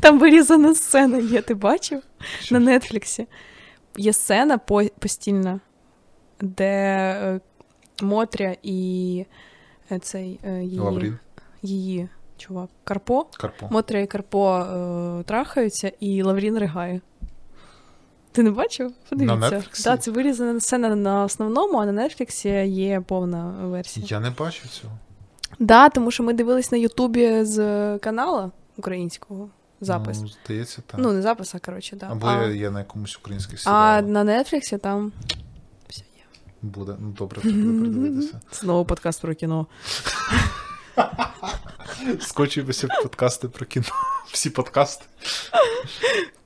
Там 0.00 0.18
вирізана 0.18 0.74
сцена 0.74 1.18
є, 1.18 1.42
ти 1.42 1.54
бачив? 1.54 2.02
Що? 2.40 2.58
На 2.58 2.78
Нетфліксі. 2.78 3.26
Є 3.96 4.12
сцена 4.12 4.58
постільна, 4.98 5.60
де 6.40 6.64
е, 7.22 7.40
Мотря 8.02 8.56
і 8.62 9.24
е, 9.90 9.98
цей 9.98 10.40
е, 10.44 10.62
її, 10.62 10.78
Лаврін. 10.78 11.18
її 11.62 12.08
чувак 12.36 12.70
Карпо. 12.84 13.26
Карпо. 13.36 13.68
Мотря 13.70 14.00
і 14.00 14.06
Карпо 14.06 14.58
е, 14.58 15.22
трахаються, 15.22 15.92
і 16.00 16.22
Лаврін 16.22 16.58
ригає. 16.58 17.00
Ти 18.32 18.42
не 18.42 18.50
бачив? 18.50 18.92
Подивіться. 19.08 19.36
На? 19.36 19.62
Так, 19.84 20.02
це 20.02 20.10
вирізана 20.10 20.60
сцена 20.60 20.96
на 20.96 21.24
основному, 21.24 21.78
а 21.78 21.86
на 21.86 21.92
Нетфліксі 21.92 22.48
є 22.66 23.00
повна 23.00 23.54
версія. 23.62 24.06
Я 24.08 24.20
не 24.20 24.30
бачу 24.30 24.68
цього. 24.68 24.92
Да, 25.58 25.88
тому 25.88 26.10
що 26.10 26.22
ми 26.22 26.32
дивились 26.32 26.72
на 26.72 26.78
Ютубі 26.78 27.44
з 27.44 27.58
канала 27.98 28.50
українського 28.76 29.48
запис. 29.80 30.20
Ну, 30.20 30.28
здається, 30.44 30.82
так. 30.86 31.00
Ну, 31.00 31.12
не 31.12 31.22
запис, 31.22 31.54
а 31.54 31.58
коротше, 31.58 31.96
да. 31.96 32.08
Або 32.10 32.26
а, 32.26 32.42
я, 32.42 32.48
я 32.48 32.70
на 32.70 32.78
якомусь 32.78 33.16
українських 33.16 33.60
а 33.64 34.02
на 34.02 34.24
Нетфліксі 34.24 34.78
там. 34.78 35.12
Буде. 36.62 36.96
Ну 37.00 37.10
добре, 37.10 37.40
треба 37.40 37.56
буде 37.62 37.80
придивитися. 37.80 38.40
Знову 38.52 38.84
подкаст 38.84 39.20
про 39.20 39.34
кіно. 39.34 39.66
Скочуємося 42.20 42.88
подкасти 43.02 43.48
про 43.48 43.66
кіно. 43.66 43.86
Всі 44.32 44.50
подкасти. 44.50 45.04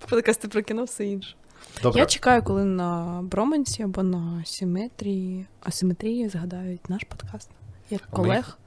Подкасти 0.09 0.49
про 0.49 0.63
кіно, 0.63 0.85
все 0.85 1.07
інше. 1.07 1.35
Добре. 1.83 2.01
Я 2.01 2.07
чекаю, 2.07 2.43
коли 2.43 2.65
на 2.65 3.21
Броменсі 3.23 3.83
або 3.83 4.03
на 4.03 4.45
Симетрії, 4.45 5.47
асиметрії 5.61 6.29
згадають 6.29 6.91
наш 6.91 7.05
подкаст. 7.05 7.51
Як 7.91 8.03
А 8.11 8.17
колег. 8.17 8.59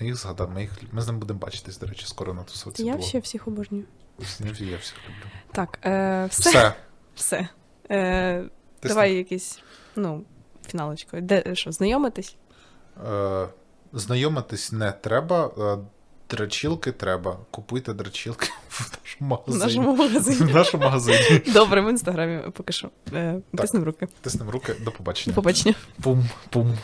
Ми 0.00 0.06
їх 0.06 0.16
згадаємо, 0.16 0.54
ми, 0.54 0.60
їх... 0.60 0.70
ми 0.92 1.02
з 1.02 1.06
ними 1.06 1.18
будемо 1.18 1.38
бачитись, 1.38 1.78
до 1.78 1.86
речі, 1.86 2.06
скоро 2.06 2.34
на 2.34 2.42
тусовці. 2.42 2.84
Я 2.84 3.00
ще 3.00 3.18
всіх 3.18 3.48
обожнюю. 3.48 3.84
Я 4.18 4.26
всіх- 4.26 4.96
люблю. 5.04 5.30
Так, 5.52 5.78
е, 5.84 6.26
все. 6.30 6.50
Все. 6.50 6.74
все. 7.14 7.48
Е, 7.90 8.44
Ти 8.80 8.88
давай 8.88 9.14
якийсь, 9.14 9.60
ну, 9.96 10.24
фіналочкою. 10.70 11.22
Де 11.22 11.54
що, 11.54 11.72
знайомитись? 11.72 12.36
Е, 13.10 13.46
знайомитись 13.92 14.72
не 14.72 14.92
треба, 14.92 15.50
е, 15.58 15.78
драчілки 16.30 16.92
треба. 16.92 17.36
Купуйте 17.50 17.92
драчілки 17.92 18.48
в 19.48 19.56
нашому 19.56 19.94
В 19.94 19.98
магазині. 19.98 20.52
В 20.52 20.54
нашому 20.54 20.84
магазині. 20.84 21.42
Добре, 21.52 21.80
в 21.80 21.90
інстаграмі 21.90 22.42
поки 22.52 22.72
що. 22.72 22.90
Е, 23.12 23.40
Так. 23.52 23.60
Тиснемо 23.60 23.86
руки. 23.86 24.08
Тиснемо 24.20 24.50
руки, 24.50 24.74
до 24.78 24.84
До 24.84 24.90
побачення. 24.90 25.34
побачення. 25.34 25.74
Пум, 26.02 26.24
пум. 26.50 26.78